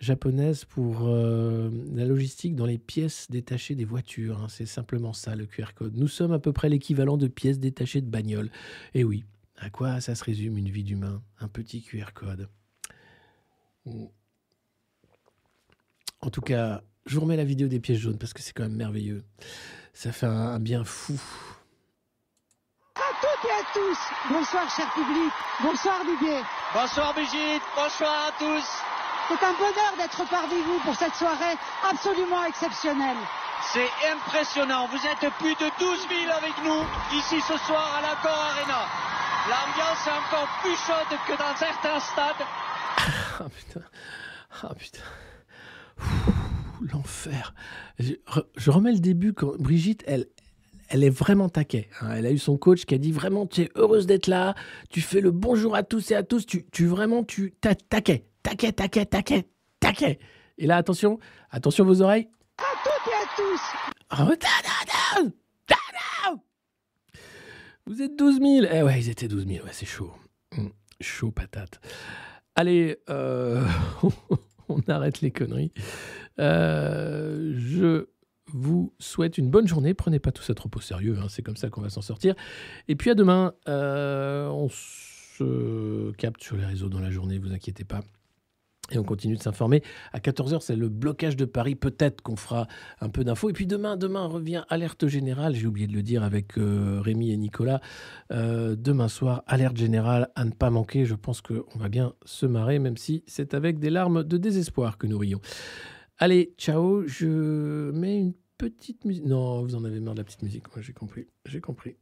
japonaise 0.01 0.65
pour 0.65 1.07
euh, 1.07 1.69
la 1.93 2.03
logistique 2.05 2.55
dans 2.55 2.65
les 2.65 2.79
pièces 2.79 3.29
détachées 3.29 3.75
des 3.75 3.85
voitures. 3.85 4.41
Hein. 4.41 4.47
C'est 4.49 4.65
simplement 4.65 5.13
ça 5.13 5.35
le 5.35 5.45
QR 5.45 5.73
code. 5.75 5.95
Nous 5.95 6.07
sommes 6.07 6.31
à 6.33 6.39
peu 6.39 6.51
près 6.51 6.69
l'équivalent 6.69 7.17
de 7.17 7.27
pièces 7.27 7.59
détachées 7.59 8.01
de 8.01 8.09
bagnole. 8.09 8.49
Et 8.95 9.03
oui, 9.03 9.23
à 9.57 9.69
quoi 9.69 10.01
ça 10.01 10.15
se 10.15 10.23
résume 10.23 10.57
une 10.57 10.69
vie 10.69 10.83
d'humain? 10.83 11.21
Un 11.39 11.47
petit 11.47 11.83
QR 11.83 12.13
code. 12.13 12.49
En 13.85 14.09
tout 16.31 16.41
cas, 16.41 16.81
je 17.05 17.13
vous 17.15 17.21
remets 17.21 17.37
la 17.37 17.45
vidéo 17.45 17.67
des 17.67 17.79
pièces 17.79 17.99
jaunes 17.99 18.17
parce 18.17 18.33
que 18.33 18.41
c'est 18.41 18.53
quand 18.53 18.63
même 18.63 18.75
merveilleux. 18.75 19.23
Ça 19.93 20.11
fait 20.11 20.25
un, 20.25 20.59
bien 20.59 20.83
fou. 20.83 21.21
À 22.95 23.13
toutes 23.21 23.45
et 23.49 23.53
à 23.53 23.63
tous, 23.73 23.99
bonsoir 24.29 24.67
cher 24.75 24.91
public, 24.93 25.31
bonsoir 25.61 26.03
Didier. 26.05 26.41
Bonsoir 26.73 27.13
Brigitte, 27.13 27.61
bonsoir 27.75 28.29
à 28.29 28.31
tous. 28.39 28.65
C'est 29.27 29.45
un 29.45 29.53
bonheur 29.53 29.93
d'être 29.97 30.29
parmi 30.29 30.61
vous 30.61 30.79
pour 30.83 30.95
cette 30.95 31.15
soirée 31.15 31.55
absolument 31.89 32.43
exceptionnelle. 32.45 33.17
C'est 33.73 33.89
impressionnant. 34.11 34.87
Vous 34.87 34.97
êtes 34.97 35.31
plus 35.39 35.55
de 35.55 35.69
12 35.79 36.07
000 36.09 36.31
avec 36.35 36.53
nous 36.65 37.17
ici 37.17 37.39
ce 37.47 37.57
soir 37.65 37.95
à 37.97 38.01
l'Accor 38.01 38.31
Arena. 38.31 38.85
L'ambiance 39.49 40.05
est 40.05 40.11
encore 40.11 40.49
plus 40.61 40.75
chaude 40.75 41.17
que 41.27 41.37
dans 41.37 41.55
certains 41.55 41.99
stades. 41.99 42.45
Ah 43.39 43.49
putain. 43.49 43.81
Ah 44.63 44.73
putain. 44.75 45.01
L'enfer. 46.91 47.53
Je, 47.99 48.71
remets 48.71 48.91
le 48.91 48.99
début 48.99 49.33
quand 49.33 49.55
Brigitte, 49.57 50.03
elle, 50.05 50.27
elle 50.89 51.03
est 51.03 51.09
vraiment 51.09 51.49
taquée. 51.49 51.87
Hein. 52.01 52.09
Elle 52.17 52.25
a 52.25 52.31
eu 52.31 52.37
son 52.37 52.57
coach 52.57 52.85
qui 52.85 52.95
a 52.95 52.97
dit 52.97 53.11
vraiment, 53.11 53.47
tu 53.47 53.61
es 53.61 53.71
heureuse 53.75 54.05
d'être 54.05 54.27
là, 54.27 54.55
tu 54.89 55.01
fais 55.01 55.21
le 55.21 55.31
bonjour 55.31 55.75
à 55.75 55.83
tous 55.83 56.11
et 56.11 56.15
à 56.15 56.23
tous, 56.23 56.45
tu, 56.45 56.65
tu 56.71 56.85
vraiment, 56.85 57.23
tu 57.23 57.53
taquet 57.61 58.25
taquet, 58.43 58.71
taquet, 58.71 59.05
taquet, 59.05 59.47
taquet. 59.79 60.19
Et 60.57 60.67
là, 60.67 60.77
attention, 60.77 61.19
attention 61.49 61.85
vos 61.85 62.01
oreilles. 62.01 62.29
À 62.57 62.63
toutes 62.83 63.11
et 63.11 63.15
à 63.15 63.25
tous. 63.35 63.61
Oh, 64.19 64.25
Vous 67.87 68.01
êtes 68.01 68.17
12 68.17 68.39
000. 68.39 68.67
Eh 68.71 68.83
ouais, 68.83 68.99
ils 68.99 69.09
étaient 69.09 69.27
12 69.27 69.47
000. 69.47 69.65
Ouais, 69.65 69.71
c'est 69.73 69.85
chaud. 69.85 70.11
Hum, 70.57 70.71
chaud 71.01 71.31
patate. 71.31 71.81
Allez, 72.55 72.97
euh, 73.09 73.65
on 74.69 74.79
arrête 74.87 75.21
les 75.21 75.31
conneries. 75.31 75.71
Euh, 76.39 77.53
je 77.57 78.07
vous 78.47 78.93
souhaite 78.99 79.37
une 79.37 79.49
bonne 79.49 79.67
journée. 79.67 79.93
Prenez 79.93 80.19
pas 80.19 80.31
tout 80.31 80.43
ça 80.43 80.53
trop 80.53 80.69
au 80.75 80.79
sérieux, 80.79 81.17
hein, 81.19 81.27
c'est 81.29 81.41
comme 81.41 81.55
ça 81.55 81.69
qu'on 81.69 81.81
va 81.81 81.89
s'en 81.89 82.01
sortir. 82.01 82.35
Et 82.87 82.95
puis 82.95 83.09
à 83.09 83.15
demain, 83.15 83.53
euh, 83.67 84.47
on 84.47 84.69
se 84.69 86.11
capte 86.11 86.43
sur 86.43 86.57
les 86.57 86.65
réseaux 86.65 86.89
dans 86.89 86.99
la 86.99 87.11
journée, 87.11 87.39
vous 87.39 87.51
inquiétez 87.51 87.83
pas. 87.83 88.01
Et 88.91 88.99
on 88.99 89.03
continue 89.03 89.35
de 89.35 89.41
s'informer. 89.41 89.81
À 90.11 90.19
14h, 90.19 90.59
c'est 90.61 90.75
le 90.75 90.89
blocage 90.89 91.35
de 91.35 91.45
Paris. 91.45 91.75
Peut-être 91.75 92.21
qu'on 92.21 92.35
fera 92.35 92.67
un 92.99 93.09
peu 93.09 93.23
d'infos. 93.23 93.49
Et 93.49 93.53
puis 93.53 93.65
demain, 93.65 93.97
demain 93.97 94.25
revient 94.25 94.63
Alerte 94.69 95.07
Générale. 95.07 95.55
J'ai 95.55 95.67
oublié 95.67 95.87
de 95.87 95.93
le 95.93 96.03
dire 96.03 96.23
avec 96.23 96.57
euh, 96.57 96.99
Rémi 97.01 97.31
et 97.31 97.37
Nicolas. 97.37 97.81
Euh, 98.31 98.75
demain 98.75 99.07
soir, 99.07 99.43
Alerte 99.47 99.77
Générale 99.77 100.29
à 100.35 100.45
ne 100.45 100.51
pas 100.51 100.69
manquer. 100.69 101.05
Je 101.05 101.15
pense 101.15 101.41
qu'on 101.41 101.63
va 101.77 101.89
bien 101.89 102.13
se 102.25 102.45
marrer, 102.45 102.79
même 102.79 102.97
si 102.97 103.23
c'est 103.27 103.53
avec 103.53 103.79
des 103.79 103.89
larmes 103.89 104.23
de 104.23 104.37
désespoir 104.37 104.97
que 104.97 105.07
nous 105.07 105.17
rions. 105.17 105.41
Allez, 106.17 106.53
ciao. 106.57 107.07
Je 107.07 107.91
mets 107.91 108.19
une 108.19 108.33
petite 108.57 109.05
musique. 109.05 109.25
Non, 109.25 109.63
vous 109.63 109.75
en 109.75 109.85
avez 109.85 109.99
marre 109.99 110.13
de 110.13 110.19
la 110.19 110.25
petite 110.25 110.43
musique. 110.43 110.67
Moi, 110.75 110.81
j'ai 110.81 110.93
compris. 110.93 111.27
J'ai 111.45 111.61
compris. 111.61 111.95